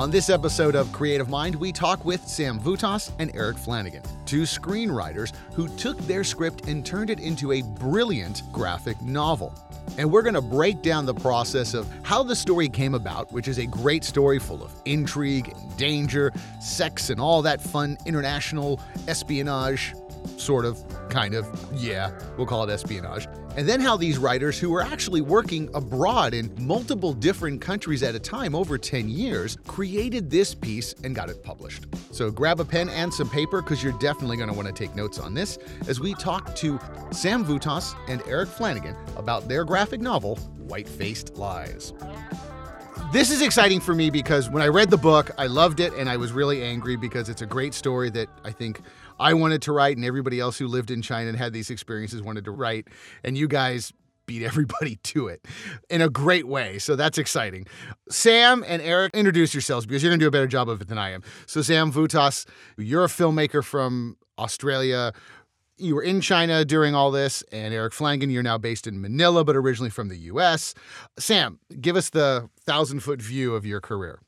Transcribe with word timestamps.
On 0.00 0.10
this 0.10 0.30
episode 0.30 0.76
of 0.76 0.90
Creative 0.92 1.28
Mind, 1.28 1.54
we 1.54 1.72
talk 1.72 2.02
with 2.06 2.26
Sam 2.26 2.58
Voutas 2.58 3.12
and 3.18 3.30
Eric 3.34 3.58
Flanagan, 3.58 4.02
two 4.24 4.44
screenwriters 4.44 5.34
who 5.52 5.68
took 5.76 5.98
their 5.98 6.24
script 6.24 6.68
and 6.68 6.86
turned 6.86 7.10
it 7.10 7.20
into 7.20 7.52
a 7.52 7.60
brilliant 7.60 8.42
graphic 8.50 8.98
novel. 9.02 9.54
And 9.98 10.10
we're 10.10 10.22
going 10.22 10.36
to 10.36 10.40
break 10.40 10.80
down 10.80 11.04
the 11.04 11.12
process 11.12 11.74
of 11.74 11.86
how 12.02 12.22
the 12.22 12.34
story 12.34 12.66
came 12.66 12.94
about, 12.94 13.30
which 13.30 13.46
is 13.46 13.58
a 13.58 13.66
great 13.66 14.02
story 14.02 14.38
full 14.38 14.64
of 14.64 14.72
intrigue 14.86 15.48
and 15.54 15.76
danger, 15.76 16.32
sex, 16.62 17.10
and 17.10 17.20
all 17.20 17.42
that 17.42 17.60
fun 17.60 17.98
international 18.06 18.80
espionage 19.06 19.94
sort 20.38 20.64
of, 20.64 20.82
kind 21.10 21.34
of, 21.34 21.46
yeah, 21.74 22.10
we'll 22.38 22.46
call 22.46 22.64
it 22.64 22.72
espionage. 22.72 23.28
And 23.56 23.68
then 23.68 23.80
how 23.80 23.96
these 23.96 24.16
writers, 24.16 24.58
who 24.58 24.70
were 24.70 24.82
actually 24.82 25.20
working 25.20 25.68
abroad 25.74 26.34
in 26.34 26.52
multiple 26.58 27.12
different 27.12 27.60
countries 27.60 28.02
at 28.02 28.14
a 28.14 28.18
time 28.18 28.54
over 28.54 28.78
10 28.78 29.08
years, 29.08 29.58
created 29.66 30.30
this 30.30 30.54
piece 30.54 30.94
and 31.04 31.14
got 31.14 31.28
it 31.28 31.42
published. 31.42 31.86
So 32.12 32.30
grab 32.30 32.60
a 32.60 32.64
pen 32.64 32.88
and 32.88 33.12
some 33.12 33.28
paper 33.28 33.60
because 33.60 33.82
you're 33.82 33.98
definitely 33.98 34.36
going 34.36 34.48
to 34.48 34.54
want 34.54 34.68
to 34.68 34.74
take 34.74 34.94
notes 34.94 35.18
on 35.18 35.34
this 35.34 35.58
as 35.88 35.98
we 35.98 36.14
talk 36.14 36.54
to 36.56 36.78
Sam 37.10 37.44
Voutas 37.44 37.94
and 38.08 38.22
Eric 38.26 38.48
Flanagan 38.48 38.96
about 39.16 39.48
their 39.48 39.64
graphic 39.64 40.00
novel, 40.00 40.36
White 40.58 40.88
Faced 40.88 41.36
Lies. 41.36 41.92
This 43.12 43.32
is 43.32 43.42
exciting 43.42 43.80
for 43.80 43.92
me 43.92 44.08
because 44.08 44.48
when 44.48 44.62
I 44.62 44.68
read 44.68 44.88
the 44.88 44.96
book, 44.96 45.32
I 45.36 45.48
loved 45.48 45.80
it 45.80 45.92
and 45.94 46.08
I 46.08 46.16
was 46.16 46.30
really 46.30 46.62
angry 46.62 46.94
because 46.94 47.28
it's 47.28 47.42
a 47.42 47.46
great 47.46 47.74
story 47.74 48.08
that 48.10 48.28
I 48.44 48.52
think 48.52 48.82
I 49.20 49.34
wanted 49.34 49.62
to 49.62 49.72
write 49.72 49.96
and 49.96 50.04
everybody 50.04 50.40
else 50.40 50.58
who 50.58 50.66
lived 50.66 50.90
in 50.90 51.02
China 51.02 51.28
and 51.28 51.38
had 51.38 51.52
these 51.52 51.70
experiences 51.70 52.22
wanted 52.22 52.44
to 52.46 52.50
write. 52.50 52.88
And 53.22 53.36
you 53.36 53.46
guys 53.46 53.92
beat 54.26 54.42
everybody 54.44 54.96
to 54.96 55.28
it 55.28 55.46
in 55.88 56.00
a 56.00 56.08
great 56.08 56.48
way. 56.48 56.78
So 56.78 56.96
that's 56.96 57.18
exciting. 57.18 57.66
Sam 58.08 58.64
and 58.66 58.80
Eric, 58.82 59.14
introduce 59.14 59.54
yourselves 59.54 59.86
because 59.86 60.02
you're 60.02 60.10
going 60.10 60.20
to 60.20 60.24
do 60.24 60.28
a 60.28 60.32
better 60.32 60.46
job 60.46 60.68
of 60.68 60.80
it 60.80 60.88
than 60.88 60.98
I 60.98 61.10
am. 61.10 61.22
So, 61.46 61.62
Sam 61.62 61.92
Voutas, 61.92 62.46
you're 62.76 63.04
a 63.04 63.08
filmmaker 63.08 63.62
from 63.62 64.16
Australia 64.38 65.12
you 65.80 65.94
were 65.94 66.02
in 66.02 66.20
China 66.20 66.64
during 66.64 66.94
all 66.94 67.10
this, 67.10 67.42
and 67.50 67.72
Eric 67.72 67.92
Flanagan, 67.92 68.30
you're 68.30 68.42
now 68.42 68.58
based 68.58 68.86
in 68.86 69.00
Manila, 69.00 69.44
but 69.44 69.56
originally 69.56 69.90
from 69.90 70.08
the 70.08 70.16
US. 70.16 70.74
Sam, 71.18 71.58
give 71.80 71.96
us 71.96 72.10
the 72.10 72.48
thousand 72.60 73.00
foot 73.00 73.22
view 73.22 73.54
of 73.54 73.64
your 73.64 73.80
career. 73.80 74.20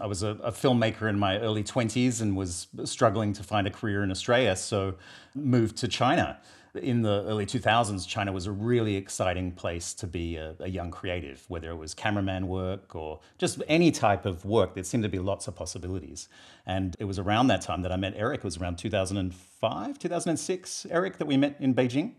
I 0.00 0.06
was 0.06 0.22
a, 0.22 0.28
a, 0.42 0.52
filmmaker 0.52 1.08
in 1.08 1.18
my 1.18 1.38
early 1.38 1.64
20s 1.64 2.20
and 2.20 2.36
was 2.36 2.68
struggling 2.84 3.32
to 3.32 3.42
find 3.42 3.66
a 3.66 3.70
career 3.70 4.04
in 4.04 4.10
Australia, 4.10 4.54
so 4.54 4.94
moved 5.34 5.78
to 5.78 5.88
China 5.88 6.38
in 6.82 7.02
the 7.02 7.24
early 7.26 7.46
2000s, 7.46 8.06
China 8.06 8.32
was 8.32 8.46
a 8.46 8.52
really 8.52 8.96
exciting 8.96 9.52
place 9.52 9.94
to 9.94 10.06
be 10.06 10.36
a, 10.36 10.54
a, 10.60 10.68
young 10.68 10.90
creative, 10.90 11.44
whether 11.48 11.70
it 11.70 11.76
was 11.76 11.94
cameraman 11.94 12.48
work 12.48 12.94
or 12.94 13.20
just 13.38 13.62
any 13.68 13.90
type 13.90 14.26
of 14.26 14.44
work. 14.44 14.74
There 14.74 14.84
seemed 14.84 15.02
to 15.02 15.08
be 15.08 15.18
lots 15.18 15.48
of 15.48 15.54
possibilities. 15.54 16.28
And 16.66 16.94
it 16.98 17.04
was 17.04 17.18
around 17.18 17.48
that 17.48 17.62
time 17.62 17.82
that 17.82 17.92
I 17.92 17.96
met 17.96 18.14
Eric. 18.16 18.38
It 18.38 18.44
was 18.44 18.58
around 18.58 18.76
2005, 18.78 19.98
2006, 19.98 20.86
Eric, 20.90 21.18
that 21.18 21.26
we 21.26 21.36
met 21.36 21.56
in 21.60 21.74
Beijing. 21.74 22.12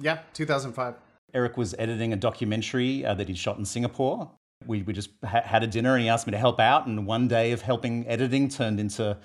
Yeah, 0.00 0.18
2005. 0.34 0.94
Eric 1.34 1.56
was 1.56 1.74
editing 1.78 2.12
a 2.12 2.16
documentary 2.16 3.04
uh, 3.04 3.14
that 3.14 3.28
he'd 3.28 3.38
shot 3.38 3.58
in 3.58 3.64
Singapore. 3.64 4.30
We, 4.66 4.82
we 4.82 4.92
just 4.92 5.10
ha- 5.24 5.42
had 5.44 5.62
a 5.62 5.66
dinner 5.66 5.94
and 5.94 6.02
he 6.02 6.08
asked 6.08 6.26
me 6.26 6.32
to 6.32 6.38
help 6.38 6.60
out. 6.60 6.86
And 6.86 7.06
one 7.06 7.28
day 7.28 7.52
of 7.52 7.62
helping 7.62 8.06
editing 8.06 8.48
turned 8.48 8.80
into 8.80 9.16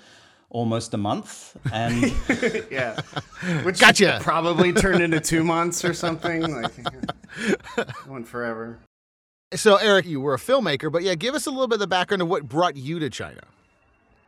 almost 0.54 0.94
a 0.94 0.96
month 0.96 1.56
and 1.72 2.00
yeah 2.70 3.00
which 3.64 3.80
gotcha. 3.80 4.20
probably 4.22 4.72
turned 4.72 5.02
into 5.02 5.18
two 5.18 5.42
months 5.54 5.84
or 5.84 5.92
something 5.92 6.42
like 6.42 6.72
went 8.06 8.26
forever 8.26 8.78
so 9.52 9.74
eric 9.76 10.06
you 10.06 10.20
were 10.20 10.34
a 10.34 10.38
filmmaker 10.38 10.92
but 10.92 11.02
yeah 11.02 11.16
give 11.16 11.34
us 11.34 11.46
a 11.46 11.50
little 11.50 11.66
bit 11.66 11.74
of 11.74 11.80
the 11.80 11.88
background 11.88 12.22
of 12.22 12.28
what 12.28 12.48
brought 12.48 12.76
you 12.76 13.00
to 13.00 13.10
china 13.10 13.40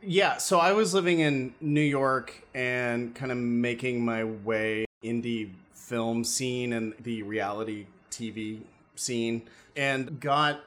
yeah 0.01 0.35
so 0.35 0.59
i 0.59 0.73
was 0.73 0.93
living 0.93 1.21
in 1.21 1.53
new 1.61 1.79
york 1.79 2.43
and 2.53 3.15
kind 3.15 3.31
of 3.31 3.37
making 3.37 4.03
my 4.03 4.25
way 4.25 4.85
indie 5.05 5.49
film 5.71 6.25
scene 6.25 6.73
and 6.73 6.93
the 6.99 7.23
reality 7.23 7.85
tv 8.11 8.59
scene 8.95 9.41
and 9.77 10.19
got 10.19 10.59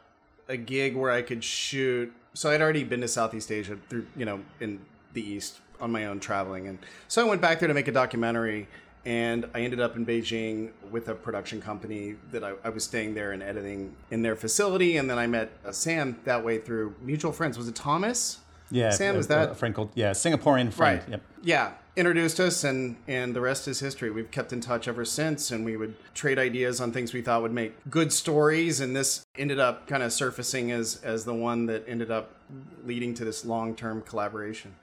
a 0.51 0.57
gig 0.57 0.95
where 0.97 1.11
i 1.11 1.23
could 1.23 1.43
shoot 1.43 2.13
so 2.35 2.51
i'd 2.51 2.61
already 2.61 2.85
been 2.85 3.01
to 3.01 3.09
southeast 3.09 3.51
asia 3.51 3.79
through 3.89 4.07
you 4.17 4.25
know 4.25 4.41
in 4.61 4.81
the 5.13 5.23
East 5.23 5.61
on 5.81 5.91
my 5.91 6.07
own 6.07 6.21
traveling. 6.21 6.69
And 6.69 6.79
so 7.09 7.25
I 7.25 7.29
went 7.29 7.41
back 7.41 7.59
there 7.59 7.69
to 7.69 7.75
make 7.75 7.89
a 7.89 7.93
documentary. 7.93 8.69
And 9.07 9.49
I 9.55 9.61
ended 9.61 9.81
up 9.81 9.97
in 9.97 10.05
Beijing 10.05 10.73
with 10.91 11.09
a 11.09 11.15
production 11.15 11.63
company 11.63 12.17
that 12.33 12.45
I, 12.45 12.53
I 12.63 12.69
was 12.69 12.85
staying 12.85 13.15
there 13.15 13.33
and 13.33 13.43
editing 13.43 13.97
in 14.11 14.21
their 14.21 14.37
facility. 14.37 14.99
And 14.99 15.09
then 15.09 15.19
I 15.19 15.27
met 15.27 15.51
uh, 15.65 15.73
Sam 15.73 16.21
that 16.25 16.45
way 16.45 16.59
through 16.59 16.95
mutual 17.01 17.33
friends. 17.33 17.57
Was 17.57 17.67
it 17.67 17.75
Thomas? 17.75 18.41
Yeah, 18.71 18.91
Sam 18.91 19.17
was 19.17 19.27
that 19.29 19.51
a 19.51 19.55
friend 19.55 19.75
called 19.75 19.91
yeah 19.95 20.11
Singaporean 20.11 20.73
friend. 20.73 21.01
Right. 21.01 21.09
Yep. 21.09 21.23
Yeah, 21.43 21.73
introduced 21.97 22.41
us, 22.41 22.65
and 22.65 22.97
and 23.09 23.35
the 23.35 23.41
rest 23.41 23.69
is 23.69 23.81
history. 23.81 24.11
We've 24.11 24.31
kept 24.31 24.53
in 24.53 24.61
touch 24.61 24.89
ever 24.89 25.05
since, 25.05 25.51
and 25.51 25.65
we 25.65 25.77
would 25.77 25.95
trade 26.15 26.39
ideas 26.39 26.81
on 26.81 26.93
things 26.93 27.13
we 27.13 27.23
thought 27.23 27.43
would 27.43 27.53
make 27.53 27.75
good 27.91 28.13
stories. 28.13 28.81
And 28.81 28.95
this 28.95 29.25
ended 29.37 29.59
up 29.59 29.87
kind 29.87 30.03
of 30.03 30.13
surfacing 30.13 30.73
as 30.73 31.01
as 31.03 31.25
the 31.25 31.35
one 31.35 31.67
that 31.67 31.85
ended 31.89 32.11
up 32.11 32.35
leading 32.85 33.15
to 33.15 33.25
this 33.25 33.45
long 33.45 33.75
term 33.75 34.03
collaboration 34.03 34.75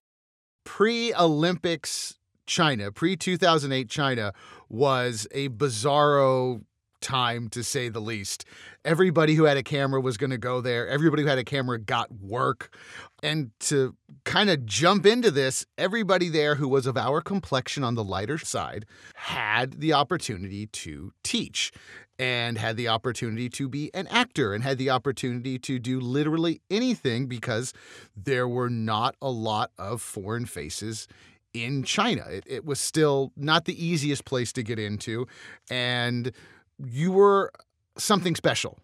pre 0.68 1.14
Olympics 1.16 2.16
China, 2.46 2.92
pre 2.92 3.16
2008 3.16 3.90
China, 3.90 4.34
was 4.70 5.28
a 5.32 5.50
bizarro 5.50 6.62
time 7.08 7.48
to 7.50 7.64
say 7.64 7.88
the 7.88 8.02
least. 8.02 8.44
Everybody 8.84 9.36
who 9.36 9.46
had 9.46 9.56
a 9.56 9.64
camera 9.64 10.02
was 10.02 10.18
going 10.18 10.32
to 10.32 10.38
go 10.38 10.60
there. 10.60 10.90
Everybody 10.90 11.24
who 11.24 11.30
had 11.30 11.38
a 11.38 11.44
camera 11.46 11.80
got 11.80 12.12
work. 12.12 12.76
And 13.24 13.52
to 13.62 13.96
kind 14.26 14.50
of 14.50 14.66
jump 14.66 15.06
into 15.06 15.32
this, 15.32 15.66
everybody 15.78 16.28
there 16.28 16.56
who 16.56 16.68
was 16.68 16.86
of 16.86 16.98
our 16.98 17.22
complexion 17.22 17.84
on 17.86 17.96
the 17.96 18.04
lighter 18.04 18.38
side 18.38 18.86
had 19.16 19.80
the 19.80 19.94
opportunity 19.94 20.68
to 20.68 21.14
teach 21.24 21.72
and 22.20 22.58
had 22.58 22.76
the 22.76 22.90
opportunity 22.90 23.48
to 23.48 23.70
be 23.70 23.90
an 23.94 24.08
actor 24.08 24.54
and 24.54 24.64
had 24.64 24.78
the 24.78 24.90
opportunity 24.90 25.58
to 25.60 25.80
do 25.80 26.02
literally 26.02 26.62
anything 26.70 27.28
because 27.28 27.74
there 28.16 28.48
were 28.48 28.70
not 28.70 29.16
a 29.22 29.30
lot 29.30 29.72
of 29.78 30.02
foreign 30.02 30.46
faces 30.46 31.08
in 31.54 31.84
China. 31.84 32.26
It, 32.30 32.44
it 32.48 32.66
was 32.66 32.80
still 32.80 33.32
not 33.36 33.66
the 33.66 33.86
easiest 33.86 34.26
place 34.26 34.52
to 34.54 34.64
get 34.64 34.80
into, 34.80 35.28
and 35.70 36.32
you 36.78 37.12
were 37.12 37.52
something 37.98 38.36
special. 38.36 38.78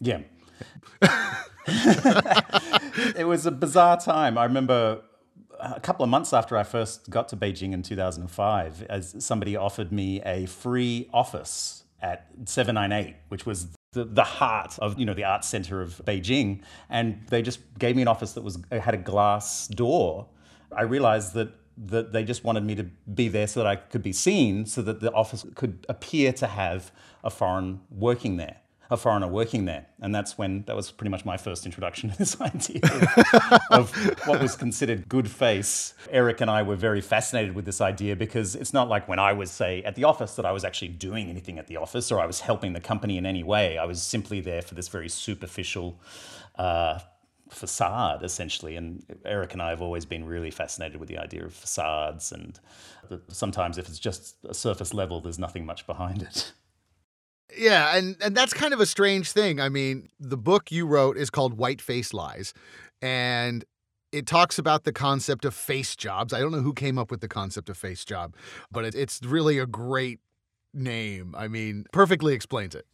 Yeah. 0.00 0.20
it 3.16 3.26
was 3.26 3.46
a 3.46 3.50
bizarre 3.50 3.98
time. 3.98 4.36
I 4.38 4.44
remember 4.44 5.02
a 5.60 5.80
couple 5.80 6.04
of 6.04 6.10
months 6.10 6.32
after 6.32 6.56
I 6.56 6.62
first 6.62 7.10
got 7.10 7.28
to 7.30 7.36
Beijing 7.36 7.72
in 7.72 7.82
2005, 7.82 8.82
as 8.88 9.14
somebody 9.18 9.56
offered 9.56 9.92
me 9.92 10.20
a 10.22 10.46
free 10.46 11.08
office 11.12 11.84
at 12.02 12.26
798, 12.44 13.16
which 13.28 13.46
was 13.46 13.68
the, 13.92 14.04
the 14.04 14.24
heart 14.24 14.78
of 14.80 14.98
you 14.98 15.06
know 15.06 15.14
the 15.14 15.24
art 15.24 15.44
center 15.44 15.80
of 15.80 16.02
Beijing, 16.04 16.60
and 16.90 17.22
they 17.28 17.40
just 17.40 17.60
gave 17.78 17.96
me 17.96 18.02
an 18.02 18.08
office 18.08 18.32
that 18.32 18.42
was 18.42 18.58
had 18.70 18.94
a 18.94 18.98
glass 18.98 19.68
door. 19.68 20.26
I 20.76 20.82
realized 20.82 21.34
that 21.34 21.50
that 21.76 22.12
they 22.12 22.24
just 22.24 22.44
wanted 22.44 22.64
me 22.64 22.74
to 22.76 22.84
be 22.84 23.28
there 23.28 23.46
so 23.46 23.60
that 23.60 23.66
I 23.66 23.76
could 23.76 24.02
be 24.02 24.12
seen, 24.12 24.66
so 24.66 24.82
that 24.82 25.00
the 25.00 25.12
office 25.12 25.44
could 25.54 25.84
appear 25.88 26.32
to 26.34 26.46
have 26.46 26.92
a 27.22 27.30
foreign 27.30 27.80
working 27.90 28.36
there 28.36 28.58
a 28.90 28.96
foreigner 28.96 29.26
working 29.26 29.64
there. 29.64 29.86
And 30.00 30.14
that's 30.14 30.36
when 30.36 30.62
that 30.64 30.76
was 30.76 30.90
pretty 30.90 31.10
much 31.10 31.24
my 31.24 31.36
first 31.36 31.64
introduction 31.66 32.10
to 32.10 32.18
this 32.18 32.40
idea 32.40 32.80
of, 33.70 33.94
what 34.26 34.40
was 34.40 34.56
considered 34.56 35.08
good 35.08 35.30
face. 35.30 35.94
Eric 36.10 36.40
and 36.40 36.50
I 36.50 36.62
were 36.62 36.76
very 36.76 37.00
fascinated 37.00 37.54
with 37.54 37.64
this 37.64 37.80
idea 37.80 38.16
because 38.16 38.54
it's 38.54 38.72
not 38.72 38.88
like 38.88 39.08
when 39.08 39.18
I 39.18 39.32
was, 39.32 39.50
say, 39.50 39.82
at 39.82 39.94
the 39.94 40.04
office 40.04 40.36
that 40.36 40.46
I 40.46 40.52
was 40.52 40.64
actually 40.64 40.88
doing 40.88 41.28
anything 41.28 41.58
at 41.58 41.66
the 41.66 41.76
office 41.76 42.10
or 42.10 42.20
I 42.20 42.26
was 42.26 42.40
helping 42.40 42.72
the 42.72 42.80
company 42.80 43.16
in 43.16 43.26
any 43.26 43.42
way. 43.42 43.78
I 43.78 43.84
was 43.84 44.02
simply 44.02 44.40
there 44.40 44.62
for 44.62 44.74
this 44.74 44.88
very 44.88 45.08
superficial. 45.08 45.98
Uh, 46.56 47.00
facade 47.54 48.22
essentially 48.22 48.76
and 48.76 49.04
eric 49.24 49.52
and 49.52 49.62
i 49.62 49.70
have 49.70 49.80
always 49.80 50.04
been 50.04 50.24
really 50.24 50.50
fascinated 50.50 50.98
with 50.98 51.08
the 51.08 51.18
idea 51.18 51.44
of 51.44 51.54
facades 51.54 52.32
and 52.32 52.58
sometimes 53.28 53.78
if 53.78 53.88
it's 53.88 53.98
just 53.98 54.36
a 54.48 54.54
surface 54.54 54.92
level 54.92 55.20
there's 55.20 55.38
nothing 55.38 55.64
much 55.64 55.86
behind 55.86 56.22
it 56.22 56.52
yeah, 57.56 57.96
and 57.96 58.16
and 58.20 58.36
that's 58.36 58.52
kind 58.52 58.74
of 58.74 58.80
a 58.80 58.86
strange 58.86 59.30
thing. 59.30 59.60
I 59.60 59.68
mean, 59.68 60.08
the 60.18 60.36
book 60.36 60.72
you 60.72 60.86
wrote 60.86 61.16
is 61.16 61.30
called 61.30 61.54
White 61.54 61.80
Face 61.80 62.12
Lies, 62.12 62.54
and 63.02 63.64
it 64.12 64.26
talks 64.26 64.58
about 64.58 64.84
the 64.84 64.92
concept 64.92 65.44
of 65.44 65.54
face 65.54 65.96
jobs. 65.96 66.32
I 66.32 66.40
don't 66.40 66.52
know 66.52 66.60
who 66.60 66.72
came 66.72 66.98
up 66.98 67.10
with 67.10 67.20
the 67.20 67.28
concept 67.28 67.68
of 67.68 67.76
face 67.76 68.04
job, 68.04 68.34
but 68.70 68.84
it, 68.84 68.94
it's 68.94 69.20
really 69.24 69.58
a 69.58 69.66
great 69.66 70.20
name. 70.72 71.34
I 71.36 71.48
mean, 71.48 71.84
perfectly 71.92 72.34
explains 72.34 72.74
it. 72.74 72.86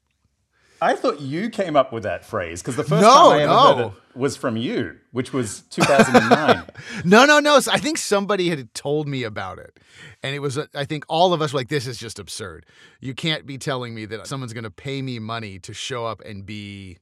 I 0.82 0.94
thought 0.94 1.20
you 1.20 1.50
came 1.50 1.76
up 1.76 1.92
with 1.92 2.04
that 2.04 2.24
phrase 2.24 2.62
because 2.62 2.76
the 2.76 2.84
first 2.84 3.02
no, 3.02 3.30
time 3.30 3.32
I 3.32 3.42
ever 3.42 3.46
no. 3.46 3.74
heard 3.74 3.86
it 3.86 3.92
was 4.14 4.36
from 4.36 4.56
you, 4.56 4.96
which 5.12 5.32
was 5.32 5.62
2009. 5.70 6.64
no, 7.04 7.26
no, 7.26 7.38
no. 7.38 7.56
I 7.70 7.78
think 7.78 7.98
somebody 7.98 8.48
had 8.48 8.72
told 8.74 9.06
me 9.06 9.22
about 9.22 9.58
it. 9.58 9.78
And 10.22 10.34
it 10.34 10.40
was, 10.40 10.58
I 10.74 10.84
think 10.84 11.04
all 11.08 11.32
of 11.32 11.42
us 11.42 11.52
were 11.52 11.60
like, 11.60 11.68
this 11.68 11.86
is 11.86 11.98
just 11.98 12.18
absurd. 12.18 12.66
You 13.00 13.14
can't 13.14 13.46
be 13.46 13.58
telling 13.58 13.94
me 13.94 14.06
that 14.06 14.26
someone's 14.26 14.52
going 14.52 14.64
to 14.64 14.70
pay 14.70 15.02
me 15.02 15.18
money 15.18 15.58
to 15.60 15.74
show 15.74 16.06
up 16.06 16.20
and 16.22 16.46
be 16.46 16.98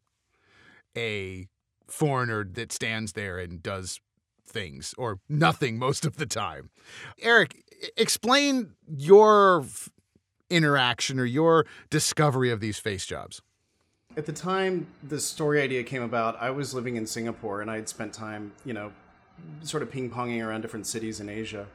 a 0.96 1.46
foreigner 1.86 2.44
that 2.44 2.72
stands 2.72 3.12
there 3.12 3.38
and 3.38 3.62
does 3.62 4.00
things 4.46 4.94
or 4.98 5.20
nothing 5.28 5.78
most 5.78 6.04
of 6.04 6.16
the 6.16 6.26
time. 6.26 6.70
Eric, 7.20 7.62
explain 7.96 8.72
your 8.88 9.64
interaction 10.50 11.20
or 11.20 11.24
your 11.24 11.66
discovery 11.90 12.50
of 12.50 12.60
these 12.60 12.78
face 12.78 13.06
jobs. 13.06 13.40
At 14.18 14.26
the 14.26 14.32
time 14.32 14.88
the 15.00 15.20
story 15.20 15.62
idea 15.62 15.84
came 15.84 16.02
about, 16.02 16.36
I 16.42 16.50
was 16.50 16.74
living 16.74 16.96
in 16.96 17.06
Singapore 17.06 17.62
and 17.62 17.70
I 17.70 17.76
had 17.76 17.88
spent 17.88 18.12
time, 18.12 18.50
you 18.64 18.72
know, 18.72 18.90
sort 19.62 19.80
of 19.80 19.92
ping 19.92 20.10
ponging 20.10 20.44
around 20.44 20.62
different 20.62 20.88
cities 20.88 21.20
in 21.20 21.28
Asia. 21.28 21.68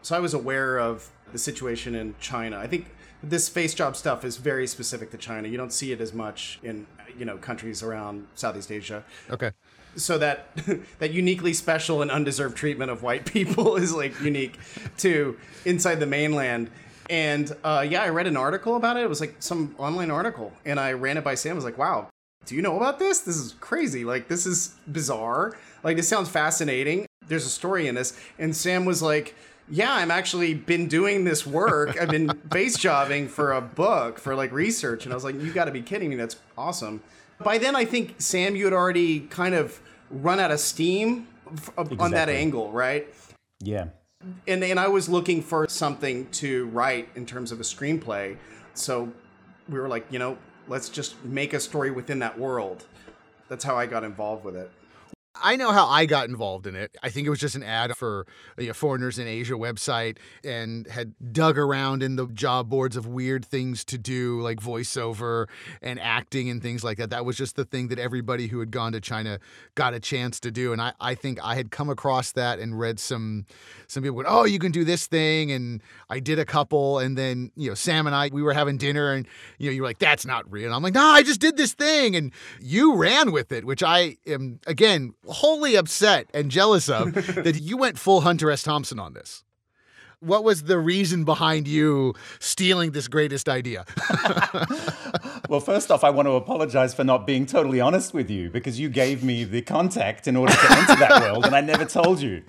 So 0.00 0.16
I 0.16 0.20
was 0.20 0.32
aware 0.32 0.78
of 0.78 1.10
the 1.32 1.38
situation 1.38 1.96
in 1.96 2.14
China. 2.20 2.58
I 2.58 2.68
think 2.68 2.86
this 3.24 3.48
face 3.48 3.74
job 3.74 3.96
stuff 3.96 4.24
is 4.24 4.36
very 4.36 4.68
specific 4.68 5.10
to 5.10 5.18
China. 5.18 5.48
You 5.48 5.56
don't 5.56 5.72
see 5.72 5.90
it 5.90 6.00
as 6.00 6.14
much 6.14 6.60
in 6.62 6.86
you 7.18 7.24
know 7.24 7.36
countries 7.38 7.82
around 7.82 8.28
Southeast 8.36 8.70
Asia. 8.70 9.02
Okay. 9.28 9.50
So 9.96 10.16
that 10.18 10.46
that 11.00 11.10
uniquely 11.10 11.52
special 11.52 12.02
and 12.02 12.10
undeserved 12.10 12.56
treatment 12.56 12.92
of 12.92 13.02
white 13.02 13.26
people 13.26 13.74
is 13.84 13.92
like 13.92 14.18
unique 14.20 14.60
to 14.98 15.36
inside 15.64 15.96
the 15.96 16.06
mainland. 16.06 16.70
And 17.10 17.54
uh, 17.64 17.84
yeah, 17.86 18.02
I 18.02 18.08
read 18.10 18.28
an 18.28 18.36
article 18.36 18.76
about 18.76 18.96
it. 18.96 19.02
It 19.02 19.08
was 19.08 19.20
like 19.20 19.34
some 19.40 19.74
online 19.78 20.12
article, 20.12 20.52
and 20.64 20.78
I 20.78 20.92
ran 20.92 21.18
it 21.18 21.24
by 21.24 21.34
Sam. 21.34 21.52
I 21.52 21.54
was 21.56 21.64
like, 21.64 21.76
"Wow, 21.76 22.08
do 22.46 22.54
you 22.54 22.62
know 22.62 22.76
about 22.76 23.00
this? 23.00 23.20
This 23.20 23.36
is 23.36 23.56
crazy. 23.58 24.04
Like, 24.04 24.28
this 24.28 24.46
is 24.46 24.76
bizarre. 24.90 25.56
Like, 25.82 25.96
this 25.96 26.08
sounds 26.08 26.28
fascinating. 26.28 27.06
There's 27.26 27.44
a 27.44 27.50
story 27.50 27.88
in 27.88 27.96
this." 27.96 28.16
And 28.38 28.54
Sam 28.54 28.84
was 28.84 29.02
like, 29.02 29.34
"Yeah, 29.68 29.92
I'm 29.92 30.12
actually 30.12 30.54
been 30.54 30.86
doing 30.86 31.24
this 31.24 31.44
work. 31.44 32.00
I've 32.00 32.10
been 32.10 32.28
face 32.52 32.78
jobbing 32.78 33.26
for 33.26 33.52
a 33.52 33.60
book 33.60 34.20
for 34.20 34.36
like 34.36 34.52
research." 34.52 35.04
And 35.04 35.12
I 35.12 35.16
was 35.16 35.24
like, 35.24 35.34
"You 35.34 35.52
got 35.52 35.64
to 35.64 35.72
be 35.72 35.82
kidding 35.82 36.10
me. 36.10 36.16
That's 36.16 36.36
awesome." 36.56 37.02
By 37.40 37.58
then, 37.58 37.74
I 37.74 37.86
think 37.86 38.16
Sam, 38.18 38.54
you 38.54 38.66
had 38.66 38.74
already 38.74 39.20
kind 39.20 39.56
of 39.56 39.80
run 40.10 40.38
out 40.38 40.52
of 40.52 40.60
steam 40.60 41.26
exactly. 41.50 41.98
on 41.98 42.12
that 42.12 42.28
angle, 42.28 42.70
right? 42.70 43.08
Yeah 43.58 43.86
and 44.46 44.62
and 44.62 44.78
I 44.78 44.88
was 44.88 45.08
looking 45.08 45.42
for 45.42 45.68
something 45.68 46.28
to 46.32 46.66
write 46.66 47.08
in 47.14 47.26
terms 47.26 47.52
of 47.52 47.60
a 47.60 47.62
screenplay. 47.62 48.36
So 48.74 49.10
we 49.68 49.78
were 49.78 49.88
like, 49.88 50.06
you 50.10 50.18
know, 50.18 50.36
let's 50.68 50.88
just 50.88 51.22
make 51.24 51.54
a 51.54 51.60
story 51.60 51.90
within 51.90 52.18
that 52.20 52.38
world. 52.38 52.84
That's 53.48 53.64
how 53.64 53.76
I 53.76 53.86
got 53.86 54.04
involved 54.04 54.44
with 54.44 54.56
it. 54.56 54.70
I 55.34 55.56
know 55.56 55.70
how 55.70 55.86
I 55.86 56.06
got 56.06 56.28
involved 56.28 56.66
in 56.66 56.74
it. 56.74 56.96
I 57.02 57.10
think 57.10 57.26
it 57.26 57.30
was 57.30 57.38
just 57.38 57.54
an 57.54 57.62
ad 57.62 57.96
for 57.96 58.26
a 58.58 58.72
Foreigners 58.72 59.18
in 59.18 59.26
Asia 59.26 59.54
website 59.54 60.18
and 60.44 60.86
had 60.88 61.14
dug 61.32 61.56
around 61.56 62.02
in 62.02 62.16
the 62.16 62.26
job 62.26 62.68
boards 62.68 62.96
of 62.96 63.06
weird 63.06 63.44
things 63.44 63.84
to 63.86 63.98
do, 63.98 64.40
like 64.40 64.60
voiceover 64.60 65.48
and 65.82 66.00
acting 66.00 66.50
and 66.50 66.60
things 66.60 66.82
like 66.82 66.98
that. 66.98 67.10
That 67.10 67.24
was 67.24 67.36
just 67.36 67.56
the 67.56 67.64
thing 67.64 67.88
that 67.88 67.98
everybody 67.98 68.48
who 68.48 68.58
had 68.58 68.70
gone 68.70 68.92
to 68.92 69.00
China 69.00 69.38
got 69.76 69.94
a 69.94 70.00
chance 70.00 70.40
to 70.40 70.50
do. 70.50 70.72
And 70.72 70.82
I, 70.82 70.92
I 71.00 71.14
think 71.14 71.38
I 71.42 71.54
had 71.54 71.70
come 71.70 71.88
across 71.88 72.32
that 72.32 72.58
and 72.58 72.78
read 72.78 72.98
some 72.98 73.46
some 73.86 74.02
people 74.02 74.16
going, 74.16 74.26
Oh, 74.28 74.44
you 74.44 74.58
can 74.58 74.72
do 74.72 74.84
this 74.84 75.06
thing. 75.06 75.52
And 75.52 75.82
I 76.08 76.20
did 76.20 76.38
a 76.38 76.44
couple. 76.44 76.98
And 76.98 77.16
then, 77.16 77.52
you 77.56 77.68
know, 77.68 77.74
Sam 77.74 78.06
and 78.06 78.16
I, 78.16 78.30
we 78.32 78.42
were 78.42 78.52
having 78.52 78.78
dinner 78.78 79.12
and, 79.12 79.26
you 79.58 79.66
know, 79.70 79.72
you 79.72 79.82
were 79.82 79.88
like, 79.88 80.00
That's 80.00 80.26
not 80.26 80.50
real. 80.50 80.66
And 80.66 80.74
I'm 80.74 80.82
like, 80.82 80.94
No, 80.94 81.04
I 81.04 81.22
just 81.22 81.40
did 81.40 81.56
this 81.56 81.72
thing. 81.72 82.16
And 82.16 82.32
you 82.60 82.96
ran 82.96 83.30
with 83.30 83.52
it, 83.52 83.64
which 83.64 83.82
I 83.82 84.16
am, 84.26 84.60
again, 84.66 85.14
wholly 85.26 85.76
upset 85.76 86.28
and 86.34 86.50
jealous 86.50 86.88
of 86.88 87.14
that 87.14 87.60
you 87.60 87.76
went 87.76 87.98
full 87.98 88.22
Hunter 88.22 88.50
S. 88.50 88.62
Thompson 88.62 88.98
on 88.98 89.14
this. 89.14 89.44
What 90.22 90.44
was 90.44 90.64
the 90.64 90.78
reason 90.78 91.24
behind 91.24 91.66
you 91.66 92.12
stealing 92.40 92.90
this 92.90 93.08
greatest 93.08 93.48
idea? 93.48 93.86
well, 95.48 95.60
first 95.60 95.90
off, 95.90 96.04
I 96.04 96.10
want 96.10 96.26
to 96.26 96.32
apologize 96.32 96.92
for 96.92 97.04
not 97.04 97.26
being 97.26 97.46
totally 97.46 97.80
honest 97.80 98.12
with 98.12 98.28
you 98.28 98.50
because 98.50 98.78
you 98.78 98.90
gave 98.90 99.24
me 99.24 99.44
the 99.44 99.62
contact 99.62 100.28
in 100.28 100.36
order 100.36 100.52
to 100.52 100.72
enter 100.72 100.96
that 100.96 101.22
world 101.22 101.46
and 101.46 101.56
I 101.56 101.62
never 101.62 101.86
told 101.86 102.20
you. 102.20 102.42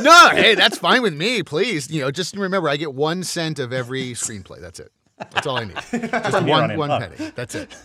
No, 0.00 0.30
hey, 0.30 0.54
that's 0.54 0.78
fine 0.78 1.02
with 1.02 1.12
me. 1.12 1.42
Please, 1.42 1.90
you 1.90 2.00
know, 2.00 2.10
just 2.10 2.34
remember 2.34 2.66
I 2.66 2.78
get 2.78 2.94
one 2.94 3.22
cent 3.22 3.58
of 3.58 3.74
every 3.74 4.12
screenplay. 4.12 4.62
That's 4.62 4.80
it. 4.80 4.90
That's 5.18 5.46
all 5.46 5.58
I 5.58 5.64
need. 5.64 5.76
Just 5.90 6.42
one, 6.44 6.78
one 6.78 6.98
penny. 6.98 7.30
That's 7.34 7.54
it. 7.54 7.76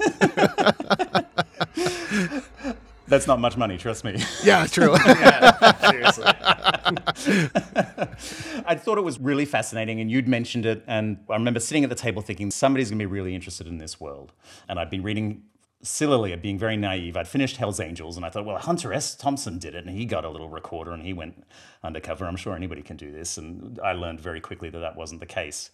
That's 3.13 3.27
not 3.27 3.39
much 3.39 3.57
money, 3.57 3.77
trust 3.77 4.04
me. 4.04 4.18
Yeah, 4.44 4.65
true. 4.65 4.95
yeah, 5.06 5.92
seriously. 5.92 6.25
I 8.65 8.75
thought 8.75 8.98
it 8.98 9.04
was 9.04 9.19
really 9.19 9.45
fascinating, 9.45 10.01
and 10.01 10.10
you'd 10.10 10.27
mentioned 10.27 10.65
it. 10.65 10.83
And 10.88 11.19
I 11.30 11.36
remember 11.36 11.60
sitting 11.60 11.83
at 11.83 11.92
the 11.92 11.95
table 11.95 12.24
thinking, 12.24 12.50
somebody's 12.50 12.89
going 12.89 12.98
to 12.98 13.06
be 13.06 13.12
really 13.12 13.36
interested 13.36 13.68
in 13.68 13.77
this 13.77 14.01
world. 14.01 14.33
And 14.68 14.80
I'd 14.80 14.89
been 14.89 15.04
reading 15.04 15.44
sillily, 15.83 16.36
being 16.38 16.57
very 16.57 16.75
naive, 16.75 17.15
I'd 17.15 17.27
finished 17.27 17.57
Hell's 17.57 17.80
Angels 17.80 18.15
and 18.15 18.25
I 18.25 18.30
thought, 18.30 18.45
well, 18.45 18.57
Hunter 18.57 18.94
S. 18.94 19.15
Thompson 19.15 19.60
did 19.60 19.75
it 19.75 19.86
and 19.86 19.95
he 19.95 20.06
got 20.06 20.24
a 20.24 20.30
little 20.30 20.50
recorder 20.50 20.94
and 20.94 21.04
he 21.04 21.12
went 21.12 21.45
undercover. 21.83 22.25
I'm 22.25 22.38
sure 22.38 22.56
anybody 22.56 22.81
can 22.81 22.95
do 22.95 23.12
this. 23.12 23.38
And 23.38 23.77
I 23.83 23.92
learned 23.92 24.21
very 24.21 24.39
quickly 24.39 24.69
that 24.69 24.80
that 24.80 24.95
wasn't 24.95 25.19
the 25.19 25.25
case. 25.25 25.69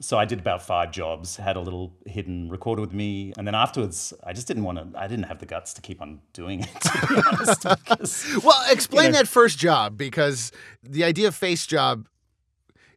So 0.00 0.18
I 0.18 0.24
did 0.24 0.40
about 0.40 0.60
five 0.60 0.90
jobs, 0.90 1.36
had 1.36 1.56
a 1.56 1.60
little 1.60 1.92
hidden 2.04 2.48
recorder 2.48 2.80
with 2.80 2.92
me. 2.92 3.32
And 3.38 3.46
then 3.46 3.54
afterwards, 3.54 4.12
I 4.24 4.32
just 4.32 4.48
didn't 4.48 4.64
want 4.64 4.78
to, 4.78 4.98
I 4.98 5.06
didn't 5.06 5.26
have 5.26 5.38
the 5.38 5.46
guts 5.46 5.72
to 5.74 5.80
keep 5.80 6.02
on 6.02 6.20
doing 6.32 6.60
it, 6.60 6.68
to 6.80 7.06
be 7.08 7.22
honest. 7.32 7.62
Because, 7.62 8.40
well, 8.42 8.60
explain 8.70 9.06
you 9.06 9.12
know, 9.12 9.18
that 9.18 9.28
first 9.28 9.58
job 9.58 9.96
because 9.96 10.50
the 10.82 11.04
idea 11.04 11.28
of 11.28 11.34
face 11.34 11.66
job 11.66 12.08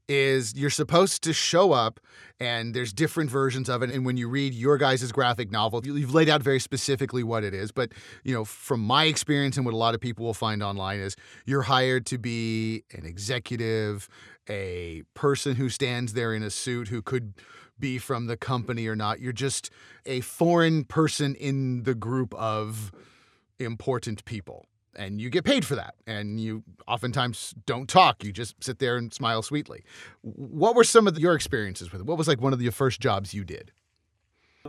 is 0.08 0.56
you're 0.56 0.70
supposed 0.70 1.22
to 1.24 1.34
show 1.34 1.72
up 1.74 2.00
and 2.40 2.74
there's 2.74 2.94
different 2.94 3.30
versions 3.30 3.68
of 3.68 3.82
it 3.84 3.90
and 3.90 4.06
when 4.06 4.16
you 4.16 4.30
read 4.30 4.54
your 4.54 4.78
guys' 4.78 5.12
graphic 5.12 5.52
novel 5.52 5.86
you've 5.86 6.14
laid 6.14 6.30
out 6.30 6.42
very 6.42 6.60
specifically 6.60 7.24
what 7.24 7.44
it 7.44 7.54
is 7.54 7.72
but 7.72 7.92
you 8.24 8.34
know 8.34 8.46
from 8.46 8.80
my 8.80 9.06
experience 9.06 9.58
and 9.58 9.66
what 9.66 9.74
a 9.74 9.78
lot 9.78 9.94
of 9.94 10.00
people 10.00 10.26
will 10.26 10.34
find 10.34 10.64
online 10.64 11.00
is 11.00 11.16
you're 11.46 11.64
hired 11.64 12.06
to 12.06 12.18
be 12.18 12.84
an 12.94 13.06
executive 13.06 14.08
a 14.50 15.04
person 15.14 15.56
who 15.56 15.70
stands 15.70 16.14
there 16.14 16.34
in 16.34 16.44
a 16.44 16.50
suit 16.50 16.88
who 16.88 17.02
could 17.02 17.34
be 17.80 17.98
from 17.98 18.26
the 18.26 18.38
company 18.38 18.88
or 18.88 18.96
not 18.96 19.20
you're 19.20 19.32
just 19.32 19.70
a 20.06 20.20
foreign 20.22 20.84
person 20.84 21.36
in 21.36 21.84
the 21.84 21.94
group 21.94 22.34
of 22.34 22.92
important 23.60 24.26
people 24.26 24.66
and 24.98 25.22
you 25.22 25.30
get 25.30 25.46
paid 25.46 25.64
for 25.64 25.76
that. 25.76 25.96
And 26.06 26.40
you 26.40 26.64
oftentimes 26.88 27.54
don't 27.66 27.88
talk; 27.88 28.24
you 28.24 28.34
just 28.34 28.62
sit 28.62 28.80
there 28.80 28.98
and 28.98 29.14
smile 29.14 29.42
sweetly. 29.42 29.84
What 30.22 30.76
were 30.76 30.84
some 30.84 31.08
of 31.08 31.18
your 31.18 31.36
experiences 31.36 31.92
with 31.92 32.02
it? 32.02 32.08
What 32.08 32.18
was 32.18 32.28
like 32.28 32.42
one 32.42 32.52
of 32.52 32.60
the 32.60 32.70
first 32.72 33.00
jobs 33.00 33.34
you 33.34 33.46
did? 33.46 33.72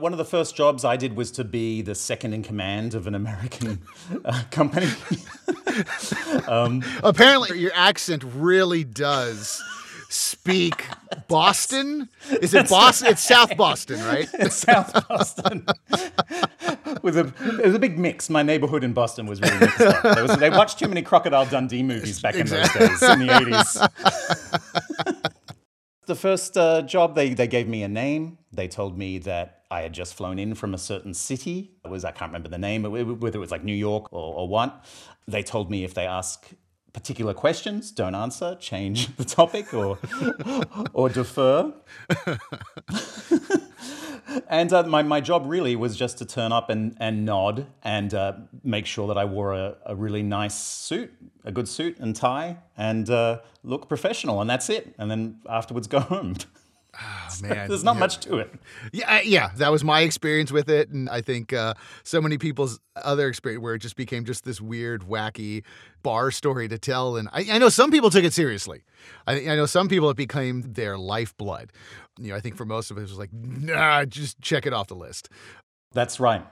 One 0.00 0.12
of 0.12 0.18
the 0.18 0.24
first 0.24 0.54
jobs 0.54 0.84
I 0.84 0.96
did 0.96 1.16
was 1.16 1.30
to 1.32 1.44
be 1.44 1.82
the 1.82 1.94
second 1.94 2.32
in 2.32 2.42
command 2.42 2.94
of 2.94 3.06
an 3.06 3.14
American 3.14 3.80
uh, 4.24 4.42
company. 4.50 4.88
um, 6.48 6.82
Apparently, 7.02 7.58
your 7.58 7.72
accent 7.74 8.22
really 8.24 8.84
does 8.84 9.62
speak 10.08 10.86
Boston? 11.28 12.08
Is 12.40 12.54
it 12.54 12.68
Boston? 12.68 13.08
It's 13.08 13.22
South 13.22 13.56
Boston, 13.56 14.02
right? 14.04 14.28
It's 14.38 14.56
South 14.56 15.08
Boston. 15.08 15.66
With 17.02 17.18
a, 17.18 17.32
it 17.58 17.66
was 17.66 17.74
a 17.74 17.78
big 17.78 17.98
mix. 17.98 18.30
My 18.30 18.42
neighborhood 18.42 18.84
in 18.84 18.92
Boston 18.92 19.26
was 19.26 19.40
really 19.40 19.58
mixed 19.58 19.80
up. 19.80 20.04
Was, 20.04 20.36
they 20.38 20.50
watched 20.50 20.78
too 20.78 20.88
many 20.88 21.02
Crocodile 21.02 21.46
Dundee 21.46 21.82
movies 21.82 22.20
back 22.20 22.34
exactly. 22.34 22.84
in 22.84 22.90
those 22.90 23.00
days, 23.00 23.10
in 23.10 23.18
the 23.18 23.26
80s. 23.26 24.57
The 26.08 26.16
first 26.16 26.56
uh, 26.56 26.82
job, 26.82 27.14
they, 27.14 27.34
they 27.34 27.46
gave 27.46 27.68
me 27.68 27.84
a 27.84 27.88
name. 27.88 28.38
They 28.52 28.66
told 28.66 28.98
me 28.98 29.18
that 29.18 29.62
I 29.70 29.82
had 29.82 29.92
just 29.92 30.14
flown 30.14 30.38
in 30.38 30.54
from 30.54 30.74
a 30.74 30.78
certain 30.78 31.14
city. 31.14 31.70
It 31.84 31.88
was 31.88 32.04
I 32.04 32.10
can't 32.10 32.30
remember 32.30 32.48
the 32.48 32.58
name, 32.58 32.82
whether 32.82 33.38
it 33.38 33.40
was 33.40 33.52
like 33.52 33.62
New 33.62 33.74
York 33.74 34.12
or, 34.12 34.34
or 34.34 34.48
what. 34.48 34.84
They 35.28 35.42
told 35.42 35.70
me 35.70 35.84
if 35.84 35.94
they 35.94 36.06
ask 36.06 36.48
particular 36.92 37.34
questions, 37.34 37.92
don't 37.92 38.14
answer, 38.14 38.56
change 38.56 39.14
the 39.16 39.24
topic 39.24 39.72
or 39.72 39.98
or 40.92 41.08
defer. 41.08 41.72
and 44.48 44.72
uh, 44.72 44.82
my, 44.84 45.02
my 45.02 45.20
job 45.20 45.44
really 45.46 45.76
was 45.76 45.96
just 45.96 46.18
to 46.18 46.24
turn 46.24 46.52
up 46.52 46.70
and, 46.70 46.96
and 47.00 47.24
nod 47.24 47.66
and 47.82 48.12
uh, 48.14 48.34
make 48.62 48.86
sure 48.86 49.08
that 49.08 49.18
I 49.18 49.24
wore 49.24 49.54
a, 49.54 49.76
a 49.86 49.94
really 49.94 50.22
nice 50.22 50.54
suit, 50.54 51.12
a 51.44 51.52
good 51.52 51.68
suit 51.68 51.98
and 51.98 52.14
tie, 52.14 52.58
and 52.76 53.08
uh, 53.10 53.40
look 53.62 53.88
professional, 53.88 54.40
and 54.40 54.48
that's 54.48 54.68
it. 54.70 54.94
And 54.98 55.10
then 55.10 55.40
afterwards 55.48 55.86
go 55.86 56.00
home. 56.14 56.36
Oh, 57.00 57.28
man, 57.42 57.68
there's 57.68 57.84
not 57.84 57.94
yeah. 57.94 58.00
much 58.00 58.18
to 58.20 58.38
it. 58.38 58.52
Yeah, 58.92 59.20
yeah, 59.20 59.50
that 59.56 59.70
was 59.70 59.84
my 59.84 60.00
experience 60.00 60.50
with 60.50 60.68
it, 60.68 60.88
and 60.88 61.08
I 61.08 61.20
think 61.20 61.52
uh, 61.52 61.74
so 62.02 62.20
many 62.20 62.38
people's 62.38 62.80
other 62.96 63.28
experience 63.28 63.62
where 63.62 63.74
it 63.74 63.78
just 63.78 63.96
became 63.96 64.24
just 64.24 64.44
this 64.44 64.60
weird, 64.60 65.02
wacky 65.02 65.62
bar 66.02 66.30
story 66.30 66.66
to 66.68 66.78
tell. 66.78 67.16
And 67.16 67.28
I, 67.32 67.46
I 67.52 67.58
know 67.58 67.68
some 67.68 67.90
people 67.90 68.10
took 68.10 68.24
it 68.24 68.32
seriously. 68.32 68.82
I, 69.26 69.34
I, 69.48 69.56
know 69.56 69.66
some 69.66 69.88
people 69.88 70.10
it 70.10 70.16
became 70.16 70.62
their 70.72 70.98
lifeblood. 70.98 71.72
You 72.18 72.30
know, 72.30 72.36
I 72.36 72.40
think 72.40 72.56
for 72.56 72.64
most 72.64 72.90
of 72.90 72.96
us, 72.96 73.02
it 73.02 73.10
was 73.10 73.18
like, 73.18 73.32
nah, 73.32 74.04
just 74.04 74.40
check 74.40 74.66
it 74.66 74.72
off 74.72 74.88
the 74.88 74.96
list. 74.96 75.28
That's 75.92 76.18
right. 76.18 76.44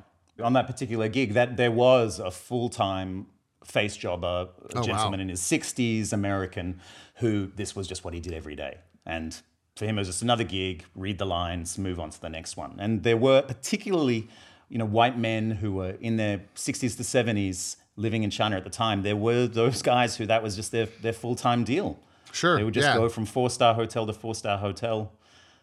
On 0.42 0.52
that 0.52 0.66
particular 0.66 1.08
gig, 1.08 1.32
that 1.32 1.56
there 1.56 1.72
was 1.72 2.20
a 2.20 2.30
full 2.30 2.68
time 2.68 3.26
face 3.64 3.96
jobber, 3.96 4.48
a 4.74 4.78
oh, 4.78 4.82
gentleman 4.82 5.18
wow. 5.18 5.22
in 5.22 5.28
his 5.28 5.40
60s, 5.40 6.12
American, 6.12 6.80
who 7.16 7.50
this 7.56 7.74
was 7.74 7.88
just 7.88 8.04
what 8.04 8.14
he 8.14 8.20
did 8.20 8.32
every 8.32 8.54
day. 8.54 8.78
And 9.04 9.40
for 9.76 9.84
him, 9.84 9.98
it 9.98 10.00
was 10.00 10.08
just 10.08 10.22
another 10.22 10.44
gig, 10.44 10.84
read 10.94 11.18
the 11.18 11.26
lines, 11.26 11.78
move 11.78 12.00
on 12.00 12.10
to 12.10 12.20
the 12.20 12.30
next 12.30 12.56
one. 12.56 12.76
And 12.78 13.02
there 13.02 13.16
were 13.16 13.42
particularly, 13.42 14.28
you 14.68 14.78
know, 14.78 14.86
white 14.86 15.18
men 15.18 15.50
who 15.50 15.74
were 15.74 15.96
in 16.00 16.16
their 16.16 16.42
60s 16.56 16.96
to 16.96 17.02
70s 17.02 17.76
living 17.96 18.22
in 18.22 18.30
China 18.30 18.56
at 18.56 18.64
the 18.64 18.70
time, 18.70 19.02
there 19.02 19.16
were 19.16 19.46
those 19.46 19.82
guys 19.82 20.16
who 20.16 20.26
that 20.26 20.42
was 20.42 20.56
just 20.56 20.72
their, 20.72 20.86
their 21.02 21.12
full 21.12 21.34
time 21.34 21.64
deal. 21.64 21.98
Sure. 22.32 22.56
They 22.56 22.64
would 22.64 22.74
just 22.74 22.88
yeah. 22.88 22.96
go 22.96 23.08
from 23.08 23.26
four 23.26 23.50
star 23.50 23.74
hotel 23.74 24.06
to 24.06 24.12
four 24.12 24.34
star 24.34 24.58
hotel, 24.58 25.12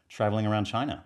traveling 0.09 0.45
around 0.45 0.65
China. 0.65 1.03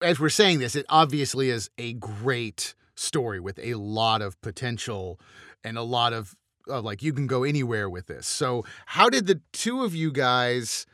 As 0.00 0.20
we're 0.20 0.28
saying 0.28 0.60
this, 0.60 0.76
it 0.76 0.86
obviously 0.88 1.50
is 1.50 1.70
a 1.78 1.94
great 1.94 2.74
story 2.94 3.40
with 3.40 3.58
a 3.60 3.74
lot 3.74 4.22
of 4.22 4.40
potential 4.42 5.20
and 5.64 5.76
a 5.76 5.82
lot 5.82 6.12
of 6.12 6.36
uh, 6.68 6.80
like 6.80 7.02
you 7.02 7.12
can 7.12 7.26
go 7.26 7.44
anywhere 7.44 7.88
with 7.88 8.06
this. 8.06 8.26
So, 8.26 8.64
how 8.86 9.08
did 9.08 9.26
the 9.26 9.40
two 9.52 9.84
of 9.84 9.94
you 9.94 10.12
guys? 10.12 10.86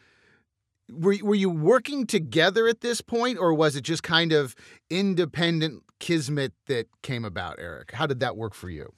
Were, 0.90 1.16
were 1.22 1.34
you 1.34 1.50
working 1.50 2.06
together 2.06 2.68
at 2.68 2.80
this 2.80 3.00
point, 3.00 3.38
or 3.38 3.54
was 3.54 3.74
it 3.74 3.82
just 3.82 4.02
kind 4.02 4.32
of 4.32 4.54
independent 4.90 5.82
kismet 5.98 6.52
that 6.66 6.86
came 7.02 7.24
about, 7.24 7.58
Eric? 7.58 7.92
How 7.92 8.06
did 8.06 8.20
that 8.20 8.36
work 8.36 8.54
for 8.54 8.68
you? 8.68 8.92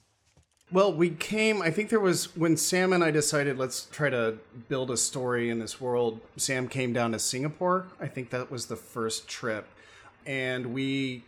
Well, 0.69 0.91
we 0.91 1.11
came, 1.11 1.61
I 1.61 1.71
think 1.71 1.89
there 1.89 2.01
was 2.01 2.35
when 2.35 2.57
Sam 2.57 2.91
and 2.91 3.01
I 3.01 3.09
decided 3.09 3.57
let's 3.57 3.85
try 3.85 4.09
to 4.09 4.37
build 4.67 4.91
a 4.91 4.97
story 4.97 5.49
in 5.49 5.59
this 5.59 5.79
world. 5.79 6.19
Sam 6.35 6.67
came 6.67 6.91
down 6.91 7.13
to 7.13 7.19
Singapore. 7.19 7.87
I 8.01 8.07
think 8.07 8.31
that 8.31 8.51
was 8.51 8.65
the 8.65 8.75
first 8.75 9.29
trip. 9.29 9.65
And 10.25 10.73
we 10.73 11.23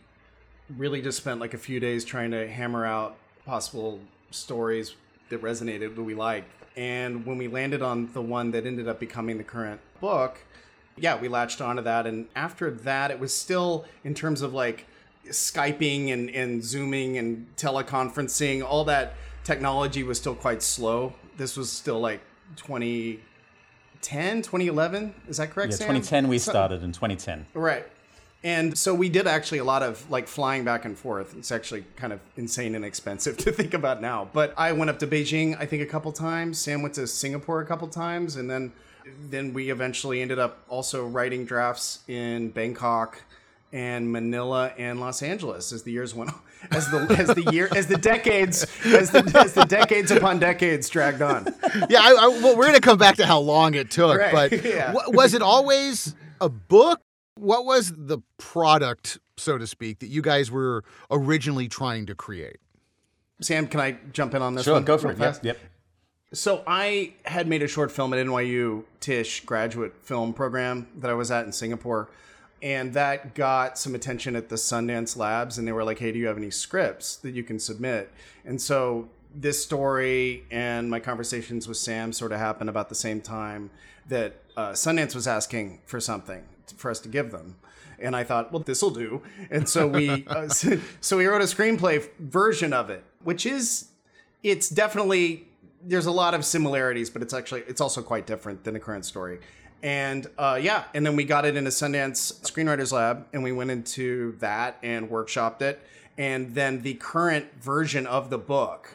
really 0.76 1.00
just 1.00 1.16
spent 1.16 1.40
like 1.40 1.54
a 1.54 1.58
few 1.58 1.80
days 1.80 2.04
trying 2.04 2.32
to 2.32 2.46
hammer 2.46 2.84
out 2.84 3.16
possible 3.46 4.00
stories 4.30 4.94
that 5.30 5.40
resonated, 5.40 5.96
that 5.96 6.02
we 6.02 6.14
liked. 6.14 6.50
And 6.76 7.24
when 7.24 7.38
we 7.38 7.48
landed 7.48 7.80
on 7.80 8.12
the 8.12 8.20
one 8.22 8.50
that 8.50 8.66
ended 8.66 8.88
up 8.88 9.00
becoming 9.00 9.38
the 9.38 9.44
current 9.44 9.80
book, 10.02 10.38
yeah, 11.00 11.18
we 11.20 11.28
latched 11.28 11.60
onto 11.60 11.82
that. 11.82 12.06
And 12.06 12.26
after 12.36 12.70
that, 12.70 13.10
it 13.10 13.18
was 13.18 13.34
still 13.34 13.84
in 14.04 14.14
terms 14.14 14.42
of 14.42 14.52
like 14.54 14.86
Skyping 15.28 16.12
and, 16.12 16.30
and 16.30 16.62
Zooming 16.62 17.18
and 17.18 17.46
teleconferencing, 17.56 18.62
all 18.64 18.84
that 18.84 19.14
technology 19.44 20.02
was 20.02 20.18
still 20.18 20.34
quite 20.34 20.62
slow. 20.62 21.14
This 21.36 21.56
was 21.56 21.70
still 21.70 22.00
like 22.00 22.20
2010, 22.56 24.42
2011. 24.42 25.14
Is 25.28 25.36
that 25.38 25.50
correct? 25.50 25.72
Yeah, 25.72 25.78
Sam? 25.78 25.86
2010 25.88 26.28
we 26.28 26.38
So- 26.38 26.50
started 26.52 26.82
in 26.82 26.92
2010. 26.92 27.46
Right. 27.54 27.86
And 28.42 28.76
so 28.78 28.94
we 28.94 29.10
did 29.10 29.26
actually 29.26 29.58
a 29.58 29.64
lot 29.64 29.82
of 29.82 30.10
like 30.10 30.26
flying 30.26 30.64
back 30.64 30.86
and 30.86 30.96
forth. 30.96 31.34
It's 31.36 31.52
actually 31.52 31.84
kind 31.96 32.10
of 32.12 32.20
insane 32.38 32.74
and 32.74 32.84
expensive 32.86 33.36
to 33.44 33.52
think 33.52 33.74
about 33.74 34.00
now. 34.00 34.28
But 34.32 34.54
I 34.56 34.72
went 34.72 34.88
up 34.90 34.98
to 35.00 35.06
Beijing, 35.06 35.58
I 35.60 35.66
think, 35.66 35.82
a 35.82 35.86
couple 35.86 36.10
times. 36.10 36.58
Sam 36.58 36.80
went 36.80 36.94
to 36.94 37.06
Singapore 37.06 37.60
a 37.60 37.66
couple 37.66 37.86
times, 37.88 38.36
and 38.36 38.48
then 38.50 38.72
then 39.28 39.52
we 39.52 39.70
eventually 39.70 40.22
ended 40.22 40.38
up 40.38 40.64
also 40.68 41.06
writing 41.06 41.44
drafts 41.44 42.00
in 42.08 42.50
Bangkok 42.50 43.22
and 43.72 44.10
Manila 44.10 44.72
and 44.78 45.00
Los 45.00 45.22
Angeles 45.22 45.72
as 45.72 45.82
the 45.84 45.92
years 45.92 46.14
went 46.14 46.30
on. 46.30 46.38
As 46.72 46.90
the 46.90 46.98
as 47.18 47.28
the 47.28 47.50
year 47.54 47.70
as 47.74 47.86
the 47.86 47.96
decades 47.96 48.66
as 48.84 49.10
the 49.10 49.20
as 49.42 49.54
the 49.54 49.64
decades 49.64 50.10
upon 50.10 50.38
decades 50.38 50.90
dragged 50.90 51.22
on. 51.22 51.46
yeah, 51.88 52.00
I, 52.02 52.14
I, 52.20 52.28
well, 52.28 52.54
we're 52.54 52.64
going 52.66 52.74
to 52.74 52.82
come 52.82 52.98
back 52.98 53.16
to 53.16 53.24
how 53.24 53.38
long 53.38 53.72
it 53.72 53.90
took, 53.90 54.18
Right, 54.18 54.50
but 54.50 54.62
yeah. 54.64 54.92
wa- 54.92 55.04
was 55.08 55.32
it 55.32 55.40
always 55.40 56.14
a 56.38 56.50
book? 56.50 57.00
What 57.36 57.64
was 57.64 57.94
the 57.96 58.18
product, 58.36 59.18
so 59.38 59.56
to 59.56 59.66
speak, 59.66 60.00
that 60.00 60.08
you 60.08 60.20
guys 60.20 60.50
were 60.50 60.84
originally 61.10 61.66
trying 61.66 62.04
to 62.04 62.14
create? 62.14 62.58
Sam, 63.40 63.66
can 63.66 63.80
I 63.80 63.96
jump 64.12 64.34
in 64.34 64.42
on 64.42 64.54
this 64.54 64.64
Sure, 64.64 64.74
one? 64.74 64.84
go 64.84 64.98
for 64.98 65.12
it. 65.12 65.18
Yep, 65.18 65.42
yep. 65.42 65.58
So 66.32 66.62
I 66.64 67.14
had 67.24 67.48
made 67.48 67.62
a 67.62 67.68
short 67.68 67.90
film 67.90 68.14
at 68.14 68.24
NYU 68.24 68.84
Tisch 69.00 69.44
graduate 69.44 69.94
film 70.02 70.32
program 70.32 70.86
that 70.98 71.10
I 71.10 71.14
was 71.14 71.32
at 71.32 71.44
in 71.44 71.52
Singapore, 71.52 72.08
and 72.62 72.92
that 72.94 73.34
got 73.34 73.78
some 73.78 73.96
attention 73.96 74.36
at 74.36 74.48
the 74.48 74.54
Sundance 74.54 75.16
Labs, 75.16 75.58
and 75.58 75.66
they 75.66 75.72
were 75.72 75.82
like, 75.82 75.98
"Hey, 75.98 76.12
do 76.12 76.20
you 76.20 76.28
have 76.28 76.36
any 76.36 76.50
scripts 76.50 77.16
that 77.16 77.34
you 77.34 77.42
can 77.42 77.58
submit?" 77.58 78.12
And 78.44 78.60
so 78.62 79.08
this 79.34 79.62
story 79.62 80.44
and 80.52 80.88
my 80.88 81.00
conversations 81.00 81.66
with 81.66 81.76
Sam 81.76 82.12
sort 82.12 82.30
of 82.30 82.38
happened 82.38 82.70
about 82.70 82.88
the 82.88 82.94
same 82.94 83.20
time 83.20 83.70
that 84.08 84.36
uh, 84.56 84.70
Sundance 84.70 85.14
was 85.14 85.26
asking 85.26 85.80
for 85.86 86.00
something 86.00 86.42
for 86.76 86.90
us 86.90 87.00
to 87.00 87.08
give 87.08 87.30
them. 87.30 87.56
And 87.98 88.16
I 88.16 88.24
thought, 88.24 88.50
well, 88.50 88.62
this 88.62 88.82
will 88.82 88.90
do. 88.90 89.22
And 89.50 89.68
so 89.68 89.86
we, 89.86 90.24
uh, 90.26 90.48
so, 90.48 90.80
so 91.00 91.16
we 91.16 91.26
wrote 91.26 91.42
a 91.42 91.44
screenplay 91.44 92.08
version 92.18 92.72
of 92.72 92.90
it, 92.90 93.04
which 93.22 93.46
is, 93.46 93.88
it's 94.42 94.68
definitely 94.68 95.46
there's 95.82 96.06
a 96.06 96.10
lot 96.10 96.34
of 96.34 96.44
similarities, 96.44 97.10
but 97.10 97.22
it's 97.22 97.34
actually 97.34 97.62
it's 97.66 97.80
also 97.80 98.02
quite 98.02 98.26
different 98.26 98.64
than 98.64 98.74
the 98.74 98.80
current 98.80 99.04
story. 99.04 99.40
And 99.82 100.26
uh, 100.36 100.58
yeah, 100.60 100.84
and 100.94 101.06
then 101.06 101.16
we 101.16 101.24
got 101.24 101.44
it 101.44 101.56
into 101.56 101.70
Sundance 101.70 102.40
Screenwriters 102.42 102.92
Lab, 102.92 103.26
and 103.32 103.42
we 103.42 103.52
went 103.52 103.70
into 103.70 104.36
that 104.38 104.76
and 104.82 105.08
workshopped 105.08 105.62
it. 105.62 105.80
And 106.18 106.54
then 106.54 106.82
the 106.82 106.94
current 106.94 107.46
version 107.62 108.06
of 108.06 108.28
the 108.28 108.38
book 108.38 108.90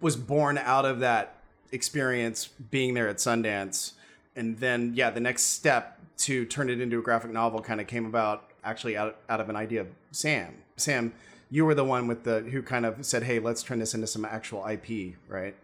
was 0.00 0.16
born 0.16 0.56
out 0.56 0.86
of 0.86 1.00
that 1.00 1.36
experience 1.72 2.48
being 2.70 2.94
there 2.94 3.08
at 3.08 3.16
Sundance. 3.16 3.92
And 4.34 4.58
then 4.58 4.92
yeah, 4.94 5.10
the 5.10 5.20
next 5.20 5.42
step 5.42 6.00
to 6.18 6.46
turn 6.46 6.70
it 6.70 6.80
into 6.80 6.98
a 6.98 7.02
graphic 7.02 7.30
novel 7.30 7.60
kind 7.60 7.80
of 7.80 7.86
came 7.86 8.06
about 8.06 8.50
actually 8.64 8.96
out, 8.96 9.16
out 9.28 9.40
of 9.40 9.50
an 9.50 9.56
idea 9.56 9.82
of 9.82 9.88
Sam. 10.10 10.54
Sam, 10.76 11.12
you 11.50 11.64
were 11.64 11.74
the 11.74 11.84
one 11.84 12.06
with 12.06 12.24
the 12.24 12.40
who 12.40 12.62
kind 12.62 12.86
of 12.86 13.04
said, 13.04 13.24
"Hey, 13.24 13.38
let's 13.38 13.62
turn 13.62 13.78
this 13.78 13.94
into 13.94 14.06
some 14.06 14.24
actual 14.24 14.66
IP," 14.66 15.16
right? 15.28 15.54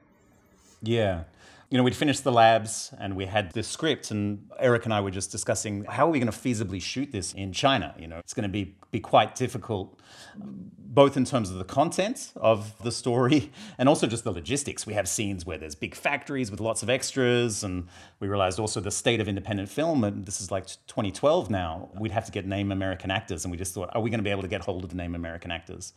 Yeah. 0.84 1.24
You 1.70 1.78
know, 1.78 1.84
we'd 1.84 1.96
finished 1.96 2.22
the 2.22 2.32
labs 2.32 2.92
and 2.98 3.16
we 3.16 3.26
had 3.26 3.50
the 3.52 3.62
script, 3.62 4.10
and 4.10 4.48
Eric 4.60 4.84
and 4.84 4.94
I 4.94 5.00
were 5.00 5.10
just 5.10 5.32
discussing 5.32 5.84
how 5.84 6.06
are 6.06 6.10
we 6.10 6.20
going 6.20 6.30
to 6.30 6.38
feasibly 6.38 6.80
shoot 6.80 7.10
this 7.10 7.32
in 7.32 7.52
China? 7.52 7.94
You 7.98 8.06
know, 8.06 8.18
it's 8.18 8.34
going 8.34 8.44
to 8.44 8.48
be, 8.48 8.76
be 8.92 9.00
quite 9.00 9.34
difficult, 9.34 9.98
both 10.36 11.16
in 11.16 11.24
terms 11.24 11.50
of 11.50 11.56
the 11.56 11.64
content 11.64 12.32
of 12.36 12.80
the 12.84 12.92
story 12.92 13.50
and 13.78 13.88
also 13.88 14.06
just 14.06 14.22
the 14.22 14.30
logistics. 14.30 14.86
We 14.86 14.94
have 14.94 15.08
scenes 15.08 15.44
where 15.44 15.58
there's 15.58 15.74
big 15.74 15.96
factories 15.96 16.50
with 16.50 16.60
lots 16.60 16.84
of 16.84 16.90
extras, 16.90 17.64
and 17.64 17.88
we 18.20 18.28
realized 18.28 18.60
also 18.60 18.80
the 18.80 18.92
state 18.92 19.20
of 19.20 19.26
independent 19.26 19.68
film, 19.68 20.04
and 20.04 20.26
this 20.26 20.40
is 20.40 20.52
like 20.52 20.66
2012 20.86 21.50
now, 21.50 21.88
we'd 21.98 22.12
have 22.12 22.26
to 22.26 22.32
get 22.32 22.46
name 22.46 22.70
American 22.70 23.10
actors, 23.10 23.44
and 23.44 23.50
we 23.50 23.58
just 23.58 23.74
thought, 23.74 23.90
are 23.94 24.02
we 24.02 24.10
going 24.10 24.20
to 24.20 24.24
be 24.24 24.30
able 24.30 24.42
to 24.42 24.48
get 24.48 24.60
hold 24.60 24.84
of 24.84 24.90
the 24.90 24.96
name 24.96 25.16
American 25.16 25.50
actors 25.50 25.92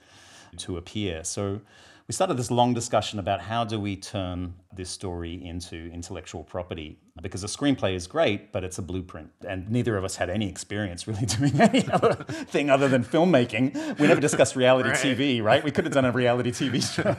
to 0.58 0.77
appear? 0.77 1.24
So 1.24 1.62
we 2.08 2.14
started 2.14 2.38
this 2.38 2.50
long 2.50 2.74
discussion 2.74 3.20
about 3.20 3.42
how 3.42 3.66
do 3.66 3.78
we 3.80 3.98
turn 3.98 4.54
this 4.74 4.90
story 4.90 5.44
into 5.46 5.76
intellectual 5.92 6.42
property 6.44 6.98
because 7.22 7.44
a 7.44 7.48
screenplay 7.48 7.94
is 7.96 8.08
great 8.08 8.52
but 8.54 8.64
it's 8.64 8.78
a 8.78 8.82
blueprint 8.82 9.30
and 9.48 9.70
neither 9.70 9.98
of 9.98 10.04
us 10.06 10.16
had 10.16 10.30
any 10.30 10.48
experience 10.48 11.08
really 11.08 11.26
doing 11.38 11.60
any 11.60 11.86
other 11.92 12.14
thing 12.14 12.70
other 12.70 12.88
than 12.88 13.04
filmmaking 13.04 14.00
we 14.00 14.08
never 14.08 14.22
discussed 14.22 14.56
reality 14.56 14.90
Right. 14.90 14.98
tv 14.98 15.44
right 15.44 15.64
we 15.64 15.72
could 15.72 15.84
have 15.86 15.94
done 15.94 16.06
a 16.06 16.12
reality 16.12 16.52
tv 16.52 16.82
show 16.96 17.16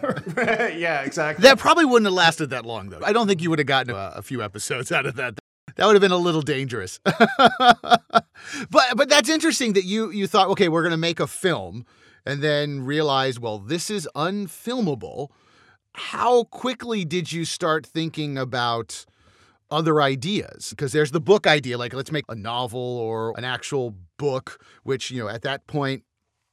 yeah, 0.77 1.03
exactly. 1.03 1.43
That 1.43 1.59
probably 1.59 1.85
wouldn't 1.85 2.07
have 2.07 2.15
lasted 2.15 2.51
that 2.51 2.65
long, 2.65 2.91
though. 2.91 3.01
I 3.05 3.13
don't 3.13 3.27
think 3.27 3.43
you 3.43 3.51
would 3.51 3.59
have 3.59 3.67
gotten 3.67 3.95
a, 3.95 4.13
a 4.17 4.23
few 4.23 4.43
episodes 4.43 4.93
out 4.93 5.07
of 5.07 5.17
that. 5.17 5.39
That 5.77 5.87
would 5.87 5.95
have 5.95 6.01
been 6.01 6.13
a 6.13 6.17
little 6.17 6.43
dangerous. 6.43 7.01
but 7.05 8.23
but 8.71 9.09
that's 9.09 9.29
interesting 9.29 9.73
that 9.75 9.85
you 9.85 10.11
you 10.11 10.27
thought, 10.27 10.49
okay, 10.49 10.69
we're 10.69 10.83
going 10.83 10.93
to 10.93 10.97
make 10.97 11.21
a 11.21 11.27
film, 11.27 11.85
and 12.27 12.43
then 12.43 12.85
realize, 12.85 13.39
well, 13.39 13.59
this 13.59 13.91
is 13.91 14.09
unfilmable. 14.15 15.29
How 15.95 16.45
quickly 16.45 17.05
did 17.05 17.33
you 17.33 17.45
start 17.45 17.87
thinking 17.87 18.39
about 18.39 19.05
other 19.71 20.01
ideas? 20.01 20.71
Because 20.71 20.93
there's 20.93 21.11
the 21.11 21.21
book 21.21 21.47
idea, 21.47 21.79
like 21.79 21.93
let's 21.93 22.13
make 22.13 22.25
a 22.29 22.35
novel 22.35 22.81
or 22.81 23.35
an 23.37 23.45
actual 23.45 23.95
book, 24.19 24.63
which 24.83 25.11
you 25.11 25.23
know 25.23 25.29
at 25.29 25.43
that 25.43 25.67
point 25.67 26.05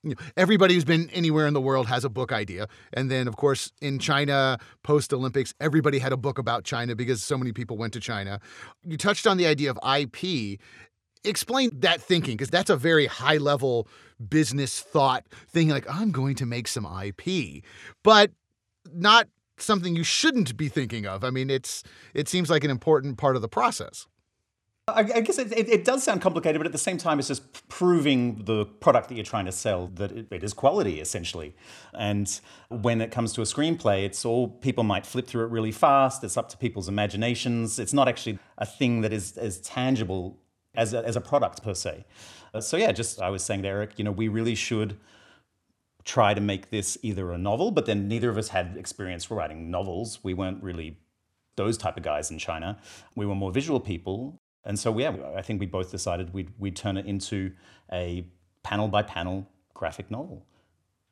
you 0.05 0.11
know, 0.11 0.17
everybody 0.37 0.75
who's 0.75 0.85
been 0.85 1.09
anywhere 1.09 1.47
in 1.47 1.53
the 1.53 1.61
world 1.61 1.87
has 1.87 2.05
a 2.05 2.09
book 2.09 2.31
idea. 2.31 2.67
And 2.93 3.09
then, 3.09 3.27
of 3.27 3.35
course, 3.35 3.71
in 3.81 3.97
China, 3.97 4.59
post 4.83 5.11
Olympics, 5.11 5.53
everybody 5.59 5.97
had 5.97 6.13
a 6.13 6.17
book 6.17 6.37
about 6.37 6.63
China 6.63 6.95
because 6.95 7.23
so 7.23 7.37
many 7.37 7.51
people 7.51 7.75
went 7.75 7.91
to 7.93 7.99
China. 7.99 8.39
You 8.83 8.97
touched 8.97 9.25
on 9.25 9.37
the 9.37 9.47
idea 9.47 9.71
of 9.71 9.79
IP. 9.83 10.59
Explain 11.25 11.71
that 11.79 12.01
thinking 12.01 12.37
because 12.37 12.49
that's 12.49 12.69
a 12.69 12.77
very 12.77 13.07
high 13.07 13.37
level 13.37 13.87
business 14.29 14.79
thought 14.79 15.25
thing. 15.49 15.69
Like, 15.69 15.85
I'm 15.89 16.11
going 16.11 16.35
to 16.35 16.45
make 16.45 16.67
some 16.67 16.85
IP, 16.85 17.63
but 18.03 18.31
not 18.93 19.27
something 19.57 19.95
you 19.95 20.03
shouldn't 20.03 20.57
be 20.57 20.69
thinking 20.69 21.05
of. 21.05 21.23
I 21.23 21.29
mean, 21.29 21.49
it's 21.49 21.83
it 22.13 22.27
seems 22.27 22.49
like 22.49 22.63
an 22.63 22.71
important 22.71 23.17
part 23.17 23.35
of 23.35 23.41
the 23.41 23.49
process. 23.49 24.07
I, 24.87 25.01
guess 25.21 25.39
it, 25.39 25.51
it, 25.51 25.67
it 25.67 25.83
does 25.83 26.03
sound 26.03 26.21
complicated, 26.21 26.59
but 26.59 26.67
at 26.67 26.71
the 26.71 26.77
same 26.77 26.99
time, 26.99 27.17
it's 27.17 27.27
just 27.27 27.67
proving 27.69 28.43
the 28.45 28.65
product 28.65 29.09
that 29.09 29.15
you're 29.15 29.23
trying 29.23 29.45
to 29.45 29.51
sell 29.51 29.87
that 29.95 30.11
it, 30.11 30.27
it 30.29 30.43
is 30.43 30.53
quality, 30.53 31.01
essentially. 31.01 31.55
And 31.95 32.39
when 32.69 33.01
it 33.01 33.09
comes 33.09 33.33
to 33.33 33.41
a 33.41 33.45
screenplay, 33.45 34.05
it's 34.05 34.23
all 34.25 34.47
people 34.47 34.83
might 34.83 35.07
flip 35.07 35.25
through 35.25 35.45
it 35.45 35.49
really 35.49 35.71
fast. 35.71 36.23
It's 36.23 36.37
up 36.37 36.49
to 36.49 36.57
people's 36.57 36.87
imaginations. 36.87 37.79
It's 37.79 37.93
not 37.93 38.07
actually 38.07 38.37
a 38.59 38.65
thing 38.67 39.01
that 39.01 39.11
is 39.11 39.35
as 39.37 39.59
tangible 39.61 40.37
as 40.77 40.93
a, 40.93 41.05
as 41.05 41.15
a 41.15 41.21
product 41.21 41.63
per 41.63 41.73
se. 41.73 42.05
Uh, 42.53 42.61
so 42.61 42.77
yeah, 42.77 42.91
just 42.91 43.21
I 43.21 43.29
was 43.29 43.43
saying 43.43 43.63
to 43.63 43.67
Eric, 43.67 43.91
you 43.97 44.03
know, 44.03 44.11
we 44.11 44.27
really 44.27 44.55
should 44.55 44.97
try 46.03 46.33
to 46.33 46.41
make 46.41 46.69
this 46.69 46.97
either 47.01 47.31
a 47.31 47.37
novel, 47.37 47.71
but 47.71 47.85
then 47.85 48.07
neither 48.07 48.29
of 48.29 48.37
us 48.37 48.49
had 48.49 48.77
experience 48.77 49.25
for 49.25 49.35
writing 49.35 49.71
novels. 49.71 50.19
We 50.23 50.33
weren't 50.33 50.63
really 50.63 50.97
those 51.55 51.77
type 51.77 51.97
of 51.97 52.03
guys 52.03 52.31
in 52.31 52.37
China. 52.37 52.77
We 53.15 53.25
were 53.25 53.35
more 53.35 53.51
visual 53.51 53.79
people. 53.79 54.39
And 54.63 54.77
so, 54.77 54.97
yeah, 54.97 55.15
I 55.35 55.41
think 55.41 55.59
we 55.59 55.65
both 55.65 55.91
decided 55.91 56.33
we'd, 56.33 56.51
we'd 56.59 56.75
turn 56.75 56.97
it 56.97 57.05
into 57.05 57.51
a 57.91 58.25
panel 58.63 58.87
by 58.87 59.03
panel 59.03 59.47
graphic 59.73 60.09
novel. 60.09 60.45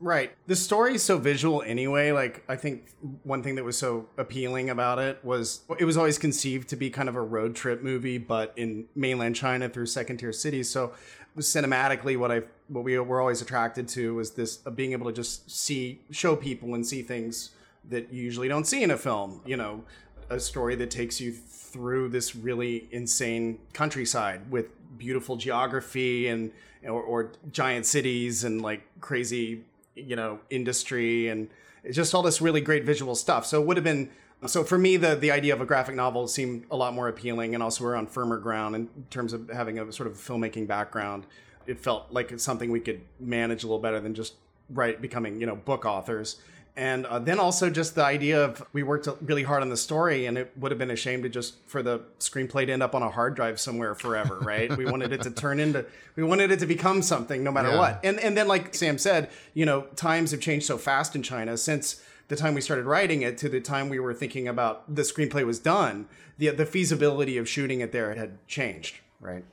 Right. 0.03 0.35
The 0.47 0.55
story 0.57 0.95
is 0.95 1.03
so 1.03 1.17
visual 1.17 1.61
anyway. 1.61 2.11
Like, 2.11 2.43
I 2.49 2.57
think 2.57 2.89
one 3.23 3.41
thing 3.41 3.55
that 3.55 3.63
was 3.63 3.77
so 3.77 4.09
appealing 4.17 4.69
about 4.69 4.99
it 4.99 5.23
was 5.23 5.61
it 5.79 5.85
was 5.85 5.95
always 5.95 6.17
conceived 6.17 6.67
to 6.69 6.75
be 6.75 6.89
kind 6.89 7.07
of 7.07 7.15
a 7.15 7.21
road 7.21 7.55
trip 7.55 7.81
movie, 7.81 8.17
but 8.17 8.51
in 8.57 8.85
mainland 8.95 9.37
China 9.37 9.69
through 9.69 9.85
second 9.85 10.17
tier 10.17 10.33
cities. 10.33 10.69
So, 10.69 10.91
cinematically, 11.37 12.17
what 12.17 12.33
I 12.33 12.41
what 12.67 12.83
we 12.83 12.99
were 12.99 13.21
always 13.21 13.41
attracted 13.41 13.87
to 13.89 14.15
was 14.15 14.31
this 14.31 14.59
uh, 14.65 14.71
being 14.71 14.91
able 14.91 15.05
to 15.05 15.13
just 15.13 15.49
see, 15.49 16.01
show 16.11 16.35
people 16.35 16.75
and 16.75 16.85
see 16.85 17.01
things 17.01 17.51
that 17.89 18.11
you 18.11 18.23
usually 18.23 18.49
don't 18.49 18.67
see 18.67 18.83
in 18.83 18.91
a 18.91 18.97
film. 18.97 19.39
You 19.45 19.55
know, 19.55 19.85
a 20.29 20.37
story 20.37 20.75
that 20.75 20.91
takes 20.91 21.21
you 21.21 21.31
through 21.31 22.09
this 22.09 22.35
really 22.35 22.89
insane 22.91 23.57
countryside 23.71 24.51
with 24.51 24.65
beautiful 24.97 25.37
geography 25.37 26.27
and 26.27 26.51
or, 26.83 27.01
or 27.01 27.31
giant 27.53 27.85
cities 27.85 28.43
and 28.43 28.61
like 28.61 28.83
crazy 28.99 29.63
you 29.95 30.15
know 30.15 30.39
industry 30.49 31.27
and 31.27 31.49
just 31.91 32.15
all 32.15 32.21
this 32.21 32.41
really 32.41 32.61
great 32.61 32.85
visual 32.85 33.15
stuff. 33.15 33.45
So 33.45 33.61
it 33.61 33.67
would 33.67 33.77
have 33.77 33.83
been 33.83 34.09
so 34.45 34.63
for 34.63 34.77
me 34.77 34.97
the 34.97 35.15
the 35.15 35.31
idea 35.31 35.53
of 35.53 35.61
a 35.61 35.65
graphic 35.65 35.95
novel 35.95 36.27
seemed 36.27 36.65
a 36.71 36.75
lot 36.75 36.93
more 36.93 37.07
appealing 37.07 37.53
and 37.53 37.63
also 37.63 37.83
we're 37.83 37.95
on 37.95 38.07
firmer 38.07 38.37
ground 38.37 38.75
in 38.75 38.89
terms 39.09 39.33
of 39.33 39.49
having 39.49 39.79
a 39.79 39.91
sort 39.91 40.07
of 40.07 40.15
filmmaking 40.15 40.67
background. 40.67 41.25
It 41.65 41.79
felt 41.79 42.11
like 42.11 42.31
it's 42.31 42.43
something 42.43 42.71
we 42.71 42.79
could 42.79 43.01
manage 43.19 43.63
a 43.63 43.67
little 43.67 43.79
better 43.79 43.99
than 43.99 44.13
just 44.13 44.35
write 44.69 45.01
becoming 45.01 45.39
you 45.39 45.45
know 45.45 45.55
book 45.55 45.85
authors 45.85 46.37
and 46.75 47.05
uh, 47.05 47.19
then 47.19 47.39
also 47.39 47.69
just 47.69 47.93
the 47.95 48.03
idea 48.03 48.43
of 48.43 48.65
we 48.73 48.81
worked 48.83 49.07
really 49.21 49.43
hard 49.43 49.61
on 49.61 49.69
the 49.69 49.77
story 49.77 50.25
and 50.25 50.37
it 50.37 50.51
would 50.57 50.71
have 50.71 50.79
been 50.79 50.89
a 50.91 50.95
shame 50.95 51.21
to 51.21 51.29
just 51.29 51.55
for 51.67 51.83
the 51.83 51.99
screenplay 52.19 52.65
to 52.65 52.71
end 52.73 52.81
up 52.81 52.95
on 52.95 53.03
a 53.03 53.09
hard 53.09 53.35
drive 53.35 53.59
somewhere 53.59 53.93
forever 53.95 54.39
right 54.39 54.75
we 54.77 54.85
wanted 54.85 55.11
it 55.13 55.21
to 55.21 55.29
turn 55.31 55.59
into 55.59 55.85
we 56.15 56.23
wanted 56.23 56.51
it 56.51 56.59
to 56.59 56.65
become 56.65 57.01
something 57.01 57.43
no 57.43 57.51
matter 57.51 57.69
Yeah. 57.69 57.77
what 57.77 57.99
and 58.03 58.19
and 58.19 58.35
then 58.35 58.47
like 58.47 58.73
sam 58.73 58.97
said 58.97 59.29
you 59.53 59.65
know 59.65 59.81
times 59.95 60.31
have 60.31 60.39
changed 60.41 60.65
so 60.65 60.77
fast 60.77 61.15
in 61.15 61.21
china 61.21 61.57
since 61.57 62.01
the 62.29 62.35
time 62.35 62.55
we 62.55 62.61
started 62.61 62.85
writing 62.85 63.21
it 63.21 63.37
to 63.39 63.49
the 63.49 63.61
time 63.61 63.89
we 63.89 63.99
were 63.99 64.13
thinking 64.13 64.47
about 64.47 64.95
the 64.95 65.03
screenplay 65.03 65.45
was 65.45 65.59
done 65.59 66.07
the 66.39 66.49
the 66.49 66.65
feasibility 66.65 67.37
of 67.37 67.47
shooting 67.47 67.81
it 67.81 67.91
there 67.91 68.15
had 68.15 68.45
changed 68.47 68.95
right 69.19 69.45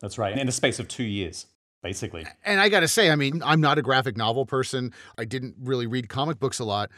That's 0.00 0.18
right. 0.18 0.36
In 0.36 0.44
the 0.46 0.52
space 0.52 0.78
of 0.78 0.88
two 0.88 1.04
years, 1.04 1.46
basically. 1.82 2.26
And 2.44 2.60
I 2.60 2.68
got 2.68 2.80
to 2.80 2.88
say, 2.88 3.10
I 3.10 3.16
mean, 3.16 3.42
I'm 3.44 3.60
not 3.60 3.78
a 3.78 3.82
graphic 3.82 4.16
novel 4.16 4.46
person. 4.46 4.92
I 5.18 5.24
didn't 5.24 5.54
really 5.60 5.86
read 5.86 6.08
comic 6.08 6.38
books 6.38 6.58
a 6.58 6.64
lot. 6.64 6.90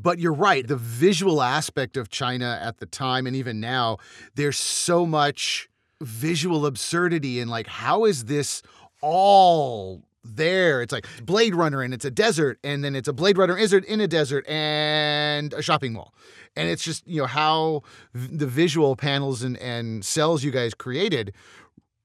But 0.00 0.18
you're 0.18 0.32
right. 0.32 0.66
The 0.66 0.76
visual 0.76 1.42
aspect 1.42 1.96
of 1.96 2.10
China 2.10 2.58
at 2.62 2.78
the 2.78 2.86
time 2.86 3.26
and 3.26 3.34
even 3.36 3.60
now, 3.60 3.98
there's 4.34 4.58
so 4.58 5.06
much 5.06 5.68
visual 6.00 6.66
absurdity 6.66 7.40
and 7.40 7.50
like, 7.50 7.66
how 7.66 8.04
is 8.04 8.24
this 8.26 8.62
all 9.00 10.02
there? 10.24 10.82
It's 10.82 10.92
like 10.92 11.06
Blade 11.24 11.54
Runner 11.54 11.82
and 11.82 11.94
it's 11.94 12.04
a 12.04 12.10
desert, 12.10 12.58
and 12.62 12.84
then 12.84 12.94
it's 12.94 13.08
a 13.08 13.12
Blade 13.12 13.38
Runner 13.38 13.56
is 13.56 13.72
in 13.72 14.00
a 14.00 14.08
desert 14.08 14.46
and 14.48 15.52
a 15.54 15.62
shopping 15.62 15.92
mall. 15.92 16.14
And 16.56 16.68
it's 16.68 16.82
just, 16.82 17.06
you 17.06 17.20
know, 17.20 17.26
how 17.26 17.82
the 18.12 18.46
visual 18.46 18.96
panels 18.96 19.42
and, 19.42 19.56
and 19.58 20.04
cells 20.04 20.42
you 20.42 20.50
guys 20.50 20.74
created 20.74 21.32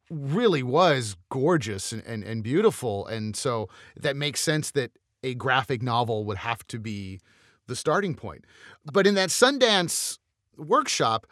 really 0.10 0.64
was 0.64 1.16
gorgeous 1.30 1.92
and, 1.92 2.04
and, 2.06 2.24
and 2.24 2.44
beautiful. 2.44 3.06
And 3.08 3.36
so 3.36 3.70
that 3.98 4.16
makes 4.16 4.40
sense 4.40 4.72
that 4.72 4.92
a 5.24 5.34
graphic 5.34 5.82
novel 5.82 6.26
would 6.26 6.38
have 6.38 6.66
to 6.68 6.80
be 6.80 7.20
the 7.68 7.76
starting 7.76 8.16
point. 8.16 8.46
But 8.92 9.08
in 9.08 9.16
that 9.16 9.30
Sundance 9.30 10.20
workshop, 10.58 11.26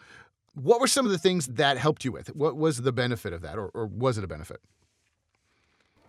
what 0.55 0.79
were 0.79 0.87
some 0.87 1.05
of 1.05 1.11
the 1.11 1.17
things 1.17 1.47
that 1.47 1.77
helped 1.77 2.03
you 2.03 2.11
with? 2.11 2.35
What 2.35 2.57
was 2.57 2.81
the 2.81 2.91
benefit 2.91 3.33
of 3.33 3.41
that, 3.41 3.57
or, 3.57 3.67
or 3.73 3.85
was 3.85 4.17
it 4.17 4.23
a 4.23 4.27
benefit? 4.27 4.59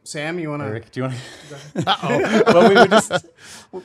sam 0.07 0.39
you 0.39 0.51
want 0.51 0.61
to 0.61 0.67
Eric, 0.67 0.91
do 0.93 1.01
you 1.01 1.05
want 1.05 1.15
to? 1.15 2.45
well, 2.53 2.69
we 2.69 2.75
were 2.75 2.87
just 2.87 3.27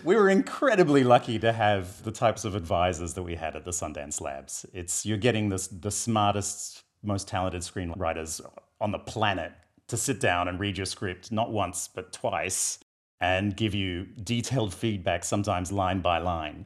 we 0.04 0.16
were 0.16 0.30
incredibly 0.30 1.04
lucky 1.04 1.40
to 1.40 1.52
have 1.52 2.04
the 2.04 2.12
types 2.12 2.46
of 2.46 2.56
advisors 2.56 3.14
that 3.14 3.24
we 3.24 3.36
had 3.36 3.56
at 3.56 3.66
the 3.66 3.72
Sundance 3.72 4.22
Labs. 4.22 4.66
It's 4.74 5.06
you're 5.06 5.18
getting 5.18 5.50
this 5.50 5.68
the 5.68 5.92
smartest, 5.92 6.84
most 7.02 7.28
talented 7.28 7.62
screenwriters 7.62 8.42
on 8.82 8.92
the 8.92 9.00
planet 9.00 9.52
to 9.88 9.98
sit 9.98 10.20
down 10.20 10.48
and 10.48 10.60
read 10.60 10.78
your 10.78 10.86
script 10.86 11.32
not 11.32 11.52
once 11.52 11.90
but 11.94 12.14
twice 12.14 12.80
and 13.22 13.56
give 13.56 13.76
you 13.76 14.06
detailed 14.24 14.74
feedback, 14.74 15.24
sometimes 15.24 15.72
line 15.72 16.00
by 16.00 16.20
line. 16.20 16.66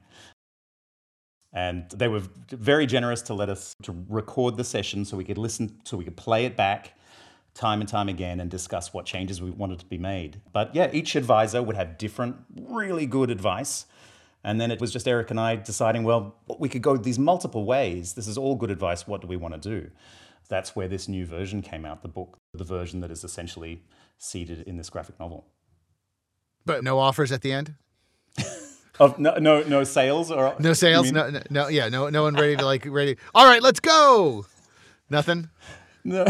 And 1.52 1.90
they 1.92 2.08
were 2.08 2.24
very 2.50 2.86
generous 2.86 3.22
to 3.24 3.34
let 3.34 3.50
us 3.50 3.76
to 3.84 3.96
record 4.10 4.58
the 4.58 4.64
session 4.64 5.06
so 5.06 5.18
we 5.18 5.24
could 5.24 5.38
listen, 5.38 5.80
so 5.84 5.98
we 5.98 6.04
could 6.04 6.18
play 6.18 6.46
it 6.46 6.56
back 6.56 6.94
time 7.54 7.82
and 7.82 7.88
time 7.88 8.10
again 8.10 8.40
and 8.40 8.50
discuss 8.50 8.94
what 8.94 9.06
changes 9.06 9.42
we 9.42 9.52
wanted 9.52 9.80
to 9.80 9.86
be 9.86 9.98
made. 9.98 10.42
But 10.52 10.74
yeah, 10.74 10.90
each 10.92 11.16
advisor 11.16 11.62
would 11.62 11.76
have 11.76 11.98
different, 11.98 12.38
really 12.56 13.06
good 13.06 13.30
advice. 13.30 13.86
And 14.44 14.60
then 14.60 14.72
it 14.72 14.82
was 14.82 14.92
just 14.92 15.08
Eric 15.08 15.30
and 15.32 15.40
I 15.40 15.56
deciding, 15.56 16.04
well, 16.04 16.36
we 16.60 16.68
could 16.68 16.82
go 16.82 16.98
these 16.98 17.20
multiple 17.20 17.66
ways. 17.66 18.14
This 18.14 18.28
is 18.28 18.38
all 18.38 18.56
good 18.56 18.72
advice. 18.72 19.08
What 19.08 19.22
do 19.22 19.28
we 19.28 19.38
want 19.38 19.54
to 19.54 19.70
do? 19.70 19.90
That's 20.54 20.76
where 20.76 20.88
this 20.88 21.08
new 21.08 21.26
version 21.26 21.64
came 21.64 21.84
out, 21.84 22.04
the 22.04 22.08
book, 22.08 22.38
the 22.54 22.64
version 22.64 23.00
that 23.00 23.10
is 23.10 23.24
essentially 23.24 23.82
seated 24.20 24.62
in 24.68 24.78
this 24.78 24.88
graphic 24.88 25.20
novel. 25.20 25.48
But 26.64 26.84
no 26.84 27.00
offers 27.00 27.32
at 27.32 27.42
the 27.42 27.52
end. 27.52 27.74
Of 29.00 29.18
no, 29.18 29.34
no, 29.38 29.64
no 29.64 29.84
sales 29.84 30.30
or 30.30 30.56
No 30.60 30.74
sales. 30.74 31.12
No, 31.12 31.28
no, 31.32 31.42
no. 31.50 31.68
Yeah, 31.68 31.90
no, 31.90 32.10
no 32.10 32.22
one 32.22 32.36
ready 32.36 32.56
to 32.56 32.64
like 32.64 32.86
ready. 32.86 33.18
All 33.34 33.48
right, 33.48 33.64
let's 33.64 33.80
go. 33.80 34.46
Nothing. 35.10 35.50
No. 36.04 36.24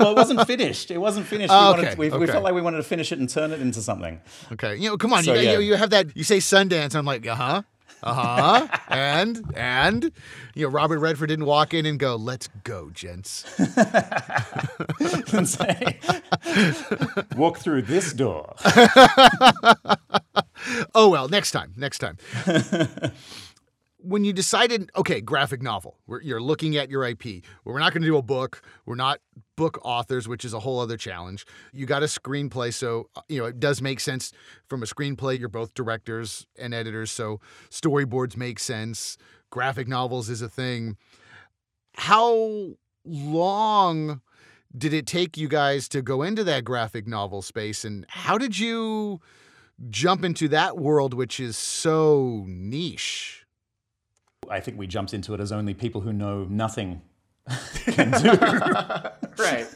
well, 0.00 0.10
it 0.10 0.16
wasn't 0.16 0.44
finished. 0.44 0.90
It 0.90 0.98
wasn't 0.98 1.26
finished. 1.26 1.52
Oh, 1.52 1.74
we, 1.74 1.78
okay, 1.78 1.82
wanted, 1.82 1.98
we, 1.98 2.08
we 2.08 2.24
okay. 2.24 2.32
felt 2.32 2.42
like 2.42 2.54
we 2.54 2.60
wanted 2.60 2.78
to 2.78 2.82
finish 2.82 3.12
it 3.12 3.20
and 3.20 3.30
turn 3.30 3.52
it 3.52 3.60
into 3.60 3.80
something. 3.80 4.20
Okay, 4.50 4.74
you 4.74 4.88
know, 4.88 4.96
come 4.96 5.12
on. 5.12 5.22
So, 5.22 5.34
you, 5.34 5.40
yeah. 5.40 5.52
you, 5.52 5.60
you 5.60 5.74
have 5.76 5.90
that. 5.90 6.16
You 6.16 6.24
say 6.24 6.38
Sundance. 6.38 6.96
I'm 6.96 7.06
like, 7.06 7.24
uh 7.24 7.36
huh, 7.36 7.62
uh 8.02 8.14
huh, 8.14 8.78
and 8.88 9.42
and 9.56 10.12
you 10.54 10.66
know, 10.66 10.70
Robert 10.70 10.98
Redford 10.98 11.28
didn't 11.28 11.46
walk 11.46 11.74
in 11.74 11.86
and 11.86 11.98
go, 11.98 12.16
"Let's 12.16 12.48
go, 12.64 12.90
gents." 12.90 13.44
and 15.32 15.48
say, 15.48 15.98
walk 17.36 17.58
through 17.58 17.82
this 17.82 18.12
door. 18.12 18.54
Oh 20.94 21.08
well, 21.08 21.28
next 21.28 21.52
time, 21.52 21.72
next 21.76 21.98
time. 21.98 22.18
When 24.08 24.24
you 24.24 24.32
decided, 24.32 24.90
okay, 24.96 25.20
graphic 25.20 25.60
novel, 25.60 25.98
you're 26.22 26.40
looking 26.40 26.76
at 26.76 26.88
your 26.88 27.04
IP. 27.04 27.44
We're 27.64 27.78
not 27.78 27.92
going 27.92 28.02
to 28.02 28.08
do 28.08 28.16
a 28.16 28.22
book. 28.22 28.62
We're 28.86 28.94
not 28.94 29.20
book 29.56 29.78
authors, 29.82 30.26
which 30.26 30.46
is 30.46 30.54
a 30.54 30.60
whole 30.60 30.80
other 30.80 30.96
challenge. 30.96 31.44
You 31.74 31.84
got 31.84 32.02
a 32.02 32.06
screenplay, 32.06 32.72
so 32.72 33.10
uh, 33.14 33.20
you 33.28 33.38
know 33.38 33.44
it 33.44 33.60
does 33.60 33.82
make 33.82 34.00
sense 34.00 34.32
from 34.66 34.82
a 34.82 34.86
screenplay. 34.86 35.38
You're 35.38 35.50
both 35.50 35.74
directors 35.74 36.46
and 36.58 36.72
editors, 36.72 37.10
so 37.10 37.40
storyboards 37.70 38.36
make 38.36 38.58
sense. 38.58 39.18
Graphic 39.50 39.88
novels 39.88 40.30
is 40.30 40.40
a 40.40 40.48
thing. 40.48 40.96
How 41.94 42.76
long 43.04 44.22
did 44.76 44.94
it 44.94 45.06
take 45.06 45.36
you 45.36 45.48
guys 45.48 45.88
to 45.88 46.00
go 46.00 46.22
into 46.22 46.44
that 46.44 46.64
graphic 46.64 47.06
novel 47.06 47.42
space, 47.42 47.84
and 47.84 48.06
how 48.08 48.38
did 48.38 48.58
you? 48.58 49.20
jump 49.90 50.24
into 50.24 50.48
that 50.48 50.76
world 50.76 51.14
which 51.14 51.38
is 51.38 51.56
so 51.56 52.44
niche. 52.48 53.46
I 54.50 54.60
think 54.60 54.78
we 54.78 54.86
jumped 54.86 55.14
into 55.14 55.34
it 55.34 55.40
as 55.40 55.52
only 55.52 55.74
people 55.74 56.00
who 56.00 56.12
know 56.12 56.44
nothing 56.44 57.02
can 57.86 58.10
do. 58.10 58.30
right. 59.38 59.66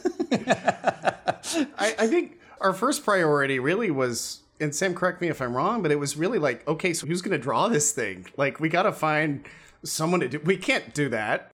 I, 1.79 1.95
I 1.99 2.07
think 2.07 2.39
our 2.61 2.73
first 2.73 3.05
priority 3.05 3.59
really 3.59 3.91
was, 3.91 4.41
and 4.61 4.75
Sam, 4.75 4.95
correct 4.95 5.21
me 5.21 5.29
if 5.29 5.41
I'm 5.41 5.55
wrong, 5.57 5.83
but 5.83 5.91
it 5.91 5.99
was 5.99 6.17
really 6.17 6.39
like, 6.39 6.67
okay, 6.69 6.95
so 6.95 7.07
who's 7.07 7.23
going 7.23 7.33
to 7.33 7.43
draw 7.43 7.69
this 7.69 7.93
thing? 7.93 8.27
Like, 8.37 8.61
we 8.61 8.69
got 8.69 8.85
to 8.85 8.93
find 8.93 9.45
someone 9.85 10.21
to 10.21 10.29
do. 10.29 10.41
We 10.45 10.57
can't 10.57 10.95
do 10.95 11.09
that, 11.11 11.51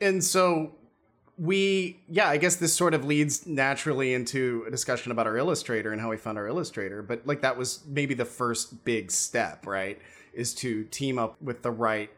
and 0.00 0.22
so 0.22 0.74
we, 1.36 2.00
yeah, 2.08 2.28
I 2.28 2.36
guess 2.36 2.56
this 2.56 2.74
sort 2.74 2.92
of 2.92 3.04
leads 3.04 3.46
naturally 3.46 4.12
into 4.12 4.64
a 4.66 4.70
discussion 4.70 5.10
about 5.10 5.26
our 5.26 5.36
illustrator 5.36 5.92
and 5.92 6.00
how 6.00 6.10
we 6.10 6.18
found 6.18 6.36
our 6.36 6.46
illustrator. 6.46 7.02
But 7.02 7.26
like, 7.26 7.40
that 7.40 7.56
was 7.56 7.82
maybe 7.86 8.14
the 8.14 8.26
first 8.26 8.84
big 8.84 9.10
step, 9.10 9.66
right? 9.66 9.98
Is 10.32 10.54
to 10.56 10.84
team 10.84 11.18
up 11.18 11.40
with 11.42 11.62
the 11.62 11.70
right 11.70 12.10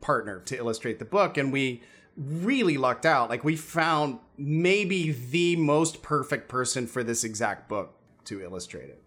partner 0.00 0.40
to 0.46 0.56
illustrate 0.56 0.98
the 0.98 1.04
book 1.04 1.36
and 1.36 1.52
we 1.52 1.82
really 2.16 2.76
lucked 2.76 3.06
out. 3.06 3.30
Like 3.30 3.44
we 3.44 3.56
found 3.56 4.18
maybe 4.36 5.12
the 5.12 5.56
most 5.56 6.02
perfect 6.02 6.48
person 6.48 6.86
for 6.86 7.02
this 7.02 7.24
exact 7.24 7.68
book 7.68 7.94
to 8.24 8.42
illustrate 8.42 8.88
it. 8.88 9.02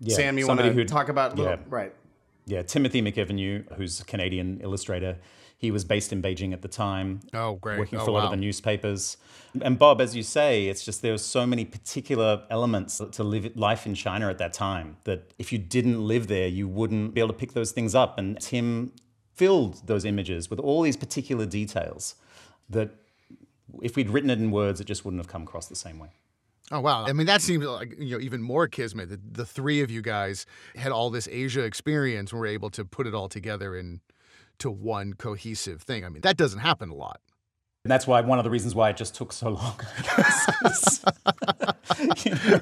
Yeah, 0.00 0.16
sam 0.16 0.38
you 0.38 0.46
want 0.46 0.58
somebody 0.58 0.84
to 0.84 0.84
talk 0.84 1.08
about 1.08 1.36
little, 1.36 1.52
yeah. 1.52 1.58
right. 1.68 1.94
Yeah, 2.46 2.62
Timothy 2.62 3.02
McEvenu, 3.02 3.72
who's 3.76 4.00
a 4.00 4.04
Canadian 4.04 4.60
illustrator, 4.60 5.18
he 5.62 5.70
was 5.70 5.84
based 5.84 6.12
in 6.12 6.20
Beijing 6.20 6.52
at 6.52 6.60
the 6.60 6.68
time. 6.68 7.20
Oh, 7.32 7.54
great. 7.54 7.78
Working 7.78 8.00
Oh, 8.00 8.04
for 8.04 8.10
a 8.10 8.12
lot 8.12 8.18
wow. 8.20 8.24
of 8.26 8.30
the 8.32 8.36
newspapers. 8.36 9.16
And 9.62 9.78
Bob, 9.78 10.00
as 10.00 10.14
you 10.16 10.22
say, 10.24 10.66
it's 10.66 10.84
just 10.84 11.00
there 11.02 11.12
were 11.12 11.18
so 11.18 11.46
many 11.46 11.64
particular 11.64 12.42
elements 12.50 13.00
to 13.12 13.22
live 13.22 13.56
life 13.56 13.86
in 13.86 13.94
China 13.94 14.28
at 14.28 14.38
that 14.38 14.52
time 14.52 14.96
that 15.04 15.32
if 15.38 15.52
you 15.52 15.58
didn't 15.58 16.04
live 16.06 16.26
there, 16.26 16.48
you 16.48 16.66
wouldn't 16.68 17.14
be 17.14 17.20
able 17.20 17.28
to 17.28 17.38
pick 17.38 17.52
those 17.52 17.70
things 17.70 17.94
up. 17.94 18.18
And 18.18 18.40
Tim 18.40 18.92
filled 19.34 19.86
those 19.86 20.04
images 20.04 20.50
with 20.50 20.58
all 20.58 20.82
these 20.82 20.96
particular 20.96 21.46
details 21.46 22.16
that 22.68 22.90
if 23.82 23.94
we'd 23.96 24.10
written 24.10 24.30
it 24.30 24.38
in 24.38 24.50
words, 24.50 24.80
it 24.80 24.84
just 24.84 25.04
wouldn't 25.04 25.20
have 25.22 25.28
come 25.28 25.42
across 25.44 25.66
the 25.68 25.76
same 25.76 25.98
way. 26.00 26.08
Oh 26.70 26.80
wow! 26.80 27.04
I 27.04 27.12
mean, 27.12 27.26
that 27.26 27.42
seems 27.42 27.64
like 27.66 27.94
you 27.98 28.16
know 28.16 28.20
even 28.20 28.40
more 28.40 28.66
kismet. 28.66 29.10
The, 29.10 29.20
the 29.30 29.44
three 29.44 29.82
of 29.82 29.90
you 29.90 30.00
guys 30.00 30.46
had 30.74 30.90
all 30.90 31.10
this 31.10 31.28
Asia 31.30 31.62
experience 31.64 32.32
and 32.32 32.40
were 32.40 32.46
able 32.46 32.70
to 32.70 32.84
put 32.84 33.06
it 33.06 33.14
all 33.14 33.28
together 33.28 33.76
in 33.76 34.00
to 34.62 34.70
one 34.70 35.14
cohesive 35.14 35.82
thing. 35.82 36.04
I 36.04 36.08
mean, 36.08 36.22
that 36.22 36.36
doesn't 36.36 36.60
happen 36.60 36.90
a 36.90 36.94
lot. 36.94 37.20
And 37.84 37.90
that's 37.90 38.06
why 38.06 38.20
one 38.20 38.38
of 38.38 38.44
the 38.44 38.50
reasons 38.50 38.74
why 38.76 38.90
it 38.90 38.96
just 38.96 39.14
took 39.14 39.32
so 39.32 39.50
long. 39.50 39.80
you 42.24 42.34
know, 42.34 42.60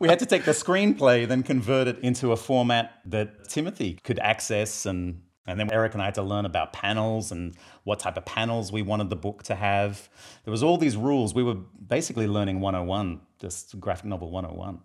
we 0.00 0.08
had 0.08 0.18
to 0.18 0.26
take 0.26 0.44
the 0.44 0.50
screenplay, 0.50 1.28
then 1.28 1.44
convert 1.44 1.86
it 1.86 2.00
into 2.00 2.32
a 2.32 2.36
format 2.36 3.00
that 3.04 3.48
Timothy 3.48 3.94
could 4.02 4.18
access 4.18 4.86
and 4.86 5.22
and 5.48 5.60
then 5.60 5.72
Eric 5.72 5.92
and 5.92 6.02
I 6.02 6.06
had 6.06 6.16
to 6.16 6.24
learn 6.24 6.44
about 6.44 6.72
panels 6.72 7.30
and 7.30 7.54
what 7.84 8.00
type 8.00 8.16
of 8.16 8.24
panels 8.24 8.72
we 8.72 8.82
wanted 8.82 9.10
the 9.10 9.16
book 9.16 9.44
to 9.44 9.54
have. 9.54 10.08
There 10.44 10.50
was 10.50 10.64
all 10.64 10.76
these 10.76 10.96
rules. 10.96 11.34
We 11.34 11.44
were 11.44 11.54
basically 11.54 12.26
learning 12.26 12.58
101, 12.58 13.20
just 13.38 13.78
graphic 13.78 14.06
novel 14.06 14.32
101. 14.32 14.80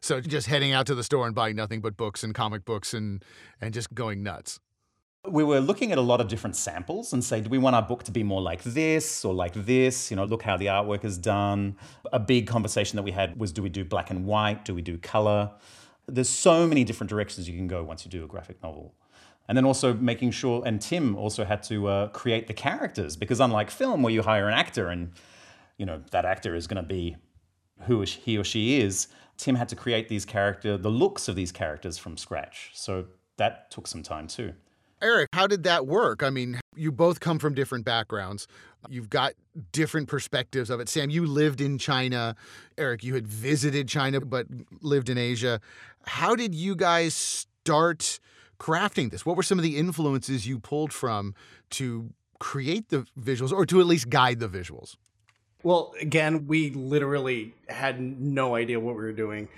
So 0.00 0.20
just 0.20 0.48
heading 0.48 0.72
out 0.72 0.86
to 0.88 0.96
the 0.96 1.04
store 1.04 1.26
and 1.26 1.36
buying 1.36 1.54
nothing 1.54 1.80
but 1.80 1.96
books 1.96 2.24
and 2.24 2.34
comic 2.34 2.64
books 2.64 2.94
and 2.94 3.24
and 3.60 3.72
just 3.72 3.94
going 3.94 4.24
nuts. 4.24 4.58
We 5.28 5.44
were 5.44 5.60
looking 5.60 5.92
at 5.92 5.98
a 5.98 6.02
lot 6.02 6.20
of 6.20 6.28
different 6.28 6.56
samples 6.56 7.12
and 7.12 7.22
say, 7.24 7.40
do 7.40 7.48
we 7.48 7.58
want 7.58 7.76
our 7.76 7.82
book 7.82 8.04
to 8.04 8.12
be 8.12 8.22
more 8.22 8.40
like 8.40 8.62
this 8.62 9.24
or 9.24 9.34
like 9.34 9.54
this? 9.54 10.10
You 10.10 10.16
know, 10.16 10.24
look 10.24 10.42
how 10.42 10.56
the 10.56 10.66
artwork 10.66 11.04
is 11.04 11.18
done. 11.18 11.76
A 12.12 12.18
big 12.18 12.46
conversation 12.46 12.96
that 12.96 13.02
we 13.02 13.10
had 13.10 13.38
was 13.38 13.52
do 13.52 13.62
we 13.62 13.68
do 13.68 13.84
black 13.84 14.10
and 14.10 14.24
white? 14.24 14.64
Do 14.64 14.74
we 14.74 14.82
do 14.82 14.98
color? 14.98 15.50
There's 16.06 16.28
so 16.28 16.66
many 16.66 16.84
different 16.84 17.10
directions 17.10 17.48
you 17.48 17.56
can 17.56 17.66
go 17.66 17.82
once 17.82 18.04
you 18.04 18.10
do 18.10 18.24
a 18.24 18.28
graphic 18.28 18.62
novel 18.62 18.94
and 19.48 19.56
then 19.56 19.64
also 19.64 19.94
making 19.94 20.30
sure 20.30 20.62
and 20.66 20.80
tim 20.80 21.16
also 21.16 21.44
had 21.44 21.62
to 21.62 21.86
uh, 21.86 22.08
create 22.08 22.46
the 22.46 22.54
characters 22.54 23.16
because 23.16 23.40
unlike 23.40 23.70
film 23.70 24.02
where 24.02 24.12
you 24.12 24.22
hire 24.22 24.48
an 24.48 24.54
actor 24.54 24.88
and 24.88 25.12
you 25.78 25.86
know 25.86 26.02
that 26.10 26.24
actor 26.24 26.54
is 26.54 26.66
going 26.66 26.82
to 26.82 26.88
be 26.88 27.16
who 27.82 28.02
he 28.02 28.36
or 28.38 28.44
she 28.44 28.80
is 28.80 29.08
tim 29.36 29.54
had 29.54 29.68
to 29.68 29.76
create 29.76 30.08
these 30.08 30.24
character 30.24 30.76
the 30.76 30.90
looks 30.90 31.28
of 31.28 31.36
these 31.36 31.52
characters 31.52 31.98
from 31.98 32.16
scratch 32.16 32.70
so 32.74 33.04
that 33.36 33.70
took 33.70 33.86
some 33.86 34.02
time 34.02 34.26
too 34.26 34.52
eric 35.02 35.28
how 35.32 35.46
did 35.46 35.62
that 35.62 35.86
work 35.86 36.22
i 36.22 36.30
mean 36.30 36.60
you 36.74 36.90
both 36.90 37.20
come 37.20 37.38
from 37.38 37.54
different 37.54 37.84
backgrounds 37.84 38.46
you've 38.88 39.10
got 39.10 39.32
different 39.72 40.08
perspectives 40.08 40.70
of 40.70 40.80
it 40.80 40.88
sam 40.88 41.10
you 41.10 41.26
lived 41.26 41.60
in 41.60 41.78
china 41.78 42.34
eric 42.78 43.02
you 43.04 43.14
had 43.14 43.26
visited 43.26 43.88
china 43.88 44.20
but 44.20 44.46
lived 44.80 45.08
in 45.08 45.18
asia 45.18 45.60
how 46.06 46.36
did 46.36 46.54
you 46.54 46.76
guys 46.76 47.14
start 47.14 48.20
crafting 48.58 49.10
this? 49.10 49.26
What 49.26 49.36
were 49.36 49.42
some 49.42 49.58
of 49.58 49.62
the 49.62 49.76
influences 49.76 50.46
you 50.46 50.58
pulled 50.58 50.92
from 50.92 51.34
to 51.70 52.10
create 52.38 52.88
the 52.88 53.06
visuals 53.18 53.52
or 53.52 53.66
to 53.66 53.80
at 53.80 53.86
least 53.86 54.08
guide 54.08 54.40
the 54.40 54.48
visuals? 54.48 54.96
Well, 55.62 55.94
again, 56.00 56.46
we 56.46 56.70
literally 56.70 57.54
had 57.68 58.00
no 58.00 58.54
idea 58.54 58.78
what 58.78 58.94
we 58.94 59.02
were 59.02 59.12
doing. 59.12 59.48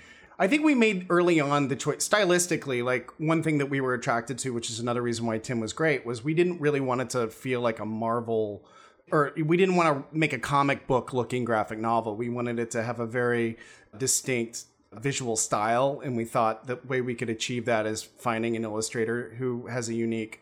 I 0.41 0.47
think 0.47 0.63
we 0.63 0.73
made 0.73 1.05
early 1.09 1.41
on 1.41 1.67
the 1.67 1.75
choice 1.75 2.07
stylistically, 2.07 2.81
like 2.81 3.11
one 3.19 3.43
thing 3.43 3.57
that 3.57 3.65
we 3.65 3.81
were 3.81 3.93
attracted 3.93 4.37
to, 4.39 4.53
which 4.53 4.69
is 4.69 4.79
another 4.79 5.01
reason 5.01 5.25
why 5.25 5.37
Tim 5.37 5.59
was 5.59 5.73
great, 5.73 6.05
was 6.05 6.23
we 6.23 6.33
didn't 6.33 6.61
really 6.61 6.79
want 6.79 7.01
it 7.01 7.09
to 7.09 7.27
feel 7.27 7.59
like 7.59 7.79
a 7.79 7.85
Marvel 7.85 8.63
or 9.11 9.33
we 9.43 9.57
didn't 9.57 9.75
want 9.75 10.11
to 10.11 10.17
make 10.17 10.33
a 10.33 10.39
comic 10.39 10.87
book 10.87 11.13
looking 11.13 11.43
graphic 11.43 11.79
novel. 11.79 12.15
We 12.15 12.29
wanted 12.29 12.59
it 12.59 12.71
to 12.71 12.83
have 12.83 12.99
a 12.99 13.05
very 13.05 13.57
distinct 13.97 14.65
visual 14.93 15.35
style 15.35 16.01
and 16.03 16.15
we 16.15 16.25
thought 16.25 16.67
the 16.67 16.79
way 16.87 17.01
we 17.01 17.15
could 17.15 17.29
achieve 17.29 17.65
that 17.65 17.85
is 17.85 18.03
finding 18.03 18.55
an 18.55 18.63
illustrator 18.63 19.35
who 19.37 19.67
has 19.67 19.89
a 19.89 19.93
unique 19.93 20.41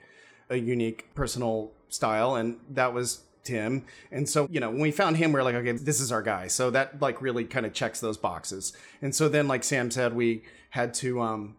a 0.49 0.55
unique 0.55 1.13
personal 1.15 1.71
style 1.89 2.35
and 2.35 2.57
that 2.69 2.93
was 2.93 3.23
Tim. 3.47 3.85
And 4.11 4.27
so, 4.29 4.47
you 4.51 4.59
know, 4.59 4.69
when 4.69 4.81
we 4.81 4.91
found 4.91 5.17
him, 5.17 5.31
we 5.31 5.39
are 5.39 5.43
like, 5.43 5.55
okay, 5.55 5.71
this 5.71 5.99
is 5.99 6.11
our 6.11 6.21
guy. 6.21 6.47
So 6.47 6.69
that 6.71 7.01
like 7.01 7.21
really 7.21 7.45
kind 7.45 7.65
of 7.65 7.73
checks 7.73 7.99
those 7.99 8.17
boxes. 8.17 8.73
And 9.01 9.15
so 9.15 9.29
then, 9.29 9.47
like 9.47 9.63
Sam 9.63 9.89
said, 9.89 10.13
we 10.13 10.43
had 10.71 10.93
to 10.95 11.21
um, 11.21 11.55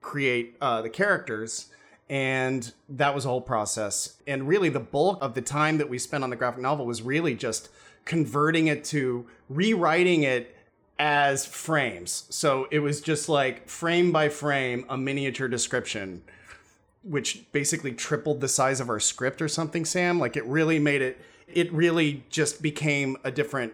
create 0.00 0.56
uh, 0.60 0.82
the 0.82 0.90
characters. 0.90 1.68
And 2.08 2.72
that 2.88 3.14
was 3.14 3.24
a 3.24 3.28
whole 3.28 3.40
process. 3.40 4.16
And 4.26 4.46
really, 4.46 4.68
the 4.68 4.80
bulk 4.80 5.18
of 5.20 5.34
the 5.34 5.42
time 5.42 5.78
that 5.78 5.88
we 5.88 5.98
spent 5.98 6.24
on 6.24 6.30
the 6.30 6.36
graphic 6.36 6.60
novel 6.60 6.86
was 6.86 7.02
really 7.02 7.34
just 7.34 7.68
converting 8.04 8.66
it 8.66 8.84
to 8.84 9.26
rewriting 9.48 10.22
it 10.22 10.56
as 10.98 11.46
frames. 11.46 12.26
So 12.30 12.68
it 12.70 12.80
was 12.80 13.00
just 13.00 13.28
like 13.28 13.68
frame 13.68 14.12
by 14.12 14.28
frame, 14.28 14.84
a 14.88 14.96
miniature 14.96 15.48
description, 15.48 16.22
which 17.02 17.50
basically 17.52 17.92
tripled 17.92 18.40
the 18.40 18.48
size 18.48 18.80
of 18.80 18.88
our 18.88 19.00
script 19.00 19.40
or 19.42 19.48
something, 19.48 19.84
Sam. 19.84 20.18
Like 20.18 20.36
it 20.36 20.44
really 20.44 20.78
made 20.78 21.02
it, 21.02 21.20
it 21.46 21.72
really 21.72 22.24
just 22.30 22.62
became 22.62 23.16
a 23.24 23.30
different, 23.30 23.72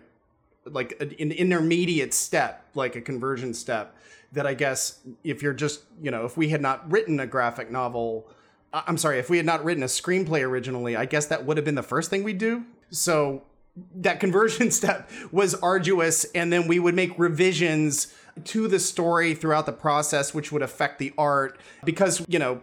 like 0.64 1.00
an 1.00 1.32
intermediate 1.32 2.14
step, 2.14 2.64
like 2.74 2.96
a 2.96 3.00
conversion 3.00 3.54
step 3.54 3.96
that 4.32 4.46
I 4.46 4.54
guess 4.54 5.00
if 5.24 5.42
you're 5.42 5.54
just, 5.54 5.82
you 6.02 6.10
know, 6.10 6.24
if 6.24 6.36
we 6.36 6.48
had 6.48 6.60
not 6.60 6.90
written 6.90 7.18
a 7.20 7.26
graphic 7.26 7.70
novel, 7.70 8.28
uh, 8.72 8.82
I'm 8.86 8.98
sorry, 8.98 9.18
if 9.18 9.30
we 9.30 9.38
had 9.38 9.46
not 9.46 9.64
written 9.64 9.82
a 9.82 9.86
screenplay 9.86 10.42
originally, 10.42 10.96
I 10.96 11.06
guess 11.06 11.26
that 11.26 11.46
would 11.46 11.56
have 11.56 11.64
been 11.64 11.74
the 11.74 11.82
first 11.82 12.10
thing 12.10 12.24
we'd 12.24 12.38
do. 12.38 12.64
So 12.90 13.42
that 13.96 14.20
conversion 14.20 14.70
step 14.70 15.10
was 15.32 15.54
arduous 15.54 16.24
and 16.34 16.52
then 16.52 16.66
we 16.66 16.78
would 16.78 16.94
make 16.94 17.18
revisions 17.18 18.14
to 18.44 18.68
the 18.68 18.78
story 18.78 19.34
throughout 19.34 19.66
the 19.66 19.72
process 19.72 20.32
which 20.32 20.52
would 20.52 20.62
affect 20.62 21.00
the 21.00 21.12
art 21.18 21.58
because 21.84 22.24
you 22.28 22.38
know 22.38 22.60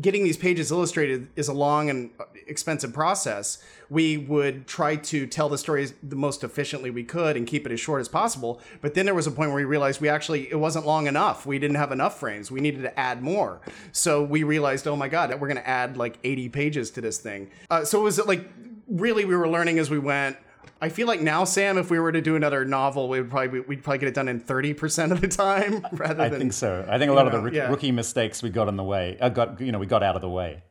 getting 0.00 0.24
these 0.24 0.36
pages 0.36 0.70
illustrated 0.70 1.28
is 1.36 1.48
a 1.48 1.52
long 1.52 1.90
and 1.90 2.10
expensive 2.46 2.92
process. 2.92 3.58
We 3.90 4.16
would 4.16 4.66
try 4.66 4.96
to 4.96 5.26
tell 5.26 5.48
the 5.48 5.58
story 5.58 5.88
the 6.02 6.16
most 6.16 6.42
efficiently 6.42 6.90
we 6.90 7.04
could 7.04 7.36
and 7.36 7.46
keep 7.46 7.66
it 7.66 7.72
as 7.72 7.80
short 7.80 8.00
as 8.00 8.08
possible 8.08 8.60
but 8.80 8.94
then 8.94 9.04
there 9.04 9.14
was 9.14 9.26
a 9.26 9.30
point 9.30 9.50
where 9.50 9.56
we 9.56 9.64
realized 9.64 10.00
we 10.00 10.08
actually 10.08 10.50
it 10.50 10.58
wasn't 10.58 10.86
long 10.86 11.06
enough. 11.06 11.46
We 11.46 11.58
didn't 11.58 11.76
have 11.76 11.92
enough 11.92 12.18
frames. 12.18 12.50
We 12.50 12.60
needed 12.60 12.82
to 12.82 12.98
add 12.98 13.22
more. 13.22 13.60
So 13.92 14.22
we 14.22 14.42
realized 14.42 14.86
oh 14.86 14.96
my 14.96 15.08
god 15.08 15.30
we're 15.40 15.48
going 15.48 15.56
to 15.56 15.68
add 15.68 15.96
like 15.96 16.18
80 16.24 16.48
pages 16.50 16.90
to 16.92 17.00
this 17.00 17.18
thing. 17.18 17.50
Uh, 17.70 17.84
so 17.84 18.00
it 18.00 18.04
was 18.04 18.24
like 18.24 18.48
really 18.88 19.24
we 19.24 19.36
were 19.36 19.48
learning 19.48 19.78
as 19.78 19.90
we 19.90 19.98
went. 19.98 20.36
I 20.80 20.88
feel 20.88 21.06
like 21.06 21.20
now, 21.20 21.44
Sam, 21.44 21.78
if 21.78 21.90
we 21.90 21.98
were 21.98 22.12
to 22.12 22.20
do 22.20 22.36
another 22.36 22.64
novel, 22.64 23.08
we 23.08 23.20
would 23.20 23.30
probably 23.30 23.60
we'd 23.60 23.82
probably 23.82 23.98
get 23.98 24.08
it 24.08 24.14
done 24.14 24.28
in 24.28 24.40
thirty 24.40 24.74
percent 24.74 25.12
of 25.12 25.20
the 25.20 25.28
time 25.28 25.86
rather 25.92 26.22
I 26.22 26.28
than. 26.28 26.36
I 26.36 26.38
think 26.38 26.52
so. 26.52 26.86
I 26.88 26.98
think 26.98 27.10
a 27.10 27.14
lot 27.14 27.30
know, 27.30 27.38
of 27.38 27.44
the 27.44 27.50
yeah. 27.52 27.68
rookie 27.68 27.92
mistakes 27.92 28.42
we 28.42 28.50
got 28.50 28.68
in 28.68 28.76
the 28.76 28.84
way, 28.84 29.16
uh, 29.20 29.28
got 29.28 29.60
you 29.60 29.72
know, 29.72 29.78
we 29.78 29.86
got 29.86 30.02
out 30.02 30.16
of 30.16 30.22
the 30.22 30.28
way. 30.28 30.62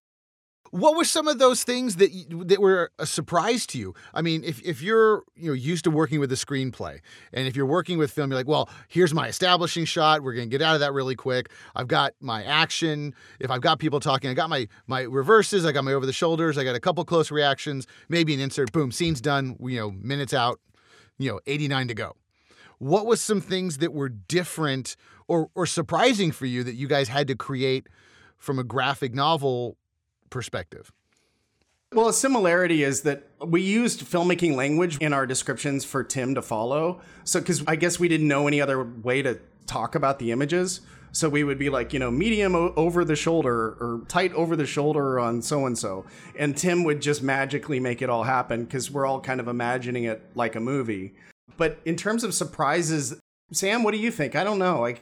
What 0.72 0.98
were 0.98 1.06
some 1.06 1.28
of 1.28 1.38
those 1.38 1.64
things 1.64 1.98
that 1.98 2.12
that 2.48 2.60
were 2.60 2.92
a 3.00 3.06
surprise 3.06 3.66
to 3.68 3.78
you? 3.78 3.94
I 4.14 4.22
mean, 4.22 4.44
if, 4.44 4.62
if 4.64 4.82
you're 4.82 5.24
you 5.36 5.48
know 5.48 5.54
used 5.54 5.84
to 5.86 5.92
working 5.92 6.20
with 6.20 6.32
a 6.32 6.36
screenplay, 6.36 7.00
and 7.34 7.48
if 7.48 7.56
you're 7.56 7.66
working 7.66 7.98
with 7.98 8.12
film, 8.12 8.32
you're 8.32 8.40
like, 8.40 8.48
well, 8.48 8.70
here's 8.88 9.14
my 9.14 9.28
establishing 9.28 9.86
shot. 9.86 10.22
We're 10.22 10.34
gonna 10.34 10.48
get 10.48 10.62
out 10.62 10.74
of 10.74 10.82
that 10.82 10.94
really 10.94 11.16
quick. 11.16 11.52
I've 11.76 11.88
got 11.88 12.14
my 12.20 12.44
action. 12.44 13.14
If 13.40 13.52
I've 13.52 13.62
got 13.62 13.80
people 13.80 14.00
talking, 14.00 14.30
I 14.30 14.34
got 14.34 14.50
my 14.50 14.68
my 14.88 15.02
reverses. 15.02 15.66
I 15.66 15.72
got 15.72 15.84
my 15.84 15.94
over 15.94 16.06
the 16.06 16.14
shoulders. 16.14 16.58
I 16.58 16.64
got 16.64 16.76
a 16.76 16.80
couple 16.80 17.06
close 17.06 17.32
reactions. 17.32 17.88
Maybe 18.10 18.34
an 18.34 18.40
insert. 18.40 18.72
Boom, 18.72 18.92
scene's 18.92 19.22
done. 19.22 19.58
You 19.60 19.80
know, 19.80 19.92
minutes 19.92 20.34
out. 20.34 20.60
You 21.18 21.32
know, 21.32 21.40
89 21.46 21.88
to 21.90 21.94
go. 21.94 22.16
What 22.80 23.06
was 23.06 23.22
some 23.22 23.40
things 23.40 23.78
that 23.78 23.94
were 23.94 24.10
different 24.10 24.98
or 25.28 25.50
or 25.56 25.66
surprising 25.66 26.32
for 26.32 26.46
you 26.46 26.64
that 26.64 26.76
you 26.76 26.88
guys 26.88 27.08
had 27.08 27.28
to 27.28 27.36
create 27.36 27.88
from 28.38 28.60
a 28.60 28.64
graphic 28.64 29.14
novel 29.14 29.78
perspective? 30.30 30.92
Well, 31.94 32.10
a 32.10 32.14
similarity 32.14 32.84
is 32.84 33.02
that 33.02 33.28
we 33.46 33.62
used 33.62 34.02
filmmaking 34.02 34.56
language 34.56 34.98
in 34.98 35.14
our 35.14 35.26
descriptions 35.26 35.86
for 35.86 36.04
Tim 36.04 36.36
to 36.36 36.42
follow. 36.42 37.00
So, 37.24 37.40
because 37.40 37.64
I 37.68 37.76
guess 37.76 38.00
we 38.00 38.08
didn't 38.08 38.28
know 38.28 38.48
any 38.48 38.60
other 38.60 38.84
way 38.84 39.22
to 39.22 39.40
talk 39.66 39.96
about 39.96 40.20
the 40.20 40.32
images. 40.32 40.82
So 41.12 41.30
we 41.30 41.46
would 41.46 41.58
be 41.58 41.70
like, 41.70 41.94
you 41.94 42.00
know, 42.00 42.12
medium 42.12 42.56
o- 42.56 42.74
over 42.76 43.06
the 43.06 43.16
shoulder 43.16 43.78
or 43.80 44.02
tight 44.10 44.34
over 44.34 44.58
the 44.58 44.66
shoulder 44.66 45.18
on 45.18 45.42
so 45.42 45.66
and 45.66 45.78
so. 45.78 46.06
And 46.38 46.58
Tim 46.58 46.84
would 46.84 47.02
just 47.02 47.24
magically 47.24 47.80
make 47.80 48.02
it 48.02 48.10
all 48.10 48.24
happen 48.24 48.66
because 48.66 48.92
we're 48.92 49.06
all 49.06 49.22
kind 49.22 49.40
of 49.40 49.48
imagining 49.48 50.04
it 50.04 50.22
like 50.36 50.56
a 50.56 50.60
movie. 50.60 51.14
But 51.56 51.80
in 51.86 51.96
terms 51.96 52.26
of 52.26 52.34
surprises, 52.34 53.16
Sam, 53.54 53.84
what 53.84 53.92
do 53.92 53.98
you 53.98 54.12
think? 54.12 54.36
I 54.36 54.44
don't 54.44 54.60
know. 54.60 54.82
Like, 54.82 55.02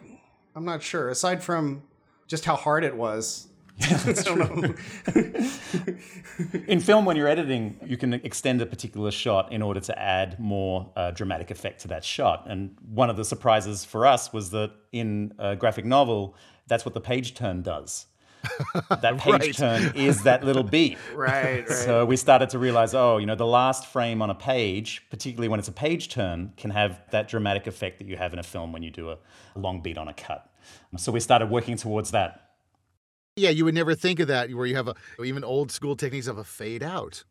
I'm 0.56 0.66
not 0.66 0.84
sure. 0.84 1.10
Aside 1.10 1.42
from 1.42 1.82
just 2.28 2.46
how 2.46 2.56
hard 2.56 2.84
it 2.84 2.96
was, 2.96 3.48
yeah, 3.78 3.98
that's 3.98 4.24
true. 4.24 4.76
in 6.68 6.80
film, 6.80 7.06
when 7.06 7.16
you're 7.16 7.28
editing, 7.28 7.80
you 7.84 7.98
can 7.98 8.14
extend 8.14 8.62
a 8.62 8.68
particular 8.68 9.10
shot 9.10 9.52
in 9.52 9.64
order 9.64 9.80
to 9.80 10.00
add 10.00 10.40
more 10.40 10.92
uh, 10.96 11.10
dramatic 11.12 11.50
effect 11.50 11.82
to 11.82 11.88
that 11.88 12.04
shot. 12.04 12.46
And 12.48 12.76
one 12.88 13.10
of 13.10 13.18
the 13.18 13.26
surprises 13.26 13.84
for 13.84 14.06
us 14.06 14.32
was 14.32 14.52
that 14.52 14.72
in 14.92 15.34
a 15.40 15.56
graphic 15.56 15.86
novel, 15.86 16.36
that's 16.68 16.86
what 16.86 16.94
the 16.94 17.02
page 17.02 17.34
turn 17.34 17.64
does. 17.64 18.06
that 19.02 19.18
page 19.18 19.42
right. 19.42 19.56
turn 19.56 19.92
is 19.96 20.24
that 20.24 20.44
little 20.44 20.64
beat. 20.64 20.98
right, 21.16 21.68
right. 21.68 21.70
So 21.70 22.06
we 22.06 22.16
started 22.16 22.50
to 22.50 22.60
realize, 22.60 22.94
oh, 22.94 23.18
you 23.18 23.26
know, 23.26 23.36
the 23.36 23.46
last 23.46 23.88
frame 23.88 24.22
on 24.22 24.30
a 24.30 24.36
page, 24.36 25.04
particularly 25.10 25.48
when 25.48 25.60
it's 25.60 25.70
a 25.70 25.74
page 25.74 26.10
turn, 26.10 26.54
can 26.58 26.72
have 26.72 27.02
that 27.12 27.28
dramatic 27.28 27.68
effect 27.68 28.00
that 28.00 28.08
you 28.08 28.18
have 28.18 28.34
in 28.34 28.40
a 28.40 28.44
film 28.44 28.72
when 28.72 28.84
you 28.84 28.92
do 28.92 29.10
a 29.10 29.18
long 29.56 29.82
beat 29.82 29.98
on 29.98 30.08
a 30.08 30.14
cut. 30.14 30.50
So 30.98 31.12
we 31.12 31.20
started 31.20 31.50
working 31.50 31.76
towards 31.78 32.12
that 32.12 32.53
yeah, 33.36 33.50
you 33.50 33.66
would 33.66 33.76
never 33.76 33.96
think 33.96 34.20
of 34.20 34.28
that 34.28 34.52
where 34.54 34.66
you 34.66 34.76
have 34.76 34.88
a 34.88 34.96
even 35.24 35.44
old 35.44 35.72
school 35.72 35.96
techniques 35.96 36.28
of 36.28 36.38
a 36.38 36.44
fade 36.44 36.84
out. 36.84 37.24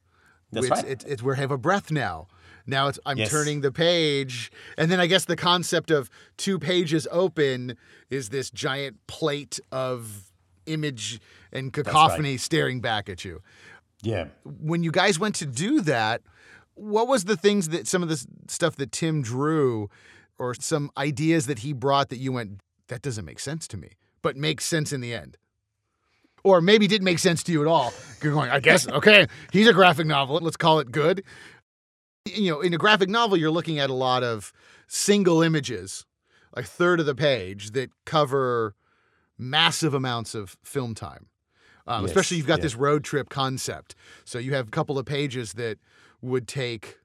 That's 0.50 0.62
which 0.64 0.70
right. 0.70 0.84
It, 0.84 1.04
it's 1.06 1.22
where 1.22 1.36
I 1.36 1.38
have 1.38 1.50
a 1.50 1.58
breath 1.58 1.90
now. 1.90 2.26
Now 2.66 2.88
it's 2.88 2.98
I'm 3.06 3.18
Yes. 3.18 3.30
turning 3.30 3.60
the 3.60 3.72
page, 3.72 4.52
and 4.76 4.90
then 4.90 5.00
I 5.00 5.06
guess 5.06 5.24
the 5.24 5.36
concept 5.36 5.90
of 5.90 6.10
two 6.36 6.58
pages 6.58 7.08
open 7.10 7.76
is 8.10 8.28
this 8.28 8.50
giant 8.50 8.98
plate 9.06 9.58
of 9.72 10.30
image 10.66 11.20
and 11.52 11.72
cacophony 11.72 12.36
staring 12.36 12.80
back 12.80 13.08
at 13.08 13.24
you. 13.24 13.42
Yeah. 14.02 14.26
When 14.44 14.82
you 14.82 14.90
guys 14.92 15.18
went 15.18 15.34
to 15.36 15.46
do 15.46 15.80
that, 15.82 16.22
what 16.74 17.08
was 17.08 17.24
the 17.24 17.36
things 17.36 17.68
that 17.70 17.86
some 17.88 18.02
of 18.02 18.08
the 18.08 18.24
stuff 18.48 18.76
that 18.76 18.92
Tim 18.92 19.22
drew, 19.22 19.88
or 20.38 20.54
some 20.54 20.90
ideas 20.96 21.46
that 21.46 21.60
he 21.60 21.72
brought 21.72 22.08
that 22.10 22.18
you 22.18 22.32
went 22.32 22.60
that 22.88 23.02
doesn't 23.02 23.24
make 23.24 23.40
sense 23.40 23.66
to 23.68 23.76
me, 23.76 23.90
but 24.22 24.36
makes 24.36 24.64
sense 24.64 24.92
in 24.92 25.00
the 25.00 25.14
end? 25.14 25.36
Or 26.44 26.60
maybe 26.60 26.88
didn't 26.88 27.04
make 27.04 27.20
sense 27.20 27.42
to 27.44 27.52
you 27.52 27.62
at 27.62 27.68
all. 27.68 27.92
You're 28.20 28.32
going, 28.32 28.50
I 28.50 28.60
guess, 28.60 28.88
okay, 28.88 29.26
he's 29.52 29.68
a 29.68 29.72
graphic 29.72 30.06
novel. 30.06 30.38
Let's 30.40 30.56
call 30.56 30.80
it 30.80 30.90
good 30.90 31.22
you 32.24 32.50
know, 32.50 32.60
in 32.60 32.74
a 32.74 32.78
graphic 32.78 33.08
novel, 33.08 33.36
you're 33.36 33.50
looking 33.50 33.78
at 33.78 33.90
a 33.90 33.94
lot 33.94 34.22
of 34.22 34.52
single 34.86 35.42
images, 35.42 36.06
a 36.54 36.62
third 36.62 37.00
of 37.00 37.06
the 37.06 37.14
page 37.14 37.72
that 37.72 37.90
cover 38.04 38.74
massive 39.38 39.94
amounts 39.94 40.34
of 40.34 40.56
film 40.62 40.94
time. 40.94 41.26
Um, 41.86 42.02
Yes, 42.02 42.10
especially 42.10 42.36
you've 42.36 42.46
got 42.46 42.60
yeah. 42.60 42.64
this 42.64 42.76
road 42.76 43.02
trip 43.02 43.28
concept. 43.28 43.96
So 44.24 44.38
you 44.38 44.54
have 44.54 44.68
a 44.68 44.70
couple 44.70 44.98
of 44.98 45.06
pages 45.06 45.54
that 45.54 45.78
would 46.20 46.46
take 46.46 46.98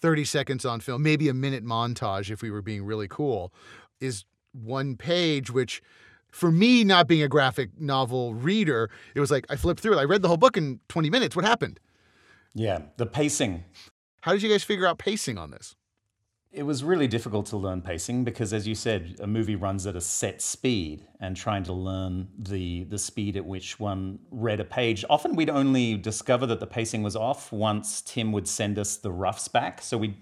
30 0.00 0.24
seconds 0.24 0.66
on 0.66 0.80
film, 0.80 1.02
maybe 1.02 1.28
a 1.28 1.34
minute 1.34 1.64
montage 1.64 2.30
if 2.30 2.42
we 2.42 2.50
were 2.50 2.62
being 2.62 2.84
really 2.84 3.08
cool, 3.08 3.52
is 4.00 4.24
one 4.52 4.96
page, 4.96 5.50
which 5.50 5.80
for 6.30 6.50
me, 6.50 6.84
not 6.84 7.06
being 7.06 7.22
a 7.22 7.28
graphic 7.28 7.70
novel 7.80 8.34
reader, 8.34 8.90
it 9.14 9.20
was 9.20 9.30
like 9.30 9.46
I 9.48 9.56
flipped 9.56 9.80
through 9.80 9.94
it. 9.94 10.00
I 10.00 10.04
read 10.04 10.22
the 10.22 10.28
whole 10.28 10.36
book 10.36 10.56
in 10.56 10.80
20 10.88 11.10
minutes. 11.10 11.34
What 11.34 11.44
happened? 11.44 11.80
Yeah. 12.54 12.80
The 12.96 13.06
pacing. 13.06 13.64
How 14.22 14.32
did 14.32 14.42
you 14.42 14.48
guys 14.48 14.64
figure 14.64 14.86
out 14.86 14.98
pacing 14.98 15.38
on 15.38 15.50
this? 15.50 15.74
It 16.50 16.62
was 16.62 16.82
really 16.82 17.06
difficult 17.06 17.44
to 17.46 17.58
learn 17.58 17.82
pacing 17.82 18.24
because, 18.24 18.54
as 18.54 18.66
you 18.66 18.74
said, 18.74 19.16
a 19.20 19.26
movie 19.26 19.54
runs 19.54 19.86
at 19.86 19.96
a 19.96 20.00
set 20.00 20.40
speed, 20.40 21.06
and 21.20 21.36
trying 21.36 21.62
to 21.64 21.74
learn 21.74 22.26
the 22.38 22.84
the 22.84 22.98
speed 22.98 23.36
at 23.36 23.44
which 23.44 23.78
one 23.78 24.18
read 24.30 24.58
a 24.58 24.64
page. 24.64 25.04
Often, 25.10 25.36
we'd 25.36 25.50
only 25.50 25.96
discover 25.96 26.46
that 26.46 26.58
the 26.58 26.66
pacing 26.66 27.02
was 27.02 27.16
off 27.16 27.52
once 27.52 28.00
Tim 28.00 28.32
would 28.32 28.48
send 28.48 28.78
us 28.78 28.96
the 28.96 29.12
roughs 29.12 29.46
back. 29.46 29.82
So 29.82 29.98
we 29.98 30.16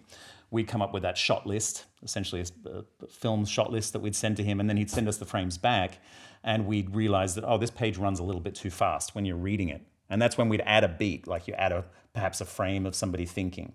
we'd 0.50 0.66
come 0.66 0.82
up 0.82 0.92
with 0.92 1.04
that 1.04 1.16
shot 1.16 1.46
list, 1.46 1.84
essentially 2.06 2.40
a, 2.40 2.68
a 2.68 2.78
uh, 2.78 2.82
film 3.10 3.44
shot 3.44 3.70
list 3.70 3.92
that 3.92 4.00
we'd 4.00 4.16
send 4.16 4.38
to 4.38 4.42
him, 4.42 4.60
and 4.60 4.70
then 4.70 4.78
he'd 4.78 4.90
send 4.90 5.08
us 5.08 5.18
the 5.18 5.26
frames 5.26 5.58
back, 5.58 5.98
and 6.42 6.66
we'd 6.66 6.94
realize 6.94 7.34
that 7.34 7.44
oh, 7.44 7.58
this 7.58 7.70
page 7.70 7.98
runs 7.98 8.18
a 8.18 8.24
little 8.24 8.40
bit 8.40 8.54
too 8.54 8.70
fast 8.70 9.14
when 9.14 9.26
you're 9.26 9.36
reading 9.36 9.68
it, 9.68 9.82
and 10.08 10.22
that's 10.22 10.38
when 10.38 10.48
we'd 10.48 10.62
add 10.64 10.84
a 10.84 10.88
beat, 10.88 11.26
like 11.26 11.46
you 11.46 11.52
add 11.54 11.72
a 11.72 11.84
perhaps 12.16 12.40
a 12.40 12.46
frame 12.46 12.86
of 12.86 12.94
somebody 12.94 13.26
thinking. 13.26 13.74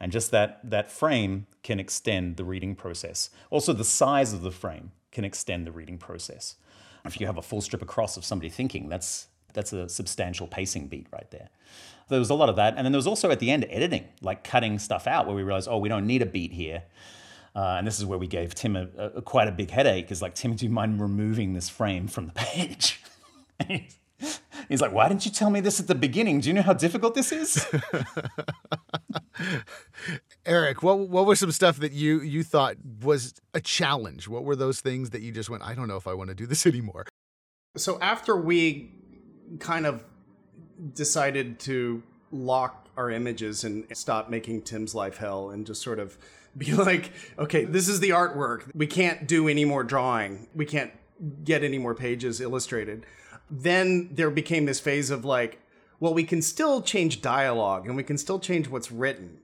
And 0.00 0.10
just 0.10 0.30
that, 0.30 0.58
that 0.64 0.90
frame 0.90 1.46
can 1.62 1.78
extend 1.78 2.36
the 2.36 2.44
reading 2.44 2.74
process. 2.74 3.30
Also, 3.50 3.72
the 3.72 3.84
size 3.84 4.32
of 4.32 4.42
the 4.42 4.50
frame 4.50 4.92
can 5.12 5.24
extend 5.24 5.66
the 5.66 5.72
reading 5.72 5.98
process. 5.98 6.56
If 7.04 7.20
you 7.20 7.26
have 7.26 7.36
a 7.36 7.42
full 7.42 7.60
strip 7.60 7.82
across 7.82 8.16
of 8.16 8.24
somebody 8.24 8.48
thinking, 8.48 8.88
that's, 8.88 9.28
that's 9.52 9.72
a 9.72 9.88
substantial 9.88 10.46
pacing 10.46 10.88
beat 10.88 11.06
right 11.12 11.30
there. 11.30 11.50
There 12.08 12.18
was 12.18 12.30
a 12.30 12.34
lot 12.34 12.48
of 12.48 12.56
that. 12.56 12.74
And 12.76 12.84
then 12.84 12.92
there 12.92 12.98
was 12.98 13.06
also 13.06 13.30
at 13.30 13.38
the 13.38 13.50
end 13.50 13.66
editing, 13.68 14.08
like 14.20 14.44
cutting 14.44 14.78
stuff 14.78 15.06
out 15.06 15.26
where 15.26 15.36
we 15.36 15.42
realized, 15.42 15.68
oh, 15.70 15.78
we 15.78 15.88
don't 15.88 16.06
need 16.06 16.22
a 16.22 16.26
beat 16.26 16.52
here. 16.52 16.82
Uh, 17.54 17.76
and 17.78 17.86
this 17.86 17.98
is 17.98 18.04
where 18.04 18.18
we 18.18 18.26
gave 18.26 18.54
Tim 18.54 18.74
a, 18.76 18.88
a, 18.98 19.22
quite 19.22 19.46
a 19.48 19.52
big 19.52 19.70
headache. 19.70 20.10
Is 20.10 20.20
like, 20.20 20.34
Tim, 20.34 20.54
do 20.56 20.64
you 20.66 20.70
mind 20.72 21.00
removing 21.00 21.52
this 21.52 21.68
frame 21.68 22.08
from 22.08 22.26
the 22.26 22.32
page? 22.32 23.00
He's- 23.68 23.98
He's 24.70 24.80
like, 24.80 24.92
why 24.92 25.08
didn't 25.08 25.26
you 25.26 25.32
tell 25.32 25.50
me 25.50 25.60
this 25.60 25.78
at 25.78 25.86
the 25.88 25.94
beginning? 25.94 26.40
Do 26.40 26.48
you 26.48 26.54
know 26.54 26.62
how 26.62 26.72
difficult 26.72 27.14
this 27.14 27.30
is? 27.32 27.66
Eric, 30.46 30.82
what 30.82 30.98
what 31.08 31.26
was 31.26 31.40
some 31.40 31.52
stuff 31.52 31.78
that 31.78 31.92
you 31.92 32.20
you 32.20 32.42
thought 32.42 32.76
was 33.02 33.34
a 33.52 33.60
challenge? 33.60 34.28
What 34.28 34.44
were 34.44 34.56
those 34.56 34.80
things 34.80 35.10
that 35.10 35.20
you 35.22 35.32
just 35.32 35.50
went, 35.50 35.62
I 35.62 35.74
don't 35.74 35.88
know 35.88 35.96
if 35.96 36.06
I 36.06 36.14
want 36.14 36.28
to 36.30 36.34
do 36.34 36.46
this 36.46 36.66
anymore? 36.72 37.06
So 37.76 37.98
after 38.00 38.36
we 38.36 38.92
kind 39.58 39.84
of 39.84 40.04
decided 40.94 41.58
to 41.60 42.02
lock 42.30 42.88
our 42.96 43.10
images 43.10 43.64
and 43.64 43.84
stop 43.96 44.30
making 44.30 44.62
Tim's 44.62 44.94
life 44.94 45.16
hell 45.18 45.50
and 45.50 45.66
just 45.66 45.82
sort 45.82 45.98
of 45.98 46.16
be 46.58 46.72
like, 46.72 47.12
okay, 47.38 47.64
this 47.64 47.88
is 47.88 48.00
the 48.00 48.10
artwork. 48.10 48.70
We 48.74 48.86
can't 48.86 49.26
do 49.26 49.48
any 49.48 49.64
more 49.64 49.82
drawing. 49.82 50.48
We 50.54 50.66
can't 50.66 50.92
get 51.44 51.64
any 51.64 51.78
more 51.78 51.94
pages 51.94 52.40
illustrated. 52.40 53.06
Then 53.50 54.10
there 54.12 54.30
became 54.30 54.64
this 54.64 54.80
phase 54.80 55.10
of 55.10 55.24
like, 55.24 55.60
well, 56.00 56.14
we 56.14 56.24
can 56.24 56.42
still 56.42 56.82
change 56.82 57.22
dialogue 57.22 57.86
and 57.86 57.96
we 57.96 58.02
can 58.02 58.18
still 58.18 58.38
change 58.38 58.68
what's 58.68 58.90
written. 58.90 59.38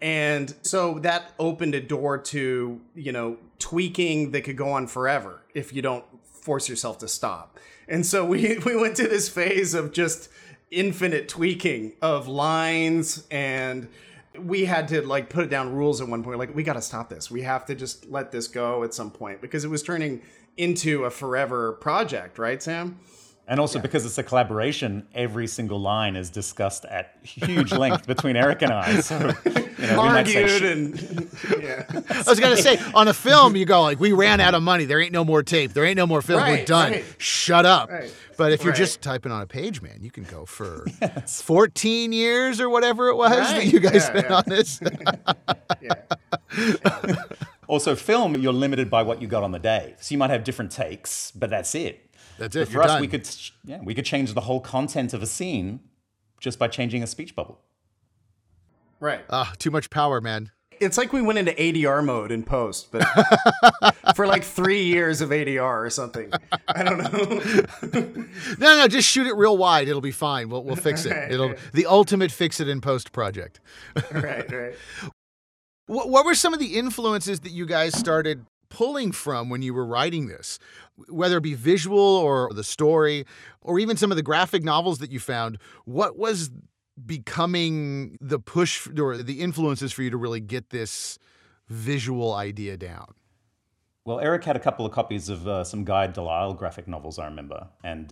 And 0.00 0.54
so 0.62 0.98
that 1.00 1.32
opened 1.38 1.74
a 1.74 1.80
door 1.80 2.18
to, 2.18 2.80
you 2.94 3.12
know, 3.12 3.38
tweaking 3.58 4.32
that 4.32 4.42
could 4.42 4.56
go 4.56 4.70
on 4.70 4.86
forever 4.86 5.42
if 5.54 5.72
you 5.72 5.82
don't 5.82 6.04
force 6.24 6.68
yourself 6.68 6.98
to 6.98 7.08
stop. 7.08 7.58
And 7.88 8.04
so 8.04 8.24
we 8.24 8.58
we 8.64 8.76
went 8.76 8.96
to 8.96 9.08
this 9.08 9.28
phase 9.28 9.74
of 9.74 9.92
just 9.92 10.28
infinite 10.70 11.28
tweaking 11.28 11.92
of 12.02 12.28
lines 12.28 13.26
and 13.30 13.88
we 14.38 14.64
had 14.64 14.88
to 14.88 15.02
like 15.02 15.28
put 15.28 15.50
down 15.50 15.72
rules 15.72 16.00
at 16.00 16.08
one 16.08 16.22
point 16.22 16.38
like 16.38 16.54
we 16.54 16.62
got 16.62 16.74
to 16.74 16.82
stop 16.82 17.08
this. 17.08 17.30
We 17.30 17.42
have 17.42 17.64
to 17.66 17.74
just 17.74 18.10
let 18.10 18.32
this 18.32 18.48
go 18.48 18.84
at 18.84 18.94
some 18.94 19.10
point 19.10 19.40
because 19.40 19.64
it 19.64 19.68
was 19.68 19.82
turning 19.82 20.22
into 20.56 21.04
a 21.04 21.10
forever 21.10 21.72
project, 21.74 22.38
right, 22.38 22.62
Sam? 22.62 22.98
And 23.48 23.60
also 23.60 23.78
because 23.78 24.04
it's 24.04 24.18
a 24.18 24.24
collaboration, 24.24 25.06
every 25.14 25.46
single 25.46 25.80
line 25.80 26.16
is 26.16 26.30
discussed 26.30 26.84
at 26.84 27.16
huge 27.22 27.70
length 27.72 28.04
between 28.08 28.34
Eric 28.34 28.62
and 28.62 28.72
I. 28.72 29.00
So, 29.00 29.32
you 29.44 29.86
know, 29.86 30.02
we 30.02 30.08
might 30.08 30.26
say 30.26 30.42
Argued 30.42 30.64
and 30.64 31.30
yeah. 31.62 31.84
I 32.10 32.24
was 32.26 32.40
gonna 32.40 32.56
say 32.56 32.76
on 32.92 33.06
a 33.06 33.14
film, 33.28 33.54
you 33.54 33.64
go 33.64 33.82
like, 33.82 34.00
we 34.00 34.12
ran 34.12 34.40
out 34.40 34.54
of 34.54 34.64
money. 34.64 34.84
There 34.84 35.00
ain't 35.00 35.12
no 35.12 35.24
more 35.24 35.44
tape. 35.44 35.74
There 35.74 35.84
ain't 35.84 35.96
no 35.96 36.08
more 36.08 36.22
film. 36.22 36.42
We're 36.42 36.64
done. 36.64 36.90
right. 36.92 37.04
Shut 37.18 37.64
up. 37.64 37.88
Right. 37.88 38.12
But 38.36 38.50
if 38.52 38.64
you're 38.64 38.72
Right. 38.72 38.78
just 38.78 39.00
typing 39.00 39.30
on 39.30 39.42
a 39.42 39.46
page, 39.46 39.80
man, 39.80 39.98
you 40.02 40.10
can 40.10 40.24
go 40.24 40.44
for 40.44 40.84
14 41.26 42.12
years 42.12 42.60
or 42.60 42.68
whatever 42.68 43.08
it 43.08 43.14
was 43.16 43.30
that 43.30 43.66
you 43.66 43.78
guys 43.78 43.94
Yeah, 43.94 44.00
spent 44.00 44.26
yeah. 44.28 44.36
on 44.36 44.44
this. 44.48 44.80
Also, 47.68 47.96
film, 47.96 48.36
you're 48.36 48.52
limited 48.52 48.88
by 48.88 49.02
what 49.02 49.20
you 49.20 49.26
got 49.26 49.42
on 49.42 49.50
the 49.50 49.58
day. 49.58 49.94
So 50.00 50.12
you 50.12 50.18
might 50.18 50.30
have 50.30 50.44
different 50.44 50.70
takes, 50.70 51.32
but 51.32 51.50
that's 51.50 51.74
it. 51.74 52.05
That's 52.38 52.54
But 52.54 52.62
it. 52.62 52.66
for 52.66 52.72
You're 52.72 52.82
us, 52.82 52.90
done. 52.92 53.00
we 53.00 53.08
could, 53.08 53.28
yeah, 53.64 53.80
we 53.82 53.94
could 53.94 54.04
change 54.04 54.34
the 54.34 54.42
whole 54.42 54.60
content 54.60 55.14
of 55.14 55.22
a 55.22 55.26
scene 55.26 55.80
just 56.40 56.58
by 56.58 56.68
changing 56.68 57.02
a 57.02 57.06
speech 57.06 57.34
bubble. 57.34 57.60
Right. 59.00 59.20
Ah, 59.30 59.52
too 59.58 59.70
much 59.70 59.90
power, 59.90 60.20
man. 60.20 60.50
It's 60.78 60.98
like 60.98 61.10
we 61.14 61.22
went 61.22 61.38
into 61.38 61.52
ADR 61.52 62.04
mode 62.04 62.30
in 62.30 62.42
post, 62.42 62.92
but 62.92 63.02
for 64.14 64.26
like 64.26 64.44
three 64.44 64.84
years 64.84 65.22
of 65.22 65.30
ADR 65.30 65.86
or 65.86 65.88
something. 65.88 66.30
I 66.68 66.82
don't 66.82 66.98
know. 66.98 68.22
No, 68.58 68.76
no, 68.76 68.86
just 68.88 69.08
shoot 69.08 69.26
it 69.26 69.34
real 69.34 69.56
wide. 69.56 69.88
It'll 69.88 70.02
be 70.02 70.10
fine. 70.12 70.50
We'll 70.50 70.62
we'll 70.62 70.76
fix 70.76 71.06
it. 71.06 71.12
Right, 71.12 71.32
It'll 71.32 71.48
right. 71.50 71.58
the 71.72 71.86
ultimate 71.86 72.30
fix 72.30 72.60
it 72.60 72.68
in 72.68 72.80
post 72.82 73.12
project. 73.12 73.60
right, 74.12 74.50
right. 74.52 74.74
What, 75.88 76.08
what 76.10 76.26
were 76.26 76.34
some 76.34 76.52
of 76.52 76.58
the 76.58 76.76
influences 76.76 77.40
that 77.40 77.52
you 77.52 77.64
guys 77.64 77.96
started 77.96 78.44
pulling 78.68 79.12
from 79.12 79.48
when 79.48 79.62
you 79.62 79.74
were 79.74 79.86
writing 79.86 80.26
this? 80.26 80.58
Whether 81.08 81.38
it 81.38 81.42
be 81.42 81.54
visual 81.54 81.98
or 81.98 82.50
the 82.52 82.64
story, 82.64 83.26
or 83.60 83.78
even 83.78 83.96
some 83.96 84.10
of 84.10 84.16
the 84.16 84.22
graphic 84.22 84.64
novels 84.64 84.98
that 84.98 85.10
you 85.10 85.20
found, 85.20 85.58
what 85.84 86.18
was 86.18 86.50
becoming 87.04 88.16
the 88.20 88.38
push 88.38 88.88
or 88.98 89.18
the 89.18 89.40
influences 89.40 89.92
for 89.92 90.02
you 90.02 90.10
to 90.10 90.16
really 90.16 90.40
get 90.40 90.70
this 90.70 91.18
visual 91.68 92.32
idea 92.32 92.76
down? 92.76 93.14
Well, 94.06 94.20
Eric 94.20 94.44
had 94.44 94.54
a 94.54 94.60
couple 94.60 94.86
of 94.86 94.92
copies 94.92 95.28
of 95.28 95.48
uh, 95.48 95.64
some 95.64 95.84
Guy 95.84 96.06
Delisle 96.06 96.54
graphic 96.54 96.86
novels, 96.86 97.18
I 97.18 97.24
remember, 97.24 97.66
and 97.82 98.08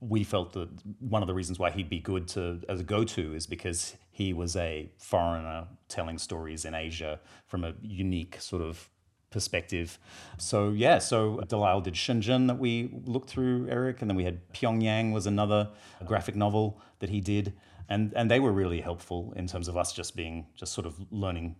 we 0.00 0.24
felt 0.24 0.52
that 0.54 0.68
one 0.98 1.22
of 1.22 1.28
the 1.28 1.34
reasons 1.34 1.60
why 1.60 1.70
he'd 1.70 1.88
be 1.88 2.00
good 2.00 2.26
to 2.28 2.60
as 2.68 2.80
a 2.80 2.84
go-to 2.84 3.32
is 3.32 3.46
because 3.46 3.96
he 4.10 4.32
was 4.32 4.56
a 4.56 4.90
foreigner 4.98 5.68
telling 5.88 6.18
stories 6.18 6.64
in 6.64 6.74
Asia 6.74 7.20
from 7.46 7.62
a 7.62 7.72
unique 7.82 8.36
sort 8.40 8.62
of 8.62 8.90
perspective. 9.32 9.98
So 10.38 10.70
yeah, 10.70 10.98
so 10.98 11.40
Delisle 11.48 11.80
did 11.82 11.94
Shenzhen 11.94 12.46
that 12.46 12.58
we 12.58 12.90
looked 13.04 13.28
through, 13.30 13.68
Eric, 13.68 14.00
and 14.00 14.08
then 14.10 14.16
we 14.16 14.24
had 14.24 14.40
Pyongyang 14.52 15.12
was 15.12 15.26
another 15.26 15.70
graphic 16.04 16.36
novel 16.36 16.80
that 17.00 17.10
he 17.10 17.20
did, 17.20 17.52
and 17.88 18.12
and 18.14 18.30
they 18.30 18.38
were 18.38 18.52
really 18.52 18.80
helpful 18.80 19.32
in 19.36 19.46
terms 19.46 19.66
of 19.68 19.76
us 19.76 19.92
just 19.92 20.14
being 20.14 20.46
just 20.54 20.72
sort 20.72 20.86
of 20.86 20.94
learning 21.10 21.56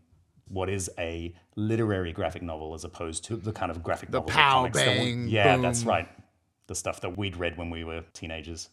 what 0.49 0.69
is 0.69 0.91
a 0.99 1.35
literary 1.57 2.13
graphic 2.13 2.43
novel 2.43 2.75
as 2.75 2.85
opposed 2.85 3.25
to 3.25 3.37
the 3.37 3.53
kind 3.53 3.71
of 3.71 3.83
graphic 3.83 4.11
The 4.11 4.19
novels 4.19 4.33
pow, 4.35 4.53
comics 4.59 4.79
that 4.79 4.89
we- 4.89 4.97
bang, 4.99 5.29
yeah, 5.29 5.57
that's 5.57 5.85
right. 5.85 6.09
The 6.67 6.75
stuff 6.75 7.01
that 7.01 7.17
we'd 7.17 7.37
read 7.37 7.57
when 7.57 7.71
we 7.71 7.85
were 7.85 8.05
teenagers. 8.13 8.69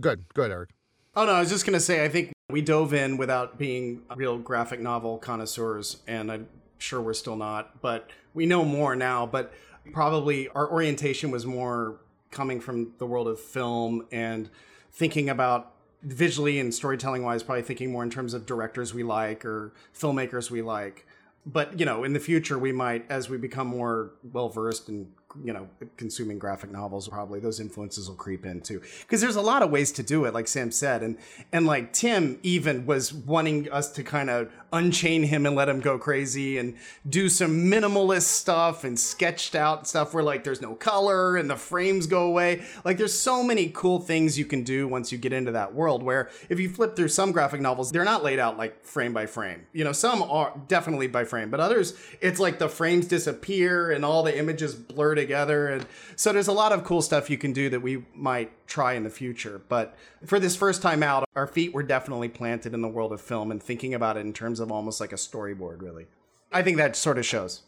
Good, 0.00 0.24
good, 0.34 0.50
Eric. 0.50 0.70
Oh 1.16 1.24
no, 1.24 1.32
I 1.32 1.40
was 1.40 1.48
just 1.48 1.64
gonna 1.66 1.80
say 1.80 2.04
I 2.04 2.08
think 2.08 2.32
we 2.50 2.60
dove 2.62 2.92
in 2.94 3.16
without 3.16 3.58
being 3.58 4.02
real 4.16 4.38
graphic 4.38 4.80
novel 4.80 5.18
connoisseurs, 5.18 5.96
and 6.06 6.30
I'm 6.30 6.46
sure 6.78 7.00
we're 7.00 7.14
still 7.14 7.36
not, 7.36 7.80
but 7.80 8.08
we 8.34 8.46
know 8.46 8.64
more 8.64 8.96
now. 8.96 9.26
But 9.26 9.52
probably 9.92 10.48
our 10.48 10.70
orientation 10.70 11.30
was 11.30 11.46
more 11.46 12.00
coming 12.30 12.60
from 12.60 12.92
the 12.98 13.06
world 13.06 13.28
of 13.28 13.40
film 13.40 14.06
and 14.12 14.48
thinking 14.92 15.28
about 15.28 15.72
visually 16.02 16.58
and 16.58 16.72
storytelling 16.72 17.22
wise, 17.22 17.42
probably 17.42 17.62
thinking 17.62 17.92
more 17.92 18.02
in 18.02 18.10
terms 18.10 18.34
of 18.34 18.46
directors 18.46 18.94
we 18.94 19.02
like 19.02 19.44
or 19.44 19.72
filmmakers 19.94 20.50
we 20.50 20.62
like. 20.62 21.06
But 21.46 21.78
you 21.78 21.86
know, 21.86 22.04
in 22.04 22.12
the 22.12 22.20
future, 22.20 22.58
we 22.58 22.72
might, 22.72 23.10
as 23.10 23.28
we 23.30 23.38
become 23.38 23.66
more 23.66 24.12
well 24.32 24.48
versed 24.48 24.88
in 24.88 25.08
you 25.44 25.52
know 25.52 25.68
consuming 25.96 26.38
graphic 26.38 26.70
novels 26.70 27.06
probably 27.08 27.38
those 27.38 27.60
influences 27.60 28.08
will 28.08 28.16
creep 28.16 28.46
in 28.46 28.60
too 28.60 28.80
because 29.02 29.20
there's 29.20 29.36
a 29.36 29.42
lot 29.42 29.62
of 29.62 29.70
ways 29.70 29.92
to 29.92 30.02
do 30.02 30.24
it 30.24 30.32
like 30.32 30.48
sam 30.48 30.70
said 30.70 31.02
and 31.02 31.18
and 31.52 31.66
like 31.66 31.92
tim 31.92 32.38
even 32.42 32.86
was 32.86 33.12
wanting 33.12 33.70
us 33.70 33.90
to 33.92 34.02
kind 34.02 34.30
of 34.30 34.50
unchain 34.72 35.22
him 35.22 35.46
and 35.46 35.54
let 35.54 35.68
him 35.68 35.80
go 35.80 35.98
crazy 35.98 36.58
and 36.58 36.76
do 37.08 37.28
some 37.28 37.70
minimalist 37.70 38.22
stuff 38.22 38.84
and 38.84 38.98
sketched 38.98 39.54
out 39.54 39.86
stuff 39.86 40.14
where 40.14 40.22
like 40.22 40.44
there's 40.44 40.62
no 40.62 40.74
color 40.74 41.36
and 41.36 41.48
the 41.48 41.56
frames 41.56 42.06
go 42.06 42.26
away 42.26 42.62
like 42.84 42.98
there's 42.98 43.18
so 43.18 43.42
many 43.42 43.68
cool 43.68 44.00
things 44.00 44.38
you 44.38 44.44
can 44.44 44.62
do 44.62 44.86
once 44.86 45.12
you 45.12 45.18
get 45.18 45.32
into 45.32 45.52
that 45.52 45.74
world 45.74 46.02
where 46.02 46.30
if 46.48 46.60
you 46.60 46.68
flip 46.68 46.96
through 46.96 47.08
some 47.08 47.32
graphic 47.32 47.60
novels 47.60 47.92
they're 47.92 48.04
not 48.04 48.22
laid 48.22 48.38
out 48.38 48.56
like 48.56 48.84
frame 48.84 49.12
by 49.12 49.26
frame 49.26 49.66
you 49.72 49.84
know 49.84 49.92
some 49.92 50.22
are 50.22 50.52
definitely 50.68 51.06
by 51.06 51.24
frame 51.24 51.50
but 51.50 51.60
others 51.60 51.94
it's 52.20 52.40
like 52.40 52.58
the 52.58 52.68
frames 52.68 53.06
disappear 53.06 53.90
and 53.90 54.04
all 54.04 54.22
the 54.22 54.36
images 54.38 54.74
blur 54.74 55.14
together. 55.14 55.68
And 55.68 55.86
so 56.16 56.32
there's 56.32 56.48
a 56.48 56.52
lot 56.52 56.72
of 56.72 56.84
cool 56.84 57.02
stuff 57.02 57.30
you 57.30 57.38
can 57.38 57.52
do 57.52 57.68
that 57.70 57.80
we 57.80 58.04
might 58.14 58.50
try 58.66 58.94
in 58.94 59.04
the 59.04 59.10
future. 59.10 59.60
But 59.68 59.96
for 60.24 60.38
this 60.38 60.56
first 60.56 60.82
time 60.82 61.02
out, 61.02 61.28
our 61.34 61.46
feet 61.46 61.72
were 61.72 61.82
definitely 61.82 62.28
planted 62.28 62.74
in 62.74 62.82
the 62.82 62.88
world 62.88 63.12
of 63.12 63.20
film 63.20 63.50
and 63.50 63.62
thinking 63.62 63.94
about 63.94 64.16
it 64.16 64.20
in 64.20 64.32
terms 64.32 64.57
of 64.60 64.70
almost 64.70 65.00
like 65.00 65.12
a 65.12 65.16
storyboard, 65.16 65.82
really. 65.82 66.06
I 66.52 66.62
think 66.62 66.76
that 66.78 66.96
sort 66.96 67.18
of 67.18 67.26
shows. 67.26 67.62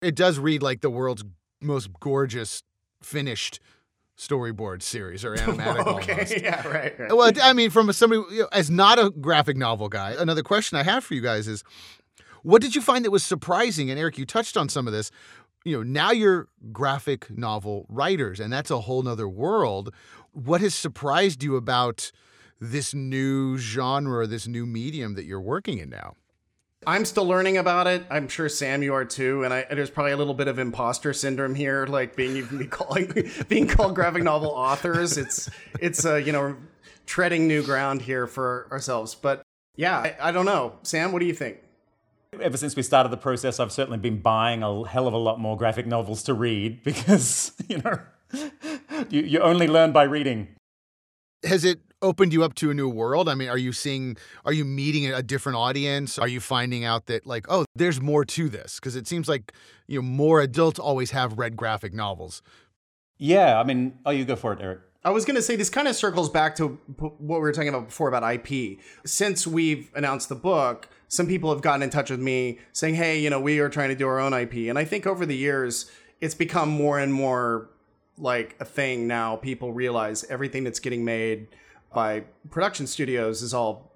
It 0.00 0.14
does 0.14 0.38
read 0.38 0.62
like 0.62 0.80
the 0.80 0.90
world's 0.90 1.24
most 1.60 1.90
gorgeous 2.00 2.62
finished 3.02 3.60
storyboard 4.16 4.82
series 4.82 5.24
or 5.24 5.36
animatic 5.36 5.86
okay, 5.86 6.12
almost. 6.12 6.40
yeah, 6.42 6.66
right, 6.66 6.98
right. 6.98 7.14
Well, 7.14 7.32
I 7.42 7.52
mean, 7.52 7.70
from 7.70 7.92
somebody 7.92 8.22
you 8.30 8.42
know, 8.42 8.48
as 8.52 8.70
not 8.70 8.98
a 8.98 9.10
graphic 9.10 9.56
novel 9.56 9.88
guy, 9.88 10.14
another 10.18 10.42
question 10.42 10.78
I 10.78 10.82
have 10.82 11.04
for 11.04 11.14
you 11.14 11.20
guys 11.20 11.48
is, 11.48 11.64
what 12.42 12.62
did 12.62 12.74
you 12.74 12.80
find 12.80 13.04
that 13.04 13.10
was 13.10 13.24
surprising? 13.24 13.90
And 13.90 13.98
Eric, 13.98 14.16
you 14.16 14.24
touched 14.24 14.56
on 14.56 14.68
some 14.68 14.86
of 14.86 14.92
this 14.92 15.10
you 15.64 15.76
know, 15.76 15.82
now 15.82 16.10
you're 16.10 16.48
graphic 16.72 17.30
novel 17.36 17.86
writers, 17.88 18.40
and 18.40 18.52
that's 18.52 18.70
a 18.70 18.80
whole 18.80 19.02
nother 19.02 19.28
world. 19.28 19.92
What 20.32 20.60
has 20.60 20.74
surprised 20.74 21.42
you 21.42 21.56
about 21.56 22.10
this 22.60 22.94
new 22.94 23.58
genre, 23.58 24.26
this 24.26 24.46
new 24.46 24.66
medium 24.66 25.14
that 25.14 25.24
you're 25.24 25.40
working 25.40 25.78
in 25.78 25.90
now? 25.90 26.14
I'm 26.86 27.04
still 27.04 27.26
learning 27.26 27.58
about 27.58 27.86
it. 27.86 28.04
I'm 28.08 28.28
sure 28.28 28.48
Sam, 28.48 28.82
you 28.82 28.94
are 28.94 29.04
too. 29.04 29.44
And 29.44 29.52
I, 29.52 29.66
there's 29.70 29.90
probably 29.90 30.12
a 30.12 30.16
little 30.16 30.34
bit 30.34 30.48
of 30.48 30.58
imposter 30.58 31.12
syndrome 31.12 31.54
here, 31.54 31.86
like 31.86 32.14
being 32.14 32.36
even 32.36 32.58
be 32.58 32.66
calling 32.66 33.30
being 33.48 33.66
called 33.66 33.94
graphic 33.94 34.22
novel 34.22 34.50
authors. 34.50 35.18
It's 35.18 35.50
it's 35.80 36.06
uh, 36.06 36.16
you 36.16 36.32
know 36.32 36.56
treading 37.06 37.48
new 37.48 37.62
ground 37.62 38.02
here 38.02 38.26
for 38.26 38.68
ourselves. 38.70 39.14
But 39.14 39.42
yeah, 39.76 39.98
I, 39.98 40.16
I 40.20 40.32
don't 40.32 40.44
know. 40.44 40.74
Sam, 40.82 41.12
what 41.12 41.20
do 41.20 41.26
you 41.26 41.34
think? 41.34 41.58
Ever 42.40 42.56
since 42.56 42.76
we 42.76 42.82
started 42.82 43.08
the 43.08 43.16
process, 43.16 43.58
I've 43.58 43.72
certainly 43.72 43.98
been 43.98 44.20
buying 44.20 44.62
a 44.62 44.86
hell 44.86 45.08
of 45.08 45.14
a 45.14 45.18
lot 45.18 45.40
more 45.40 45.56
graphic 45.56 45.86
novels 45.86 46.22
to 46.24 46.34
read 46.34 46.84
because, 46.84 47.52
you 47.68 47.78
know, 47.78 47.98
you, 49.08 49.22
you 49.22 49.40
only 49.40 49.66
learn 49.66 49.92
by 49.92 50.02
reading. 50.02 50.48
Has 51.44 51.64
it 51.64 51.80
opened 52.02 52.32
you 52.32 52.44
up 52.44 52.54
to 52.54 52.70
a 52.70 52.74
new 52.74 52.88
world? 52.88 53.28
I 53.28 53.34
mean, 53.34 53.48
are 53.48 53.58
you 53.58 53.72
seeing, 53.72 54.16
are 54.44 54.52
you 54.52 54.64
meeting 54.64 55.12
a 55.12 55.22
different 55.22 55.56
audience? 55.56 56.18
Are 56.18 56.28
you 56.28 56.40
finding 56.40 56.84
out 56.84 57.06
that, 57.06 57.26
like, 57.26 57.46
oh, 57.48 57.64
there's 57.74 58.00
more 58.00 58.24
to 58.24 58.48
this? 58.48 58.76
Because 58.76 58.96
it 58.96 59.06
seems 59.06 59.28
like, 59.28 59.52
you 59.86 60.00
know, 60.00 60.08
more 60.08 60.40
adults 60.40 60.78
always 60.78 61.12
have 61.12 61.38
read 61.38 61.56
graphic 61.56 61.94
novels. 61.94 62.42
Yeah, 63.18 63.58
I 63.60 63.64
mean, 63.64 63.98
oh, 64.06 64.10
you 64.10 64.24
go 64.24 64.36
for 64.36 64.52
it, 64.52 64.60
Eric. 64.60 64.80
I 65.04 65.10
was 65.10 65.24
going 65.24 65.36
to 65.36 65.42
say 65.42 65.56
this 65.56 65.70
kind 65.70 65.88
of 65.88 65.96
circles 65.96 66.28
back 66.28 66.56
to 66.56 66.68
what 66.96 67.18
we 67.20 67.38
were 67.38 67.52
talking 67.52 67.68
about 67.68 67.86
before 67.86 68.08
about 68.08 68.22
IP. 68.30 68.78
Since 69.06 69.46
we've 69.46 69.90
announced 69.94 70.28
the 70.28 70.34
book, 70.34 70.88
some 71.06 71.26
people 71.26 71.50
have 71.50 71.62
gotten 71.62 71.82
in 71.82 71.90
touch 71.90 72.10
with 72.10 72.20
me 72.20 72.58
saying, 72.72 72.96
"Hey, 72.96 73.18
you 73.18 73.30
know, 73.30 73.40
we 73.40 73.60
are 73.60 73.68
trying 73.68 73.88
to 73.90 73.94
do 73.94 74.06
our 74.06 74.18
own 74.18 74.34
IP." 74.34 74.68
And 74.68 74.78
I 74.78 74.84
think 74.84 75.06
over 75.06 75.24
the 75.24 75.36
years, 75.36 75.90
it's 76.20 76.34
become 76.34 76.68
more 76.68 76.98
and 76.98 77.14
more 77.14 77.70
like 78.18 78.56
a 78.60 78.64
thing 78.64 79.06
now. 79.06 79.36
People 79.36 79.72
realize 79.72 80.24
everything 80.24 80.64
that's 80.64 80.80
getting 80.80 81.04
made 81.04 81.48
by 81.94 82.24
production 82.50 82.86
studios 82.86 83.42
is 83.42 83.54
all 83.54 83.92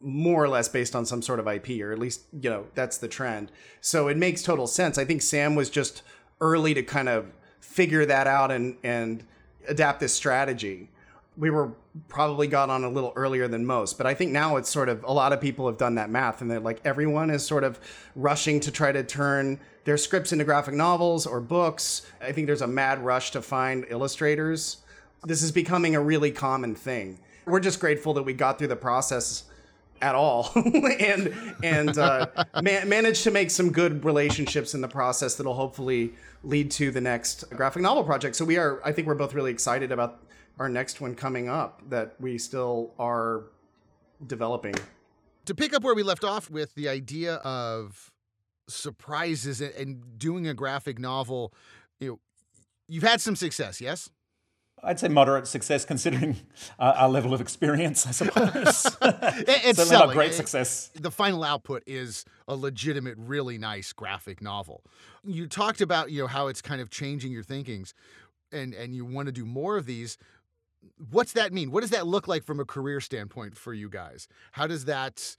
more 0.00 0.42
or 0.42 0.48
less 0.48 0.68
based 0.68 0.94
on 0.94 1.04
some 1.04 1.22
sort 1.22 1.40
of 1.40 1.46
IP, 1.46 1.80
or 1.80 1.92
at 1.92 1.98
least 1.98 2.22
you 2.40 2.50
know 2.50 2.66
that's 2.74 2.98
the 2.98 3.08
trend. 3.08 3.50
So 3.80 4.08
it 4.08 4.16
makes 4.16 4.42
total 4.42 4.66
sense. 4.66 4.98
I 4.98 5.04
think 5.04 5.22
Sam 5.22 5.54
was 5.54 5.70
just 5.70 6.02
early 6.40 6.74
to 6.74 6.82
kind 6.82 7.08
of 7.08 7.32
figure 7.60 8.06
that 8.06 8.26
out 8.26 8.50
and 8.50 8.76
and 8.82 9.24
adapt 9.68 10.00
this 10.00 10.14
strategy 10.14 10.90
we 11.36 11.50
were 11.50 11.72
probably 12.08 12.46
got 12.46 12.70
on 12.70 12.84
a 12.84 12.88
little 12.88 13.12
earlier 13.16 13.48
than 13.48 13.64
most 13.64 13.96
but 13.96 14.06
i 14.06 14.14
think 14.14 14.32
now 14.32 14.56
it's 14.56 14.68
sort 14.68 14.88
of 14.88 15.02
a 15.04 15.12
lot 15.12 15.32
of 15.32 15.40
people 15.40 15.66
have 15.66 15.78
done 15.78 15.94
that 15.94 16.10
math 16.10 16.40
and 16.40 16.50
they're 16.50 16.60
like 16.60 16.80
everyone 16.84 17.30
is 17.30 17.44
sort 17.44 17.64
of 17.64 17.80
rushing 18.14 18.60
to 18.60 18.70
try 18.70 18.92
to 18.92 19.02
turn 19.02 19.58
their 19.86 19.96
scripts 19.96 20.32
into 20.32 20.44
graphic 20.44 20.74
novels 20.74 21.26
or 21.26 21.40
books. 21.40 22.02
I 22.20 22.32
think 22.32 22.48
there's 22.48 22.60
a 22.60 22.66
mad 22.66 23.02
rush 23.04 23.30
to 23.30 23.40
find 23.40 23.86
illustrators. 23.88 24.78
This 25.24 25.42
is 25.42 25.52
becoming 25.52 25.94
a 25.94 26.00
really 26.00 26.32
common 26.32 26.74
thing. 26.74 27.20
We're 27.46 27.60
just 27.60 27.78
grateful 27.78 28.12
that 28.14 28.24
we 28.24 28.32
got 28.32 28.58
through 28.58 28.66
the 28.68 28.76
process 28.76 29.44
at 30.02 30.14
all 30.14 30.50
and 31.00 31.32
and 31.62 31.96
uh, 31.96 32.26
man- 32.60 32.88
managed 32.88 33.22
to 33.24 33.30
make 33.30 33.50
some 33.50 33.70
good 33.70 34.04
relationships 34.04 34.74
in 34.74 34.80
the 34.80 34.88
process 34.88 35.36
that'll 35.36 35.54
hopefully 35.54 36.12
lead 36.42 36.70
to 36.72 36.90
the 36.90 37.00
next 37.00 37.48
graphic 37.50 37.80
novel 37.80 38.02
project. 38.02 38.34
So 38.36 38.44
we 38.44 38.58
are 38.58 38.80
i 38.84 38.92
think 38.92 39.06
we're 39.06 39.14
both 39.14 39.34
really 39.34 39.52
excited 39.52 39.92
about 39.92 40.25
our 40.58 40.68
next 40.68 41.00
one 41.00 41.14
coming 41.14 41.48
up 41.48 41.82
that 41.90 42.14
we 42.20 42.38
still 42.38 42.94
are 42.98 43.44
developing. 44.26 44.74
To 45.46 45.54
pick 45.54 45.74
up 45.74 45.82
where 45.82 45.94
we 45.94 46.02
left 46.02 46.24
off 46.24 46.50
with 46.50 46.74
the 46.74 46.88
idea 46.88 47.34
of 47.36 48.10
surprises 48.68 49.60
and 49.60 50.18
doing 50.18 50.48
a 50.48 50.54
graphic 50.54 50.98
novel, 50.98 51.52
you 52.00 52.08
know, 52.08 52.20
you've 52.88 53.04
had 53.04 53.20
some 53.20 53.36
success, 53.36 53.80
yes? 53.80 54.10
I'd 54.82 55.00
say 55.00 55.08
moderate 55.08 55.46
success 55.46 55.84
considering 55.84 56.36
uh, 56.78 56.94
our 56.96 57.08
level 57.08 57.32
of 57.32 57.40
experience, 57.40 58.06
I 58.06 58.10
suppose. 58.10 58.52
it's 58.64 58.82
Certainly 59.78 59.90
not 59.90 60.10
great 60.10 60.34
success. 60.34 60.90
The 60.94 61.10
final 61.10 61.44
output 61.44 61.82
is 61.86 62.24
a 62.46 62.54
legitimate, 62.54 63.14
really 63.16 63.58
nice 63.58 63.92
graphic 63.92 64.42
novel. 64.42 64.82
You 65.24 65.46
talked 65.46 65.80
about, 65.80 66.10
you 66.10 66.22
know, 66.22 66.26
how 66.26 66.48
it's 66.48 66.60
kind 66.60 66.80
of 66.80 66.90
changing 66.90 67.32
your 67.32 67.42
thinkings 67.42 67.94
and 68.52 68.74
and 68.74 68.94
you 68.94 69.04
want 69.04 69.26
to 69.26 69.32
do 69.32 69.44
more 69.44 69.76
of 69.76 69.86
these 69.86 70.16
what's 71.10 71.32
that 71.32 71.52
mean? 71.52 71.70
What 71.70 71.80
does 71.82 71.90
that 71.90 72.06
look 72.06 72.28
like 72.28 72.44
from 72.44 72.60
a 72.60 72.64
career 72.64 73.00
standpoint 73.00 73.56
for 73.56 73.74
you 73.74 73.88
guys? 73.88 74.28
How 74.52 74.66
does 74.66 74.84
that 74.86 75.36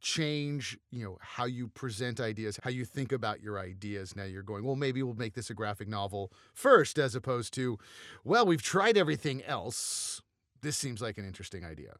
change, 0.00 0.78
you 0.90 1.04
know, 1.04 1.18
how 1.20 1.44
you 1.44 1.68
present 1.68 2.20
ideas, 2.20 2.58
how 2.62 2.70
you 2.70 2.84
think 2.84 3.12
about 3.12 3.40
your 3.40 3.58
ideas? 3.58 4.16
Now 4.16 4.24
you're 4.24 4.42
going, 4.42 4.64
well, 4.64 4.76
maybe 4.76 5.02
we'll 5.02 5.14
make 5.14 5.34
this 5.34 5.50
a 5.50 5.54
graphic 5.54 5.88
novel 5.88 6.32
first, 6.54 6.98
as 6.98 7.14
opposed 7.14 7.52
to, 7.54 7.78
well, 8.24 8.46
we've 8.46 8.62
tried 8.62 8.96
everything 8.96 9.42
else. 9.44 10.22
This 10.62 10.76
seems 10.76 11.02
like 11.02 11.18
an 11.18 11.26
interesting 11.26 11.64
idea. 11.64 11.96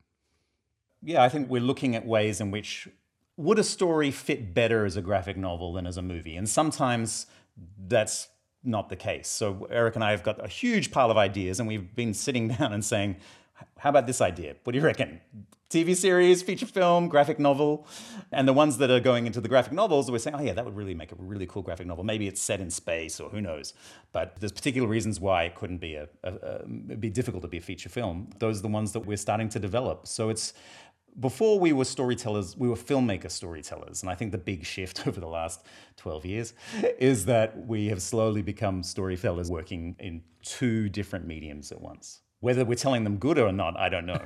Yeah, 1.03 1.23
I 1.23 1.29
think 1.29 1.49
we're 1.49 1.63
looking 1.63 1.95
at 1.97 2.07
ways 2.07 2.41
in 2.41 2.51
which 2.51 2.89
would 3.37 3.59
a 3.59 3.65
story 3.65 4.11
fit 4.11 4.53
better 4.53 4.85
as 4.85 4.97
a 4.97 5.03
graphic 5.03 5.37
novel 5.37 5.73
than 5.73 5.87
as 5.87 5.97
a 5.97 6.03
movie? 6.03 6.37
And 6.37 6.49
sometimes 6.49 7.27
that's 7.79 8.29
not 8.65 8.89
the 8.89 8.97
case. 8.97 9.29
So 9.29 9.67
Eric 9.71 9.95
and 9.95 10.05
I 10.05 10.11
have 10.11 10.23
got 10.23 10.45
a 10.45 10.49
huge 10.49 10.91
pile 10.91 11.11
of 11.11 11.17
ideas, 11.17 11.61
and 11.61 11.69
we've 11.69 11.95
been 11.95 12.15
sitting 12.15 12.49
down 12.57 12.73
and 12.73 12.85
saying, 12.85 13.17
"How 13.79 13.91
about 13.91 14.07
this 14.07 14.21
idea? 14.21 14.57
What 14.65 14.73
do 14.73 14.79
you 14.79 14.85
reckon? 14.85 15.21
TV 15.71 15.95
series, 15.95 16.43
feature 16.43 16.67
film, 16.67 17.09
graphic 17.09 17.39
novel?" 17.39 17.87
And 18.33 18.47
the 18.47 18.53
ones 18.53 18.79
that 18.79 18.91
are 18.91 19.01
going 19.01 19.27
into 19.27 19.41
the 19.41 19.49
graphic 19.49 19.73
novels, 19.73 20.11
we're 20.11 20.19
saying, 20.19 20.37
"Oh 20.37 20.43
yeah, 20.43 20.53
that 20.53 20.65
would 20.65 20.77
really 20.77 20.95
make 20.95 21.13
a 21.13 21.17
really 21.19 21.47
cool 21.47 21.63
graphic 21.63 21.87
novel. 21.87 22.05
Maybe 22.05 22.29
it's 22.29 22.41
set 22.41 22.61
in 22.61 22.71
space, 22.71 23.21
or 23.21 23.31
who 23.31 23.41
knows." 23.41 23.73
But 24.13 24.37
there's 24.41 24.53
particular 24.53 24.89
reasons 24.89 25.21
why 25.21 25.45
it 25.45 25.55
couldn't 25.55 25.79
be 25.79 25.95
a, 25.95 26.09
a, 26.25 26.33
a 26.33 26.67
be 26.67 27.11
difficult 27.11 27.43
to 27.43 27.49
be 27.49 27.59
a 27.59 27.63
feature 27.63 27.89
film. 27.89 28.31
Those 28.39 28.59
are 28.59 28.63
the 28.63 28.69
ones 28.69 28.93
that 28.93 29.07
we're 29.07 29.17
starting 29.17 29.49
to 29.51 29.59
develop. 29.59 30.07
So 30.07 30.29
it's 30.29 30.53
before 31.19 31.59
we 31.59 31.73
were 31.73 31.85
storytellers, 31.85 32.57
we 32.57 32.69
were 32.69 32.77
filmmaker 32.77 33.31
storytellers. 33.31 34.03
And 34.03 34.11
I 34.11 34.15
think 34.15 34.33
the 34.33 34.39
big 34.39 34.65
shift 34.65 35.07
over 35.07 35.21
the 35.21 35.29
last 35.29 35.65
12 35.97 36.27
years 36.27 36.55
is 36.99 37.25
that 37.27 37.67
we 37.67 37.89
have 37.89 38.03
slowly 38.03 38.43
become 38.43 38.83
storytellers 38.83 39.51
working 39.51 39.97
in 39.99 40.23
two 40.43 40.89
different 40.89 41.27
mediums 41.27 41.73
at 41.73 41.81
once. 41.81 42.21
Whether 42.41 42.65
we're 42.65 42.75
telling 42.75 43.05
them 43.05 43.19
good 43.19 43.39
or 43.39 43.53
not, 43.53 43.79
I 43.79 43.91
don't 43.91 44.07
know. 44.07 44.25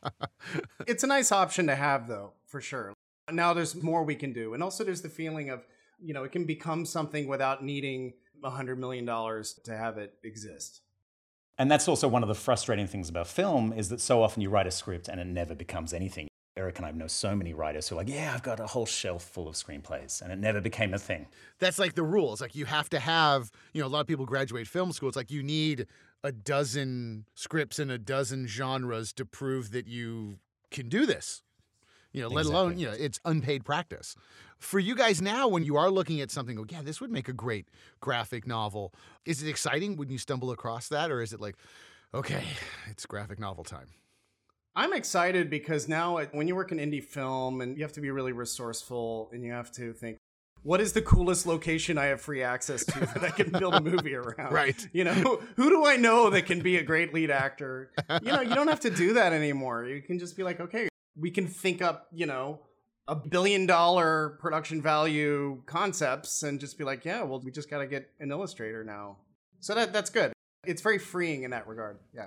it's 0.86 1.04
a 1.04 1.06
nice 1.06 1.32
option 1.32 1.66
to 1.66 1.74
have, 1.74 2.08
though, 2.08 2.32
for 2.46 2.62
sure. 2.62 2.94
Now 3.30 3.52
there's 3.52 3.74
more 3.82 4.04
we 4.04 4.14
can 4.14 4.32
do. 4.32 4.54
And 4.54 4.62
also, 4.62 4.84
there's 4.84 5.02
the 5.02 5.10
feeling 5.10 5.50
of, 5.50 5.66
you 6.00 6.14
know, 6.14 6.24
it 6.24 6.32
can 6.32 6.44
become 6.44 6.86
something 6.86 7.26
without 7.26 7.62
needing 7.62 8.14
$100 8.42 8.78
million 8.78 9.04
to 9.04 9.76
have 9.76 9.98
it 9.98 10.14
exist. 10.22 10.80
And 11.58 11.70
that's 11.70 11.88
also 11.88 12.06
one 12.06 12.22
of 12.22 12.28
the 12.28 12.34
frustrating 12.34 12.86
things 12.86 13.08
about 13.08 13.28
film 13.28 13.72
is 13.72 13.88
that 13.88 14.00
so 14.00 14.22
often 14.22 14.42
you 14.42 14.50
write 14.50 14.66
a 14.66 14.70
script 14.70 15.08
and 15.08 15.20
it 15.20 15.26
never 15.26 15.54
becomes 15.54 15.94
anything. 15.94 16.28
Eric 16.56 16.78
and 16.78 16.86
I 16.86 16.90
know 16.90 17.06
so 17.06 17.36
many 17.36 17.52
writers 17.52 17.88
who 17.88 17.94
are 17.94 17.98
like, 17.98 18.08
yeah, 18.08 18.32
I've 18.34 18.42
got 18.42 18.60
a 18.60 18.66
whole 18.66 18.86
shelf 18.86 19.22
full 19.22 19.46
of 19.46 19.56
screenplays, 19.56 20.22
and 20.22 20.32
it 20.32 20.38
never 20.38 20.58
became 20.58 20.94
a 20.94 20.98
thing. 20.98 21.26
That's 21.58 21.78
like 21.78 21.94
the 21.94 22.02
rules. 22.02 22.40
Like 22.40 22.54
you 22.54 22.64
have 22.64 22.88
to 22.90 22.98
have, 22.98 23.50
you 23.74 23.82
know, 23.82 23.86
a 23.86 23.90
lot 23.90 24.00
of 24.00 24.06
people 24.06 24.24
graduate 24.24 24.66
film 24.66 24.92
school. 24.92 25.08
It's 25.08 25.16
like 25.16 25.30
you 25.30 25.42
need 25.42 25.86
a 26.24 26.32
dozen 26.32 27.26
scripts 27.34 27.78
in 27.78 27.90
a 27.90 27.98
dozen 27.98 28.46
genres 28.46 29.12
to 29.14 29.26
prove 29.26 29.70
that 29.72 29.86
you 29.86 30.38
can 30.70 30.88
do 30.88 31.04
this. 31.04 31.42
You 32.16 32.22
know, 32.22 32.28
let 32.28 32.46
alone, 32.46 32.78
you 32.78 32.86
know, 32.86 32.94
it's 32.98 33.20
unpaid 33.26 33.62
practice. 33.66 34.16
For 34.56 34.78
you 34.78 34.94
guys 34.94 35.20
now, 35.20 35.48
when 35.48 35.64
you 35.64 35.76
are 35.76 35.90
looking 35.90 36.22
at 36.22 36.30
something, 36.30 36.56
go, 36.56 36.64
yeah, 36.66 36.80
this 36.80 36.98
would 36.98 37.10
make 37.10 37.28
a 37.28 37.32
great 37.34 37.68
graphic 38.00 38.46
novel. 38.46 38.94
Is 39.26 39.42
it 39.42 39.50
exciting 39.50 39.96
when 39.96 40.08
you 40.08 40.16
stumble 40.16 40.50
across 40.50 40.88
that? 40.88 41.10
Or 41.10 41.20
is 41.20 41.34
it 41.34 41.42
like, 41.42 41.56
okay, 42.14 42.42
it's 42.90 43.04
graphic 43.04 43.38
novel 43.38 43.64
time? 43.64 43.88
I'm 44.74 44.94
excited 44.94 45.50
because 45.50 45.88
now 45.88 46.16
uh, 46.16 46.24
when 46.32 46.48
you 46.48 46.56
work 46.56 46.72
in 46.72 46.78
indie 46.78 47.04
film 47.04 47.60
and 47.60 47.76
you 47.76 47.84
have 47.84 47.92
to 47.92 48.00
be 48.00 48.10
really 48.10 48.32
resourceful 48.32 49.28
and 49.34 49.44
you 49.44 49.52
have 49.52 49.70
to 49.72 49.92
think, 49.92 50.16
what 50.62 50.80
is 50.80 50.94
the 50.94 51.02
coolest 51.02 51.46
location 51.46 51.98
I 51.98 52.06
have 52.06 52.22
free 52.22 52.42
access 52.42 52.82
to 52.86 52.98
that 52.98 53.24
I 53.24 53.30
can 53.30 53.50
build 53.50 53.74
a 53.74 53.80
movie 53.82 54.14
around? 54.16 54.54
Right. 54.54 54.88
You 54.94 55.04
know, 55.04 55.42
who 55.56 55.68
do 55.68 55.84
I 55.84 55.96
know 55.96 56.30
that 56.30 56.46
can 56.46 56.60
be 56.60 56.78
a 56.78 56.82
great 56.82 57.12
lead 57.12 57.30
actor? 57.30 57.90
You 58.22 58.32
know, 58.32 58.40
you 58.40 58.54
don't 58.54 58.68
have 58.68 58.80
to 58.80 58.90
do 58.90 59.12
that 59.12 59.34
anymore. 59.34 59.84
You 59.84 60.00
can 60.00 60.18
just 60.18 60.34
be 60.34 60.42
like, 60.42 60.60
okay, 60.60 60.88
we 61.18 61.30
can 61.30 61.46
think 61.46 61.82
up, 61.82 62.08
you 62.12 62.26
know, 62.26 62.60
a 63.08 63.14
billion 63.14 63.66
dollar 63.66 64.36
production 64.40 64.82
value 64.82 65.62
concepts 65.66 66.42
and 66.42 66.58
just 66.60 66.76
be 66.76 66.84
like, 66.84 67.04
yeah, 67.04 67.22
well, 67.22 67.40
we 67.40 67.50
just 67.50 67.70
got 67.70 67.78
to 67.78 67.86
get 67.86 68.10
an 68.20 68.30
illustrator 68.30 68.82
now. 68.84 69.16
So 69.60 69.74
that 69.74 69.92
that's 69.92 70.10
good. 70.10 70.32
It's 70.66 70.82
very 70.82 70.98
freeing 70.98 71.44
in 71.44 71.50
that 71.52 71.66
regard. 71.68 71.98
Yeah. 72.14 72.26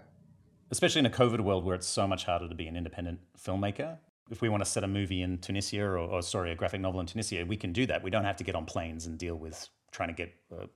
especially 0.71 0.99
in 0.99 1.05
a 1.05 1.09
COVID 1.09 1.41
world 1.41 1.65
where 1.65 1.75
it's 1.75 1.87
so 1.87 2.07
much 2.07 2.25
harder 2.25 2.47
to 2.47 2.55
be 2.55 2.67
an 2.67 2.75
independent 2.77 3.19
filmmaker. 3.37 3.97
If 4.31 4.41
we 4.41 4.49
want 4.49 4.63
to 4.63 4.69
set 4.69 4.83
a 4.83 4.87
movie 4.87 5.21
in 5.21 5.39
Tunisia 5.39 5.81
or, 5.83 5.97
or 5.97 6.21
sorry, 6.21 6.51
a 6.51 6.55
graphic 6.55 6.79
novel 6.81 6.99
in 6.99 7.07
Tunisia, 7.07 7.43
we 7.45 7.57
can 7.57 7.73
do 7.73 7.85
that. 7.87 8.03
We 8.03 8.11
don't 8.11 8.25
have 8.25 8.37
to 8.37 8.43
get 8.43 8.55
on 8.55 8.65
planes 8.65 9.05
and 9.07 9.17
deal 9.17 9.35
with 9.35 9.67
trying 9.91 10.09
to 10.09 10.13
get 10.13 10.33
uh, 10.53 10.67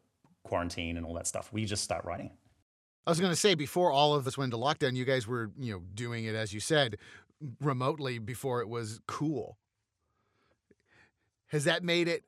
quarantine 0.43 0.97
and 0.97 1.05
all 1.05 1.13
that 1.13 1.27
stuff. 1.27 1.53
We 1.53 1.65
just 1.65 1.83
start 1.83 2.03
writing. 2.03 2.31
I 3.05 3.11
was 3.11 3.19
going 3.19 3.31
to 3.31 3.37
say 3.37 3.53
before 3.53 3.91
all 3.91 4.15
of 4.15 4.25
us 4.27 4.37
went 4.37 4.53
into 4.53 4.65
lockdown, 4.65 4.95
you 4.95 5.05
guys 5.05 5.27
were, 5.27 5.51
you 5.59 5.73
know, 5.73 5.81
doing 5.93 6.25
it 6.25 6.35
as 6.35 6.53
you 6.53 6.59
said, 6.59 6.97
remotely 7.61 8.19
before 8.19 8.61
it 8.61 8.69
was 8.69 8.99
cool. 9.07 9.57
Has 11.47 11.65
that 11.65 11.83
made 11.83 12.07
it 12.07 12.23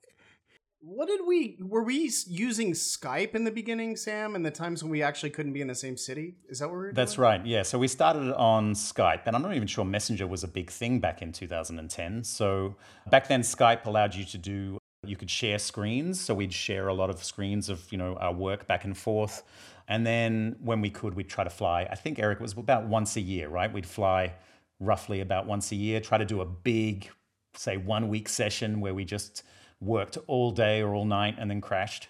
What 0.79 1.07
did 1.07 1.21
we 1.27 1.57
were 1.59 1.83
we 1.83 2.11
using 2.27 2.73
Skype 2.73 3.33
in 3.33 3.43
the 3.43 3.51
beginning, 3.51 3.95
Sam? 3.95 4.35
And 4.35 4.45
the 4.45 4.51
times 4.51 4.83
when 4.83 4.91
we 4.91 5.01
actually 5.01 5.31
couldn't 5.31 5.53
be 5.53 5.61
in 5.61 5.67
the 5.67 5.73
same 5.75 5.97
city? 5.97 6.35
Is 6.47 6.59
that 6.59 6.67
what 6.67 6.75
we 6.75 6.85
were 6.85 6.93
That's 6.93 7.15
doing? 7.15 7.23
right. 7.23 7.45
Yeah. 7.45 7.63
So 7.63 7.79
we 7.79 7.87
started 7.87 8.31
on 8.35 8.73
Skype, 8.73 9.23
and 9.25 9.35
I'm 9.35 9.41
not 9.41 9.55
even 9.55 9.67
sure 9.67 9.83
Messenger 9.83 10.27
was 10.27 10.43
a 10.43 10.47
big 10.47 10.69
thing 10.69 10.99
back 10.99 11.21
in 11.23 11.31
2010. 11.31 12.23
So 12.23 12.75
back 13.09 13.27
then, 13.27 13.41
Skype 13.41 13.85
allowed 13.85 14.13
you 14.13 14.25
to 14.25 14.37
do. 14.37 14.77
You 15.07 15.15
could 15.15 15.29
share 15.29 15.57
screens, 15.59 16.19
so 16.19 16.33
we'd 16.33 16.53
share 16.53 16.87
a 16.87 16.93
lot 16.93 17.09
of 17.09 17.23
screens 17.23 17.69
of 17.69 17.91
you 17.91 17.97
know 17.97 18.15
our 18.17 18.33
work 18.33 18.67
back 18.67 18.85
and 18.85 18.95
forth, 18.97 19.43
and 19.87 20.05
then 20.05 20.55
when 20.61 20.81
we 20.81 20.89
could, 20.91 21.13
we'd 21.15 21.29
try 21.29 21.43
to 21.43 21.49
fly. 21.49 21.87
I 21.89 21.95
think 21.95 22.17
Eric 22.19 22.39
it 22.39 22.41
was 22.41 22.53
about 22.53 22.85
once 22.85 23.15
a 23.15 23.21
year, 23.21 23.47
right? 23.49 23.71
We'd 23.71 23.85
fly 23.85 24.33
roughly 24.79 25.21
about 25.21 25.45
once 25.45 25.71
a 25.71 25.75
year, 25.75 25.99
try 25.99 26.17
to 26.17 26.25
do 26.25 26.41
a 26.41 26.45
big, 26.45 27.09
say, 27.55 27.77
one 27.77 28.09
week 28.09 28.29
session 28.29 28.81
where 28.81 28.93
we 28.93 29.05
just 29.05 29.43
worked 29.79 30.17
all 30.27 30.51
day 30.51 30.81
or 30.81 30.93
all 30.93 31.05
night 31.05 31.35
and 31.37 31.49
then 31.49 31.61
crashed. 31.61 32.09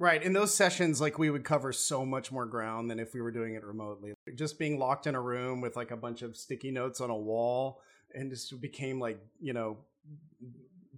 Right. 0.00 0.22
In 0.22 0.32
those 0.32 0.54
sessions, 0.54 1.00
like 1.00 1.18
we 1.18 1.28
would 1.28 1.44
cover 1.44 1.72
so 1.72 2.06
much 2.06 2.30
more 2.30 2.46
ground 2.46 2.88
than 2.88 3.00
if 3.00 3.14
we 3.14 3.20
were 3.20 3.32
doing 3.32 3.54
it 3.54 3.64
remotely. 3.64 4.14
Just 4.36 4.58
being 4.58 4.78
locked 4.78 5.08
in 5.08 5.16
a 5.16 5.20
room 5.20 5.60
with 5.60 5.74
like 5.74 5.90
a 5.90 5.96
bunch 5.96 6.22
of 6.22 6.36
sticky 6.36 6.70
notes 6.70 7.00
on 7.00 7.10
a 7.10 7.16
wall 7.16 7.80
and 8.14 8.30
just 8.30 8.60
became 8.60 9.00
like, 9.00 9.20
you 9.40 9.52
know, 9.52 9.78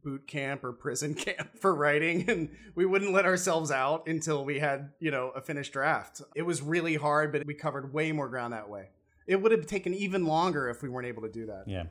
boot 0.02 0.26
camp 0.26 0.64
or 0.64 0.72
prison 0.72 1.14
camp 1.16 1.58
for 1.58 1.74
writing 1.74 2.28
and 2.28 2.50
we 2.74 2.84
wouldn't 2.84 3.12
let 3.12 3.24
ourselves 3.24 3.70
out 3.70 4.06
until 4.06 4.44
we 4.44 4.58
had, 4.58 4.90
you 4.98 5.10
know, 5.10 5.30
a 5.30 5.40
finished 5.40 5.72
draft. 5.72 6.20
It 6.34 6.42
was 6.42 6.60
really 6.60 6.96
hard, 6.96 7.32
but 7.32 7.46
we 7.46 7.54
covered 7.54 7.94
way 7.94 8.12
more 8.12 8.28
ground 8.28 8.52
that 8.52 8.68
way. 8.68 8.90
It 9.26 9.40
would 9.40 9.52
have 9.52 9.66
taken 9.66 9.94
even 9.94 10.26
longer 10.26 10.68
if 10.68 10.82
we 10.82 10.88
weren't 10.88 11.06
able 11.06 11.22
to 11.22 11.28
do 11.28 11.46
that. 11.46 11.64
Yeah. 11.66 11.84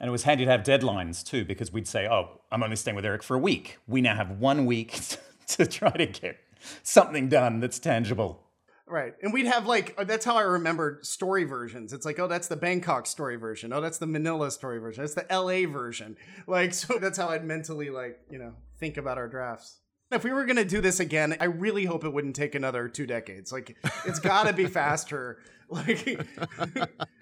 And 0.00 0.08
it 0.08 0.12
was 0.12 0.24
handy 0.24 0.44
to 0.44 0.50
have 0.50 0.62
deadlines 0.62 1.24
too, 1.24 1.44
because 1.44 1.72
we'd 1.72 1.88
say, 1.88 2.06
oh, 2.08 2.40
I'm 2.50 2.62
only 2.62 2.76
staying 2.76 2.96
with 2.96 3.04
Eric 3.04 3.22
for 3.22 3.36
a 3.36 3.38
week. 3.38 3.78
We 3.86 4.00
now 4.00 4.16
have 4.16 4.38
one 4.38 4.66
week 4.66 5.00
to 5.48 5.66
try 5.66 5.90
to 5.90 6.06
get 6.06 6.36
something 6.82 7.28
done 7.28 7.60
that's 7.60 7.78
tangible. 7.78 8.44
Right. 8.86 9.14
And 9.22 9.32
we'd 9.32 9.46
have 9.46 9.66
like, 9.66 9.94
uh, 9.96 10.04
that's 10.04 10.26
how 10.26 10.36
I 10.36 10.42
remember 10.42 10.98
story 11.02 11.44
versions. 11.44 11.92
It's 11.92 12.04
like, 12.04 12.18
oh, 12.18 12.28
that's 12.28 12.48
the 12.48 12.56
Bangkok 12.56 13.06
story 13.06 13.36
version. 13.36 13.72
Oh, 13.72 13.80
that's 13.80 13.96
the 13.98 14.06
Manila 14.06 14.50
story 14.50 14.78
version. 14.78 15.02
That's 15.02 15.14
the 15.14 15.26
LA 15.30 15.70
version. 15.70 16.16
Like, 16.46 16.74
so 16.74 16.98
that's 16.98 17.16
how 17.16 17.28
I'd 17.28 17.44
mentally, 17.44 17.88
like, 17.88 18.20
you 18.30 18.38
know, 18.38 18.52
think 18.78 18.98
about 18.98 19.16
our 19.16 19.28
drafts. 19.28 19.78
If 20.10 20.22
we 20.22 20.32
were 20.32 20.44
going 20.44 20.56
to 20.56 20.64
do 20.64 20.82
this 20.82 21.00
again, 21.00 21.34
I 21.40 21.46
really 21.46 21.86
hope 21.86 22.04
it 22.04 22.12
wouldn't 22.12 22.36
take 22.36 22.54
another 22.54 22.86
two 22.88 23.06
decades. 23.06 23.50
Like, 23.50 23.76
it's 24.04 24.18
got 24.18 24.46
to 24.46 24.52
be 24.52 24.66
faster. 24.80 25.38
Like, 25.70 26.20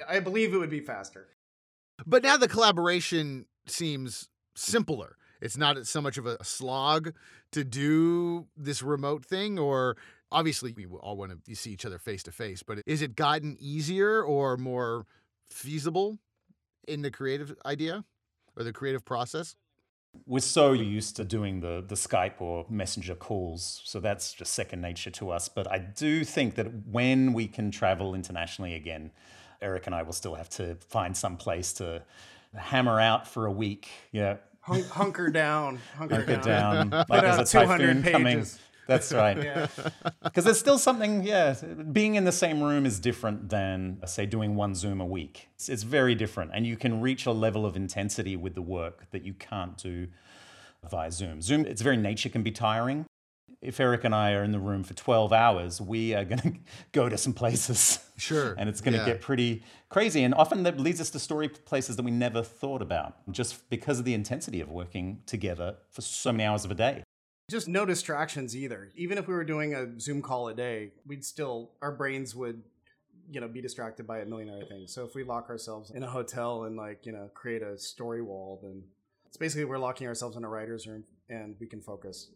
I 0.09 0.21
believe 0.21 0.53
it 0.53 0.59
would 0.59 0.71
be 0.71 0.81
faster. 0.81 1.29
But 2.07 2.23
now 2.23 2.37
the 2.37 2.49
collaboration 2.49 3.47
seems 3.67 4.29
simpler. 4.55 5.17
It's 5.41 5.57
not 5.57 5.87
so 5.87 6.01
much 6.01 6.19
of 6.19 6.27
a 6.27 6.43
slog 6.45 7.15
to 7.53 7.65
do 7.65 8.47
this 8.57 8.83
remote 8.83 9.25
thing, 9.25 9.59
or 9.59 9.97
obviously 10.31 10.73
we 10.73 10.87
all 10.87 11.17
want 11.17 11.45
to 11.45 11.55
see 11.55 11.71
each 11.71 11.85
other 11.85 11.99
face 11.99 12.23
to 12.25 12.33
face, 12.33 12.63
but 12.63 12.79
is 12.87 13.03
it 13.03 13.17
gotten 13.17 13.57
easier 13.61 14.23
or 14.23 14.57
more 14.57 15.07
feasible 15.51 16.19
in 16.89 17.03
the 17.03 17.11
creative 17.11 17.55
idea 17.67 18.05
or 18.57 18.65
the 18.65 18.73
creative 18.73 19.05
process? 19.05 19.57
We're 20.27 20.41
so 20.41 20.73
used 20.73 21.17
to 21.17 21.25
doing 21.25 21.61
the, 21.61 21.83
the 21.87 21.95
Skype 21.95 22.41
or 22.41 22.67
Messenger 22.69 23.15
calls, 23.15 23.81
so 23.85 23.99
that's 23.99 24.33
just 24.35 24.53
second 24.53 24.81
nature 24.81 25.11
to 25.11 25.31
us. 25.31 25.49
But 25.49 25.71
I 25.71 25.79
do 25.79 26.23
think 26.25 26.55
that 26.57 26.67
when 26.87 27.33
we 27.33 27.49
can 27.49 27.71
travel 27.71 28.15
internationally 28.15 28.75
again, 28.75 29.11
Eric 29.61 29.87
and 29.87 29.95
I 29.95 30.03
will 30.03 30.13
still 30.13 30.35
have 30.35 30.49
to 30.51 30.77
find 30.89 31.17
some 31.17 31.37
place 31.37 31.73
to 31.75 32.03
hammer 32.55 33.01
out 33.01 33.27
for 33.27 33.47
a 33.47 33.53
week. 33.53 33.89
Yeah, 34.13 34.37
Hun- 34.61 34.83
hunker 34.85 35.31
down. 35.31 35.81
Hunker, 35.97 36.17
hunker 36.17 36.37
down. 36.37 36.91
down 36.91 37.05
like 37.09 37.23
there's 37.23 37.39
a 37.39 37.61
200 37.61 37.87
typhoon 38.05 38.13
coming. 38.13 38.47
That's 38.93 39.13
right. 39.13 39.69
Because 40.23 40.45
there's 40.45 40.59
still 40.59 40.79
something, 40.79 41.23
yeah, 41.25 41.55
being 41.93 42.15
in 42.15 42.25
the 42.25 42.33
same 42.33 42.63
room 42.63 42.87
is 42.87 42.99
different 43.01 43.49
than, 43.49 43.99
uh, 44.03 44.07
say, 44.07 44.27
doing 44.27 44.55
one 44.57 44.75
Zoom 44.75 45.01
a 45.01 45.07
week. 45.07 45.49
It's, 45.55 45.69
it's 45.69 45.83
very 45.83 46.15
different. 46.15 46.51
And 46.55 46.67
you 46.67 46.77
can 46.77 47.01
reach 47.01 47.27
a 47.27 47.33
level 47.33 47.65
of 47.67 47.77
intensity 47.77 48.37
with 48.37 48.55
the 48.55 48.63
work 48.63 49.11
that 49.11 49.23
you 49.25 49.35
can't 49.35 49.77
do 49.77 50.09
via 50.91 51.11
Zoom. 51.11 51.41
Zoom, 51.43 51.65
its 51.65 51.83
very 51.83 51.97
nature 51.97 52.29
can 52.29 52.43
be 52.43 52.51
tiring. 52.51 53.05
If 53.61 53.79
Eric 53.79 54.03
and 54.03 54.13
I 54.13 54.33
are 54.33 54.43
in 54.43 54.51
the 54.51 54.59
room 54.59 54.83
for 54.83 54.93
12 54.95 55.33
hours, 55.33 55.81
we 55.81 56.15
are 56.15 56.25
going 56.25 56.41
to 56.43 56.53
go 56.91 57.09
to 57.09 57.17
some 57.17 57.33
places. 57.33 58.01
Sure. 58.17 58.55
And 58.59 58.69
it's 58.69 58.81
going 58.81 58.95
to 58.95 58.99
Yeah. 58.99 59.07
get 59.07 59.21
pretty 59.21 59.63
crazy. 59.89 60.25
And 60.25 60.35
often 60.35 60.65
that 60.65 60.81
leads 60.81 61.01
us 61.01 61.11
to 61.11 61.21
story 61.21 61.49
places 61.49 61.95
that 61.97 62.03
we 62.03 62.11
never 62.11 62.43
thought 62.43 62.83
about, 62.83 63.15
just 63.31 63.71
because 63.71 64.01
of 64.01 64.05
the 64.05 64.15
intensity 64.15 64.61
of 64.61 64.69
working 64.69 65.23
together 65.27 65.77
for 65.91 66.01
so 66.03 66.33
many 66.33 66.45
hours 66.45 66.65
of 66.65 66.73
a 66.73 66.75
day. 66.75 67.05
Just 67.53 67.69
no 67.69 67.87
distractions 67.87 68.57
either. 68.57 68.91
Even 68.97 69.19
if 69.19 69.29
we 69.29 69.35
were 69.35 69.45
doing 69.45 69.75
a 69.75 70.01
Zoom 70.01 70.23
call 70.23 70.49
a 70.49 70.55
day, 70.55 70.93
we'd 71.07 71.25
still 71.25 71.71
our 71.81 71.93
brains 71.93 72.35
would 72.35 72.63
you 73.31 73.41
know 73.41 73.49
be 73.49 73.61
distracted 73.61 74.07
by 74.07 74.21
a 74.21 74.25
million 74.25 74.51
other 74.51 74.65
things. 74.65 74.93
So 74.93 75.05
if 75.05 75.15
we 75.15 75.23
lock 75.23 75.49
ourselves 75.51 75.91
in 75.91 76.03
a 76.03 76.11
hotel 76.11 76.65
and 76.65 76.77
like 76.77 77.07
you 77.07 77.13
know 77.13 77.31
create 77.35 77.63
a 77.63 77.79
story 77.79 78.23
wall, 78.23 78.59
then 78.63 78.83
it's 79.27 79.37
basically 79.37 79.65
we're 79.65 79.79
locking 79.79 80.07
ourselves 80.07 80.37
in 80.37 80.45
a 80.45 80.49
writer's 80.49 80.87
room 80.87 81.05
and 81.29 81.55
we 81.61 81.67
can 81.67 81.81
focus. 81.81 82.31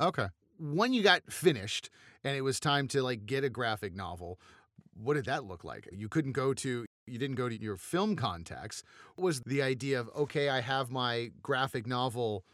Okay. 0.00 0.26
When 0.58 0.92
you 0.92 1.02
got 1.02 1.22
finished 1.30 1.90
and 2.24 2.36
it 2.36 2.40
was 2.40 2.58
time 2.58 2.88
to 2.88 3.02
like 3.02 3.26
get 3.26 3.44
a 3.44 3.50
graphic 3.50 3.94
novel, 3.94 4.40
what 4.94 5.14
did 5.14 5.26
that 5.26 5.44
look 5.44 5.64
like? 5.64 5.88
You 5.92 6.08
couldn't 6.08 6.32
go 6.32 6.54
to 6.54 6.86
you 7.06 7.18
didn't 7.18 7.36
go 7.36 7.48
to 7.48 7.60
your 7.60 7.76
film 7.76 8.16
contacts. 8.16 8.82
Was 9.16 9.40
the 9.40 9.62
idea 9.62 10.00
of 10.00 10.10
okay, 10.16 10.48
I 10.48 10.60
have 10.60 10.90
my 10.90 11.30
graphic 11.42 11.86
novel 11.86 12.44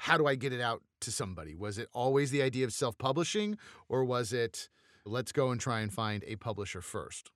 how 0.00 0.16
do 0.16 0.26
I 0.26 0.34
get 0.34 0.50
it 0.52 0.62
out 0.62 0.82
to 1.00 1.12
somebody? 1.12 1.54
Was 1.54 1.76
it 1.76 1.88
always 1.92 2.30
the 2.30 2.40
idea 2.40 2.64
of 2.64 2.72
self-publishing 2.72 3.58
or 3.86 4.02
was 4.02 4.32
it 4.32 4.70
let's 5.04 5.30
go 5.30 5.50
and 5.50 5.60
try 5.60 5.80
and 5.80 5.92
find 5.92 6.24
a 6.26 6.36
publisher 6.36 6.80
first? 6.80 7.30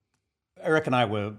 Eric 0.63 0.87
and 0.87 0.97
I 0.97 1.05
were 1.05 1.35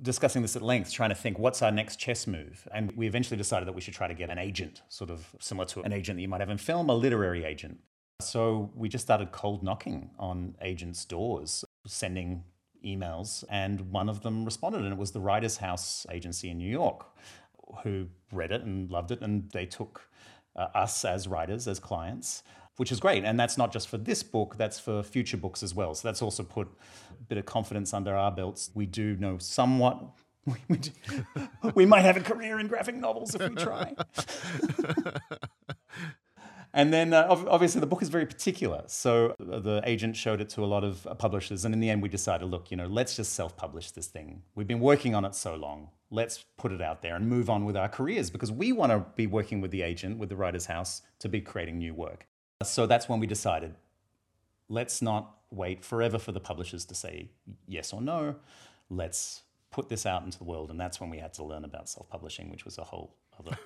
discussing 0.00 0.42
this 0.42 0.54
at 0.54 0.62
length, 0.62 0.92
trying 0.92 1.10
to 1.10 1.16
think 1.16 1.40
what's 1.40 1.60
our 1.60 1.72
next 1.72 1.96
chess 1.96 2.28
move. 2.28 2.68
And 2.72 2.92
we 2.96 3.08
eventually 3.08 3.36
decided 3.36 3.66
that 3.66 3.74
we 3.74 3.80
should 3.80 3.94
try 3.94 4.06
to 4.06 4.14
get 4.14 4.30
an 4.30 4.38
agent, 4.38 4.82
sort 4.88 5.10
of 5.10 5.26
similar 5.40 5.66
to 5.66 5.82
an 5.82 5.92
agent 5.92 6.18
that 6.18 6.22
you 6.22 6.28
might 6.28 6.40
have 6.40 6.50
in 6.50 6.58
film, 6.58 6.88
a 6.88 6.94
literary 6.94 7.44
agent. 7.44 7.80
So 8.20 8.70
we 8.76 8.88
just 8.88 9.02
started 9.02 9.32
cold 9.32 9.64
knocking 9.64 10.10
on 10.20 10.54
agents' 10.62 11.04
doors, 11.04 11.64
sending 11.84 12.44
emails, 12.86 13.42
and 13.50 13.90
one 13.90 14.08
of 14.08 14.22
them 14.22 14.44
responded, 14.44 14.82
and 14.82 14.92
it 14.92 14.98
was 14.98 15.10
the 15.10 15.20
Writers 15.20 15.56
House 15.56 16.06
agency 16.12 16.48
in 16.48 16.58
New 16.58 16.70
York, 16.70 17.06
who 17.82 18.06
read 18.30 18.52
it 18.52 18.62
and 18.62 18.88
loved 18.88 19.10
it, 19.10 19.20
and 19.20 19.50
they 19.50 19.66
took 19.66 20.08
uh, 20.56 20.68
us 20.74 21.04
as 21.04 21.28
writers, 21.28 21.68
as 21.68 21.78
clients, 21.78 22.42
which 22.76 22.92
is 22.92 23.00
great. 23.00 23.24
And 23.24 23.38
that's 23.38 23.56
not 23.58 23.72
just 23.72 23.88
for 23.88 23.98
this 23.98 24.22
book, 24.22 24.56
that's 24.56 24.78
for 24.78 25.02
future 25.02 25.36
books 25.36 25.62
as 25.62 25.74
well. 25.74 25.94
So 25.94 26.08
that's 26.08 26.22
also 26.22 26.42
put 26.42 26.68
a 27.10 27.24
bit 27.24 27.38
of 27.38 27.46
confidence 27.46 27.92
under 27.92 28.14
our 28.16 28.30
belts. 28.30 28.70
We 28.74 28.86
do 28.86 29.16
know 29.16 29.38
somewhat. 29.38 30.02
We, 30.68 30.76
do, 30.76 30.90
we 31.74 31.86
might 31.86 32.02
have 32.02 32.18
a 32.18 32.20
career 32.20 32.60
in 32.60 32.66
graphic 32.66 32.96
novels 32.96 33.34
if 33.34 33.48
we 33.48 33.54
try. 33.54 33.94
And 36.74 36.92
then 36.92 37.14
uh, 37.14 37.26
obviously 37.30 37.80
the 37.80 37.86
book 37.86 38.02
is 38.02 38.08
very 38.08 38.26
particular. 38.26 38.82
So 38.88 39.36
the 39.38 39.80
agent 39.84 40.16
showed 40.16 40.40
it 40.40 40.48
to 40.50 40.64
a 40.64 40.66
lot 40.66 40.82
of 40.82 41.06
publishers. 41.18 41.64
And 41.64 41.72
in 41.72 41.78
the 41.80 41.88
end, 41.88 42.02
we 42.02 42.08
decided 42.08 42.46
look, 42.50 42.72
you 42.72 42.76
know, 42.76 42.88
let's 42.88 43.14
just 43.14 43.32
self 43.32 43.56
publish 43.56 43.92
this 43.92 44.08
thing. 44.08 44.42
We've 44.56 44.66
been 44.66 44.80
working 44.80 45.14
on 45.14 45.24
it 45.24 45.36
so 45.36 45.54
long. 45.54 45.90
Let's 46.10 46.44
put 46.56 46.72
it 46.72 46.80
out 46.80 47.02
there 47.02 47.16
and 47.16 47.28
move 47.28 47.50
on 47.50 47.64
with 47.64 47.76
our 47.76 47.88
careers 47.88 48.30
because 48.30 48.52
we 48.52 48.72
want 48.72 48.92
to 48.92 49.04
be 49.16 49.26
working 49.26 49.60
with 49.60 49.70
the 49.70 49.82
agent, 49.82 50.18
with 50.18 50.28
the 50.28 50.36
writer's 50.36 50.66
house, 50.66 51.02
to 51.20 51.28
be 51.28 51.40
creating 51.40 51.78
new 51.78 51.94
work. 51.94 52.26
So 52.62 52.86
that's 52.86 53.08
when 53.08 53.20
we 53.20 53.26
decided 53.26 53.74
let's 54.68 55.02
not 55.02 55.36
wait 55.50 55.84
forever 55.84 56.18
for 56.18 56.32
the 56.32 56.40
publishers 56.40 56.84
to 56.86 56.94
say 56.94 57.30
yes 57.66 57.92
or 57.92 58.00
no. 58.00 58.36
Let's 58.90 59.42
put 59.70 59.88
this 59.88 60.06
out 60.06 60.24
into 60.24 60.38
the 60.38 60.44
world. 60.44 60.70
And 60.70 60.78
that's 60.78 61.00
when 61.00 61.10
we 61.10 61.18
had 61.18 61.34
to 61.34 61.44
learn 61.44 61.64
about 61.64 61.88
self 61.88 62.08
publishing, 62.08 62.50
which 62.50 62.64
was 62.64 62.78
a 62.78 62.84
whole 62.84 63.16
other. 63.38 63.58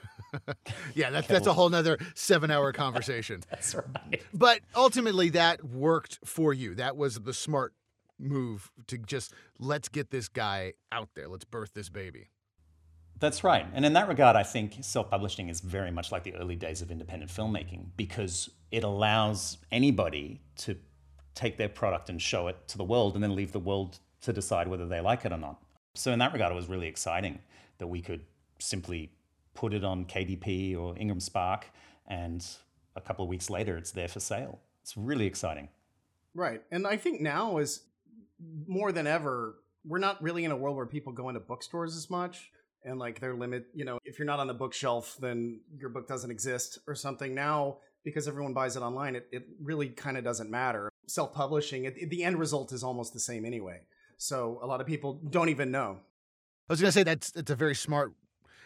yeah, 0.94 1.10
that's, 1.10 1.26
that's 1.26 1.46
a 1.46 1.52
whole 1.52 1.68
nother 1.68 1.98
seven 2.14 2.50
hour 2.50 2.72
conversation. 2.84 3.42
that's 3.50 3.74
right. 3.74 4.22
But 4.32 4.60
ultimately, 4.74 5.30
that 5.30 5.64
worked 5.64 6.18
for 6.24 6.52
you. 6.52 6.74
That 6.76 6.96
was 6.96 7.20
the 7.20 7.34
smart 7.34 7.74
move 8.18 8.70
to 8.86 8.98
just 8.98 9.32
let's 9.58 9.88
get 9.88 10.10
this 10.10 10.28
guy 10.28 10.74
out 10.92 11.10
there. 11.14 11.28
Let's 11.28 11.44
birth 11.44 11.72
this 11.74 11.88
baby. 11.88 12.30
That's 13.20 13.42
right. 13.42 13.66
And 13.74 13.84
in 13.84 13.94
that 13.94 14.08
regard, 14.08 14.36
I 14.36 14.44
think 14.44 14.76
self 14.80 15.10
publishing 15.10 15.48
is 15.48 15.60
very 15.60 15.90
much 15.90 16.12
like 16.12 16.22
the 16.22 16.34
early 16.34 16.56
days 16.56 16.82
of 16.82 16.90
independent 16.90 17.30
filmmaking 17.30 17.86
because 17.96 18.50
it 18.70 18.84
allows 18.84 19.58
anybody 19.72 20.40
to 20.58 20.76
take 21.34 21.56
their 21.56 21.68
product 21.68 22.10
and 22.10 22.20
show 22.20 22.48
it 22.48 22.68
to 22.68 22.78
the 22.78 22.84
world 22.84 23.14
and 23.14 23.22
then 23.22 23.34
leave 23.34 23.52
the 23.52 23.60
world 23.60 23.98
to 24.22 24.32
decide 24.32 24.68
whether 24.68 24.86
they 24.86 25.00
like 25.00 25.24
it 25.24 25.32
or 25.32 25.38
not. 25.38 25.62
So, 25.94 26.12
in 26.12 26.18
that 26.20 26.32
regard, 26.32 26.52
it 26.52 26.54
was 26.54 26.68
really 26.68 26.86
exciting 26.86 27.40
that 27.78 27.86
we 27.86 28.00
could 28.00 28.24
simply 28.58 29.12
put 29.54 29.72
it 29.72 29.84
on 29.84 30.04
KDP 30.04 30.76
or 30.76 30.96
Ingram 30.96 31.20
Spark 31.20 31.66
and 32.06 32.44
a 32.94 33.00
couple 33.00 33.24
of 33.24 33.28
weeks 33.28 33.50
later 33.50 33.76
it's 33.76 33.90
there 33.92 34.08
for 34.08 34.20
sale. 34.20 34.60
It's 34.82 34.96
really 34.96 35.26
exciting. 35.26 35.68
Right. 36.34 36.62
And 36.70 36.86
I 36.86 36.96
think 36.96 37.20
now 37.20 37.58
is 37.58 37.82
more 38.66 38.92
than 38.92 39.06
ever, 39.06 39.56
we're 39.84 39.98
not 39.98 40.22
really 40.22 40.44
in 40.44 40.50
a 40.50 40.56
world 40.56 40.76
where 40.76 40.86
people 40.86 41.12
go 41.12 41.28
into 41.28 41.40
bookstores 41.40 41.96
as 41.96 42.10
much 42.10 42.50
and 42.84 42.98
like 42.98 43.20
their 43.20 43.34
limit 43.34 43.66
you 43.74 43.84
know 43.84 43.98
if 44.04 44.18
you're 44.18 44.26
not 44.26 44.38
on 44.38 44.46
the 44.46 44.54
bookshelf 44.54 45.16
then 45.20 45.60
your 45.76 45.90
book 45.90 46.06
doesn't 46.06 46.30
exist 46.30 46.78
or 46.86 46.94
something. 46.94 47.34
Now 47.34 47.78
because 48.04 48.28
everyone 48.28 48.54
buys 48.54 48.76
it 48.76 48.80
online 48.80 49.16
it, 49.16 49.28
it 49.32 49.46
really 49.60 49.88
kind 49.88 50.16
of 50.16 50.24
doesn't 50.24 50.50
matter. 50.50 50.90
Self-publishing 51.06 52.08
the 52.08 52.24
end 52.24 52.38
result 52.38 52.72
is 52.72 52.82
almost 52.82 53.12
the 53.12 53.20
same 53.20 53.44
anyway. 53.44 53.80
So 54.16 54.58
a 54.62 54.66
lot 54.66 54.80
of 54.80 54.86
people 54.86 55.20
don't 55.28 55.48
even 55.48 55.70
know. 55.70 55.98
I 56.68 56.72
was 56.72 56.80
going 56.80 56.88
to 56.88 56.92
say 56.92 57.02
that's 57.02 57.32
it's 57.34 57.50
a 57.50 57.56
very 57.56 57.74
smart 57.74 58.12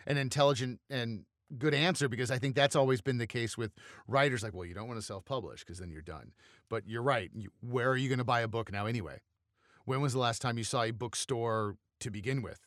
and 0.06 0.18
intelligent 0.18 0.80
and 0.90 1.24
good 1.58 1.74
answer 1.74 2.08
because 2.08 2.30
i 2.30 2.38
think 2.38 2.54
that's 2.54 2.74
always 2.74 3.02
been 3.02 3.18
the 3.18 3.26
case 3.26 3.58
with 3.58 3.72
writers 4.08 4.42
like 4.42 4.54
well 4.54 4.64
you 4.64 4.72
don't 4.72 4.88
want 4.88 4.98
to 4.98 5.04
self-publish 5.04 5.60
because 5.60 5.78
then 5.78 5.90
you're 5.90 6.02
done. 6.02 6.32
But 6.68 6.84
you're 6.86 7.02
right 7.02 7.30
where 7.60 7.90
are 7.90 7.96
you 7.96 8.08
going 8.08 8.18
to 8.18 8.24
buy 8.24 8.40
a 8.40 8.48
book 8.48 8.72
now 8.72 8.86
anyway 8.86 9.20
when 9.84 10.00
was 10.00 10.12
the 10.12 10.18
last 10.18 10.42
time 10.42 10.58
you 10.58 10.64
saw 10.64 10.82
a 10.82 10.90
bookstore 10.90 11.76
to 12.00 12.10
begin 12.10 12.42
with 12.42 12.60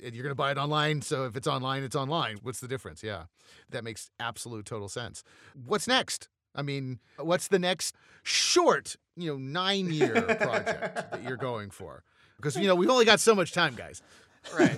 you're 0.00 0.22
going 0.22 0.30
to 0.30 0.34
buy 0.34 0.50
it 0.50 0.58
online. 0.58 1.02
So 1.02 1.24
if 1.24 1.36
it's 1.36 1.46
online, 1.46 1.82
it's 1.82 1.96
online. 1.96 2.38
What's 2.42 2.60
the 2.60 2.68
difference? 2.68 3.02
Yeah, 3.02 3.24
that 3.70 3.84
makes 3.84 4.10
absolute 4.18 4.66
total 4.66 4.88
sense. 4.88 5.22
What's 5.66 5.86
next? 5.86 6.28
I 6.54 6.62
mean, 6.62 7.00
what's 7.18 7.48
the 7.48 7.58
next 7.58 7.96
short, 8.22 8.96
you 9.16 9.30
know, 9.30 9.36
nine 9.36 9.92
year 9.92 10.22
project 10.40 11.10
that 11.10 11.22
you're 11.22 11.36
going 11.36 11.70
for? 11.70 12.04
Because, 12.36 12.56
you 12.56 12.66
know, 12.66 12.74
we've 12.74 12.90
only 12.90 13.04
got 13.04 13.20
so 13.20 13.34
much 13.34 13.52
time, 13.52 13.74
guys. 13.74 14.02
Right. 14.52 14.76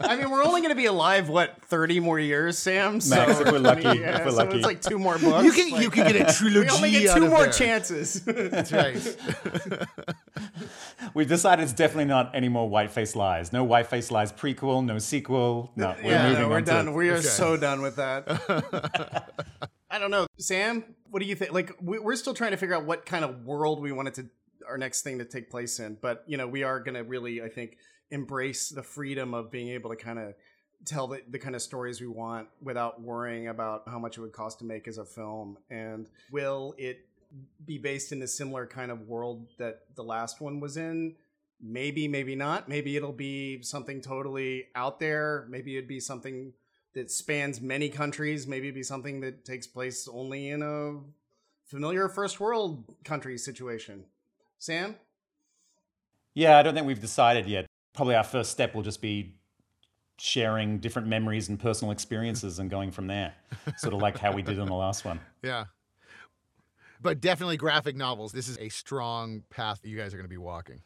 I 0.00 0.16
mean, 0.16 0.30
we're 0.30 0.44
only 0.44 0.60
going 0.60 0.70
to 0.70 0.76
be 0.76 0.86
alive 0.86 1.28
what 1.28 1.62
thirty 1.62 1.98
more 2.00 2.18
years, 2.20 2.58
Sam. 2.58 3.00
So 3.00 3.16
Max, 3.16 3.40
if 3.40 3.50
we're 3.50 3.58
lucky, 3.58 3.82
yeah, 3.82 4.18
if 4.18 4.24
we're 4.26 4.30
so 4.30 4.36
lucky. 4.36 4.56
it's 4.56 4.66
like 4.66 4.80
two 4.82 4.98
more 4.98 5.18
books. 5.18 5.44
You 5.44 5.52
can 5.52 5.70
like, 5.70 5.82
you 5.82 5.90
can 5.90 6.12
get 6.12 6.28
a 6.30 6.32
trilogy. 6.32 6.60
we 6.68 6.76
only 6.76 6.90
get 6.90 7.14
two 7.16 7.28
more 7.28 7.44
there. 7.44 7.52
chances. 7.52 8.14
That's 8.24 8.72
right. 8.72 9.16
We've 11.14 11.28
decided 11.28 11.62
it's 11.62 11.72
definitely 11.72 12.06
not 12.06 12.34
any 12.34 12.48
more 12.48 12.68
White 12.68 12.90
Face 12.90 13.16
Lies. 13.16 13.52
No 13.52 13.64
White 13.64 13.86
Face 13.86 14.10
Lies 14.10 14.32
prequel, 14.32 14.84
no 14.84 14.98
sequel. 14.98 15.72
No, 15.76 15.94
we're 16.02 16.10
yeah, 16.10 16.28
moving 16.28 16.42
no, 16.42 16.48
we're 16.48 16.56
on 16.56 16.64
done. 16.64 16.86
To, 16.86 16.92
we 16.92 17.08
are 17.10 17.14
Okay. 17.14 17.22
so 17.22 17.56
done 17.56 17.82
with 17.82 17.96
that. 17.96 18.26
I 19.90 19.98
don't 19.98 20.10
know, 20.10 20.26
Sam. 20.38 20.84
What 21.10 21.20
do 21.20 21.26
you 21.26 21.34
think? 21.34 21.52
Like, 21.52 21.72
we- 21.80 21.98
we're 21.98 22.16
still 22.16 22.34
trying 22.34 22.50
to 22.50 22.56
figure 22.56 22.74
out 22.74 22.84
what 22.84 23.06
kind 23.06 23.24
of 23.24 23.44
world 23.44 23.80
we 23.80 23.92
wanted 23.92 24.14
to 24.14 24.26
our 24.66 24.78
next 24.78 25.02
thing 25.02 25.18
to 25.18 25.24
take 25.24 25.50
place 25.50 25.78
in. 25.78 25.96
But 26.00 26.24
you 26.26 26.36
know, 26.36 26.46
we 26.46 26.62
are 26.62 26.80
going 26.80 26.94
to 26.94 27.02
really, 27.04 27.42
I 27.42 27.48
think, 27.48 27.76
embrace 28.10 28.68
the 28.68 28.82
freedom 28.82 29.34
of 29.34 29.50
being 29.50 29.68
able 29.68 29.90
to 29.90 29.96
kind 29.96 30.18
of 30.18 30.34
tell 30.84 31.06
the, 31.06 31.22
the 31.30 31.38
kind 31.38 31.54
of 31.54 31.62
stories 31.62 32.00
we 32.00 32.06
want 32.06 32.48
without 32.62 33.00
worrying 33.00 33.48
about 33.48 33.84
how 33.86 33.98
much 33.98 34.18
it 34.18 34.20
would 34.20 34.32
cost 34.32 34.58
to 34.58 34.64
make 34.64 34.86
as 34.86 34.98
a 34.98 35.04
film. 35.04 35.56
And 35.70 36.08
will 36.30 36.74
it 36.78 37.06
be 37.64 37.78
based 37.78 38.12
in 38.12 38.22
a 38.22 38.26
similar 38.26 38.66
kind 38.66 38.90
of 38.90 39.08
world 39.08 39.48
that 39.58 39.82
the 39.94 40.04
last 40.04 40.40
one 40.40 40.60
was 40.60 40.76
in? 40.76 41.14
Maybe, 41.60 42.08
maybe 42.08 42.36
not. 42.36 42.68
Maybe 42.68 42.96
it'll 42.96 43.12
be 43.12 43.62
something 43.62 44.00
totally 44.00 44.66
out 44.74 45.00
there. 45.00 45.46
Maybe 45.48 45.76
it'd 45.76 45.88
be 45.88 46.00
something 46.00 46.52
that 46.94 47.10
spans 47.10 47.60
many 47.60 47.88
countries. 47.88 48.46
Maybe 48.46 48.68
it'd 48.68 48.74
be 48.74 48.82
something 48.82 49.20
that 49.20 49.44
takes 49.44 49.66
place 49.66 50.08
only 50.12 50.50
in 50.50 50.62
a 50.62 51.00
familiar 51.64 52.08
first 52.08 52.38
world 52.38 52.84
country 53.04 53.38
situation. 53.38 54.04
Sam? 54.58 54.96
Yeah, 56.34 56.58
I 56.58 56.62
don't 56.62 56.74
think 56.74 56.86
we've 56.86 57.00
decided 57.00 57.46
yet. 57.46 57.66
Probably 57.94 58.14
our 58.14 58.24
first 58.24 58.50
step 58.50 58.74
will 58.74 58.82
just 58.82 59.00
be 59.00 59.36
sharing 60.18 60.78
different 60.78 61.08
memories 61.08 61.48
and 61.48 61.58
personal 61.58 61.92
experiences 61.92 62.58
and 62.58 62.70
going 62.70 62.90
from 62.90 63.06
there. 63.06 63.34
Sort 63.76 63.94
of 63.94 64.00
like 64.00 64.18
how 64.18 64.32
we 64.32 64.42
did 64.42 64.58
in 64.58 64.66
the 64.66 64.74
last 64.74 65.04
one. 65.04 65.20
Yeah. 65.42 65.64
But 67.00 67.20
definitely 67.20 67.56
graphic 67.56 67.96
novels. 67.96 68.32
This 68.32 68.48
is 68.48 68.58
a 68.58 68.68
strong 68.68 69.42
path 69.50 69.82
that 69.82 69.88
you 69.88 69.96
guys 69.96 70.14
are 70.14 70.16
going 70.16 70.24
to 70.24 70.28
be 70.28 70.38
walking. 70.38 70.82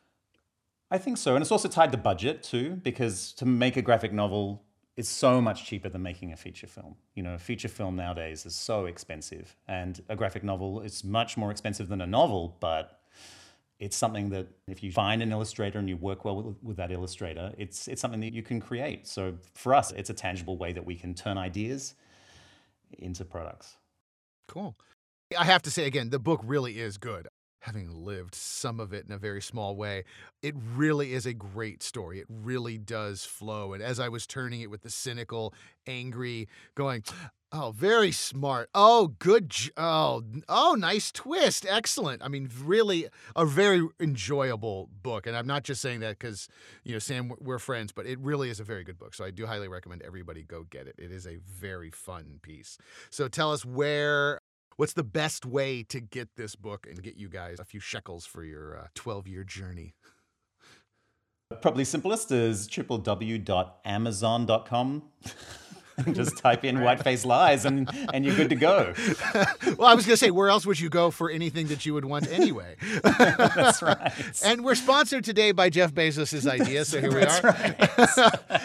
I 0.90 0.98
think 0.98 1.18
so. 1.18 1.34
And 1.34 1.42
it's 1.42 1.52
also 1.52 1.68
tied 1.68 1.92
to 1.92 1.98
budget 1.98 2.42
too, 2.42 2.80
because 2.82 3.32
to 3.34 3.46
make 3.46 3.76
a 3.76 3.82
graphic 3.82 4.12
novel 4.12 4.64
is 4.96 5.08
so 5.08 5.40
much 5.40 5.64
cheaper 5.64 5.88
than 5.88 6.02
making 6.02 6.32
a 6.32 6.36
feature 6.36 6.66
film. 6.66 6.96
You 7.14 7.22
know, 7.22 7.34
a 7.34 7.38
feature 7.38 7.68
film 7.68 7.94
nowadays 7.94 8.44
is 8.46 8.56
so 8.56 8.86
expensive, 8.86 9.54
and 9.68 10.02
a 10.08 10.16
graphic 10.16 10.42
novel 10.42 10.80
is 10.80 11.04
much 11.04 11.36
more 11.36 11.50
expensive 11.50 11.88
than 11.88 12.00
a 12.00 12.06
novel, 12.06 12.56
but 12.58 12.97
it's 13.78 13.96
something 13.96 14.30
that 14.30 14.48
if 14.66 14.82
you 14.82 14.90
find 14.90 15.22
an 15.22 15.30
illustrator 15.30 15.78
and 15.78 15.88
you 15.88 15.96
work 15.96 16.24
well 16.24 16.42
with, 16.42 16.56
with 16.62 16.76
that 16.78 16.90
illustrator, 16.90 17.52
it's 17.56 17.88
it's 17.88 18.00
something 18.00 18.20
that 18.20 18.32
you 18.32 18.42
can 18.42 18.60
create. 18.60 19.06
So 19.06 19.34
for 19.54 19.74
us, 19.74 19.92
it's 19.92 20.10
a 20.10 20.14
tangible 20.14 20.56
way 20.56 20.72
that 20.72 20.84
we 20.84 20.96
can 20.96 21.14
turn 21.14 21.38
ideas 21.38 21.94
into 22.98 23.24
products. 23.24 23.76
Cool. 24.48 24.76
I 25.38 25.44
have 25.44 25.62
to 25.62 25.70
say 25.70 25.86
again, 25.86 26.10
the 26.10 26.18
book 26.18 26.40
really 26.44 26.80
is 26.80 26.96
good. 26.98 27.28
Having 27.68 28.02
lived 28.02 28.34
some 28.34 28.80
of 28.80 28.94
it 28.94 29.04
in 29.06 29.12
a 29.12 29.18
very 29.18 29.42
small 29.42 29.76
way, 29.76 30.04
it 30.42 30.54
really 30.74 31.12
is 31.12 31.26
a 31.26 31.34
great 31.34 31.82
story. 31.82 32.18
It 32.18 32.26
really 32.30 32.78
does 32.78 33.26
flow. 33.26 33.74
And 33.74 33.82
as 33.82 34.00
I 34.00 34.08
was 34.08 34.26
turning 34.26 34.62
it 34.62 34.70
with 34.70 34.80
the 34.80 34.88
cynical, 34.88 35.52
angry, 35.86 36.48
going, 36.74 37.04
oh, 37.52 37.72
very 37.76 38.10
smart. 38.10 38.70
Oh, 38.74 39.08
good. 39.18 39.52
Oh, 39.76 40.22
oh, 40.48 40.76
nice 40.78 41.12
twist. 41.12 41.66
Excellent. 41.68 42.22
I 42.22 42.28
mean, 42.28 42.48
really 42.62 43.08
a 43.36 43.44
very 43.44 43.86
enjoyable 44.00 44.88
book. 45.02 45.26
And 45.26 45.36
I'm 45.36 45.46
not 45.46 45.62
just 45.62 45.82
saying 45.82 46.00
that 46.00 46.18
because, 46.18 46.48
you 46.84 46.94
know, 46.94 46.98
Sam, 46.98 47.32
we're 47.38 47.58
friends, 47.58 47.92
but 47.92 48.06
it 48.06 48.18
really 48.18 48.48
is 48.48 48.60
a 48.60 48.64
very 48.64 48.82
good 48.82 48.98
book. 48.98 49.14
So 49.14 49.26
I 49.26 49.30
do 49.30 49.44
highly 49.44 49.68
recommend 49.68 50.00
everybody 50.02 50.42
go 50.42 50.64
get 50.70 50.86
it. 50.86 50.94
It 50.96 51.12
is 51.12 51.26
a 51.26 51.36
very 51.46 51.90
fun 51.90 52.38
piece. 52.40 52.78
So 53.10 53.28
tell 53.28 53.52
us 53.52 53.62
where 53.62 54.37
What's 54.78 54.92
the 54.92 55.02
best 55.02 55.44
way 55.44 55.82
to 55.88 55.98
get 55.98 56.36
this 56.36 56.54
book 56.54 56.86
and 56.88 57.02
get 57.02 57.16
you 57.16 57.28
guys 57.28 57.58
a 57.58 57.64
few 57.64 57.80
shekels 57.80 58.26
for 58.26 58.44
your 58.44 58.78
uh, 58.78 58.86
12 58.94 59.26
year 59.26 59.42
journey? 59.42 59.96
Probably 61.60 61.84
simplest 61.84 62.30
is 62.30 62.68
www.amazon.com. 62.68 65.02
Just 66.12 66.38
type 66.38 66.64
in 66.64 66.76
whiteface 66.76 67.26
lies 67.26 67.64
and, 67.64 67.90
and 68.14 68.24
you're 68.24 68.36
good 68.36 68.50
to 68.50 68.54
go. 68.54 68.94
well, 69.76 69.88
I 69.88 69.94
was 69.94 70.06
going 70.06 70.12
to 70.12 70.16
say, 70.16 70.30
where 70.30 70.48
else 70.48 70.64
would 70.64 70.78
you 70.78 70.88
go 70.88 71.10
for 71.10 71.28
anything 71.28 71.66
that 71.66 71.84
you 71.84 71.92
would 71.94 72.04
want 72.04 72.30
anyway? 72.30 72.76
That's 73.02 73.82
right. 73.82 74.12
and 74.44 74.64
we're 74.64 74.76
sponsored 74.76 75.24
today 75.24 75.50
by 75.50 75.70
Jeff 75.70 75.92
Bezos' 75.92 76.48
idea, 76.48 76.84
so 76.84 77.00
here 77.00 77.12
we 77.12 77.24
are. 77.24 77.40
Right. 77.42 77.74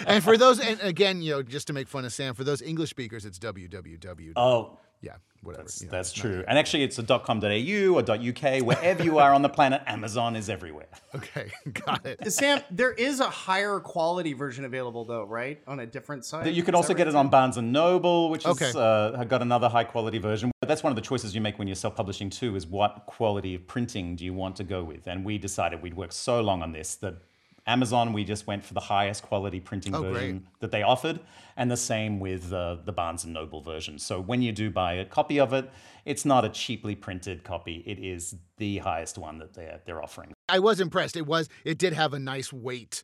and 0.05 0.23
for 0.23 0.37
those, 0.37 0.59
and 0.59 0.79
again, 0.81 1.23
you 1.23 1.31
know, 1.31 1.41
just 1.41 1.65
to 1.67 1.73
make 1.73 1.87
fun 1.87 2.05
of 2.05 2.13
Sam, 2.13 2.35
for 2.35 2.43
those 2.43 2.61
English 2.61 2.91
speakers, 2.91 3.25
it's 3.25 3.39
www. 3.39 4.33
Oh, 4.35 4.77
yeah, 5.03 5.15
whatever. 5.43 5.63
That's, 5.63 5.81
you 5.81 5.87
know, 5.87 5.91
that's 5.91 6.09
it's 6.11 6.17
not- 6.17 6.21
true. 6.21 6.43
And 6.47 6.57
actually, 6.57 6.83
it's 6.83 6.97
a 6.97 7.03
.com.au 7.03 7.93
or 7.93 7.99
.uk. 8.01 8.61
Wherever 8.65 9.03
you 9.03 9.19
are 9.19 9.33
on 9.33 9.41
the 9.43 9.49
planet, 9.49 9.81
Amazon 9.85 10.35
is 10.35 10.49
everywhere. 10.49 10.87
Okay, 11.15 11.51
got 11.85 12.03
it. 12.07 12.33
Sam, 12.33 12.61
there 12.71 12.91
is 12.91 13.19
a 13.19 13.29
higher 13.29 13.79
quality 13.79 14.33
version 14.33 14.65
available 14.65 15.05
though, 15.05 15.25
right? 15.25 15.61
On 15.67 15.79
a 15.81 15.85
different 15.85 16.25
site. 16.25 16.51
You 16.51 16.63
can 16.63 16.73
Is 16.73 16.77
also 16.79 16.95
get 16.95 17.05
right, 17.05 17.13
it 17.13 17.15
on 17.15 17.29
Barnes 17.29 17.57
and 17.57 17.71
Noble, 17.71 18.31
which 18.31 18.47
Okay. 18.47 18.65
has 18.65 18.75
uh, 18.75 19.23
got 19.27 19.43
another 19.43 19.69
high 19.69 19.83
quality 19.83 20.17
version. 20.17 20.51
But 20.59 20.69
that's 20.69 20.81
one 20.81 20.91
of 20.91 20.95
the 20.95 21.03
choices 21.03 21.35
you 21.35 21.41
make 21.41 21.59
when 21.59 21.67
you're 21.67 21.75
self-publishing 21.75 22.31
too. 22.31 22.55
Is 22.55 22.65
what 22.65 23.03
quality 23.05 23.53
of 23.53 23.67
printing 23.67 24.15
do 24.15 24.25
you 24.25 24.33
want 24.33 24.55
to 24.55 24.63
go 24.63 24.83
with? 24.83 25.05
And 25.05 25.23
we 25.23 25.37
decided 25.37 25.83
we'd 25.83 25.93
worked 25.93 26.13
so 26.13 26.41
long 26.41 26.63
on 26.63 26.71
this 26.71 26.95
that 26.95 27.17
Amazon, 27.65 28.11
we 28.13 28.23
just 28.23 28.45
went 28.47 28.63
for 28.65 28.73
the 28.73 28.79
highest 28.81 29.23
quality 29.23 29.59
printing 29.59 29.95
Oh, 29.95 30.01
version 30.01 30.31
great. 30.39 30.59
that 30.59 30.71
they 30.71 30.83
offered, 30.83 31.19
and 31.55 31.71
the 31.71 31.77
same 31.77 32.19
with 32.19 32.51
uh, 32.51 32.77
the 32.83 32.91
Barnes 32.91 33.23
and 33.23 33.33
Noble 33.33 33.61
version. 33.61 33.97
So 33.99 34.19
when 34.19 34.41
you 34.41 34.51
do 34.51 34.69
buy 34.69 34.93
a 34.93 35.05
copy 35.05 35.39
of 35.39 35.53
it, 35.53 35.69
it's 36.03 36.25
not 36.25 36.43
a 36.43 36.49
cheaply 36.49 36.95
printed 36.95 37.43
copy. 37.43 37.81
It 37.85 37.99
is 37.99 38.35
the 38.57 38.79
highest 38.79 39.17
one 39.17 39.37
that 39.39 39.53
they're 39.53 39.79
they're 39.85 40.03
offering. 40.03 40.33
I 40.49 40.59
was 40.59 40.79
impressed. 40.81 41.15
It 41.15 41.25
was. 41.25 41.47
It 41.63 41.77
did 41.77 41.93
have 41.93 42.13
a 42.13 42.19
nice 42.19 42.51
weight 42.51 43.03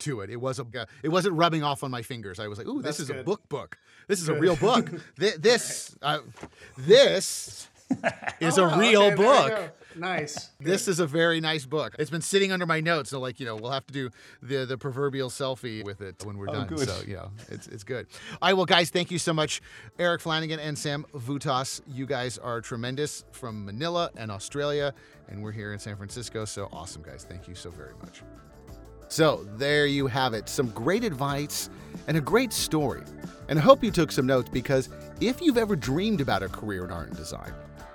to 0.00 0.20
it. 0.22 0.30
It 0.30 0.40
was 0.40 0.58
a. 0.58 0.62
Uh, 0.74 0.86
it 1.02 1.10
wasn't 1.10 1.34
rubbing 1.34 1.62
off 1.62 1.84
on 1.84 1.90
my 1.90 2.00
fingers. 2.02 2.40
I 2.40 2.48
was 2.48 2.56
like, 2.56 2.66
"Ooh, 2.66 2.80
this 2.80 2.96
That's 2.96 3.10
is 3.10 3.20
a 3.20 3.22
book. 3.22 3.46
Book. 3.50 3.76
This 4.06 4.22
is 4.22 4.28
a 4.30 4.34
real 4.34 4.56
book. 4.56 4.90
Th- 5.20 5.34
this. 5.34 5.94
Uh, 6.00 6.20
this 6.78 7.68
is 8.40 8.58
a 8.58 8.62
Oh, 8.62 8.78
real 8.78 9.02
okay, 9.02 9.14
book." 9.14 9.74
Nice. 9.96 10.50
This 10.60 10.86
is 10.86 11.00
a 11.00 11.06
very 11.06 11.40
nice 11.40 11.66
book. 11.66 11.96
It's 11.98 12.10
been 12.10 12.20
sitting 12.22 12.52
under 12.52 12.66
my 12.66 12.80
notes, 12.80 13.10
so 13.10 13.18
like 13.18 13.40
you 13.40 13.46
know, 13.46 13.56
we'll 13.56 13.72
have 13.72 13.86
to 13.88 13.92
do 13.92 14.10
the 14.42 14.64
the 14.64 14.78
proverbial 14.78 15.28
selfie 15.28 15.84
with 15.84 16.00
it 16.00 16.24
when 16.24 16.38
we're 16.38 16.48
oh, 16.50 16.52
done. 16.52 16.66
good. 16.68 16.88
So 16.88 17.00
you 17.06 17.14
know, 17.16 17.30
it's 17.48 17.66
it's 17.66 17.84
good. 17.84 18.06
All 18.40 18.48
right, 18.48 18.52
well, 18.54 18.66
guys, 18.66 18.90
thank 18.90 19.10
you 19.10 19.18
so 19.18 19.32
much, 19.32 19.60
Eric 19.98 20.20
Flanagan 20.20 20.60
and 20.60 20.78
Sam 20.78 21.04
Voutas. 21.14 21.80
You 21.88 22.06
guys 22.06 22.38
are 22.38 22.60
tremendous 22.60 23.24
from 23.32 23.64
Manila 23.64 24.10
and 24.16 24.30
Australia, 24.30 24.94
and 25.28 25.42
we're 25.42 25.52
here 25.52 25.72
in 25.72 25.78
San 25.78 25.96
Francisco. 25.96 26.44
So 26.44 26.68
awesome, 26.72 27.02
guys! 27.02 27.24
Thank 27.28 27.48
you 27.48 27.54
so 27.56 27.70
very 27.70 27.94
much. 28.00 28.22
So 29.08 29.46
there 29.56 29.86
you 29.86 30.06
have 30.06 30.34
it. 30.34 30.48
Some 30.48 30.68
great 30.70 31.02
advice 31.02 31.70
and 32.06 32.16
a 32.16 32.20
great 32.20 32.52
story. 32.52 33.02
And 33.48 33.58
I 33.58 33.62
hope 33.62 33.82
you 33.82 33.90
took 33.90 34.12
some 34.12 34.26
notes 34.26 34.50
because 34.50 34.90
if 35.20 35.40
you've 35.40 35.56
ever 35.56 35.74
dreamed 35.76 36.20
about 36.20 36.42
a 36.42 36.48
career 36.48 36.84
in 36.84 36.90
art 36.92 37.08
and 37.08 37.16
design, 37.16 37.52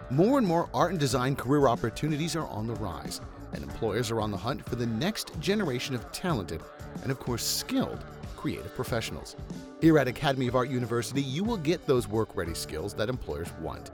more 0.10 0.38
and 0.38 0.47
more 0.47 0.70
art 0.74 0.91
and 0.91 0.99
design 0.99 1.36
career 1.36 1.68
opportunities 1.68 2.36
are 2.36 2.47
on 2.47 2.68
the 2.68 2.76
rise, 2.76 3.22
and 3.54 3.64
employers 3.64 4.12
are 4.12 4.22
on 4.22 4.32
the 4.32 4.38
hunt 4.38 4.64
for 4.68 4.76
the 4.76 4.86
next 4.86 5.39
generation 5.39 5.95
of 5.95 6.12
talented 6.12 6.62
and, 7.01 7.12
of 7.12 7.20
course, 7.20 7.43
skilled 7.43 8.04
creative 8.36 8.76
professionals. 8.76 9.36
Here 9.80 9.97
at 9.97 10.08
Academy 10.08 10.47
of 10.47 10.56
Art 10.56 10.70
University, 10.70 11.22
you 11.22 11.43
will 11.43 11.58
get 11.58 11.86
those 11.88 12.08
work 12.08 12.36
ready 12.36 12.54
skills 12.54 12.93
that 12.95 13.10
employers 13.10 13.47
want. 13.62 13.91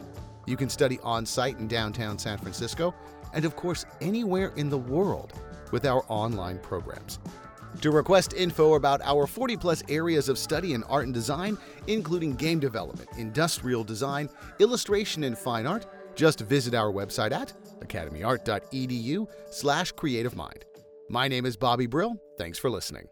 You 0.47 0.57
can 0.57 0.69
study 0.69 0.99
on 1.03 1.25
site 1.25 1.59
in 1.59 1.67
downtown 1.67 2.17
San 2.17 2.37
Francisco 2.39 2.95
and, 3.33 3.45
of 3.45 3.55
course, 3.55 3.85
anywhere 4.01 4.51
in 4.55 4.69
the 4.69 4.77
world 4.77 5.33
with 5.71 5.85
our 5.85 6.03
online 6.07 6.57
programs. 6.59 7.19
To 7.81 7.91
request 7.91 8.33
info 8.33 8.73
about 8.73 9.01
our 9.03 9.27
40 9.27 9.55
plus 9.55 9.83
areas 9.87 10.27
of 10.27 10.39
study 10.39 10.73
in 10.73 10.83
art 10.85 11.05
and 11.05 11.13
design, 11.13 11.57
including 11.85 12.35
game 12.35 12.59
development, 12.59 13.09
industrial 13.17 13.83
design, 13.83 14.29
illustration, 14.57 15.23
and 15.23 15.37
fine 15.37 15.67
art, 15.67 15.85
just 16.19 16.41
visit 16.41 16.73
our 16.75 16.91
website 16.91 17.31
at 17.31 17.53
academyart.edu 17.79 19.25
slash 19.51 19.93
creative 19.93 20.35
mind. 20.35 20.65
My 21.09 21.29
name 21.29 21.45
is 21.45 21.55
Bobby 21.55 21.87
Brill. 21.87 22.21
Thanks 22.37 22.59
for 22.59 22.69
listening. 22.69 23.07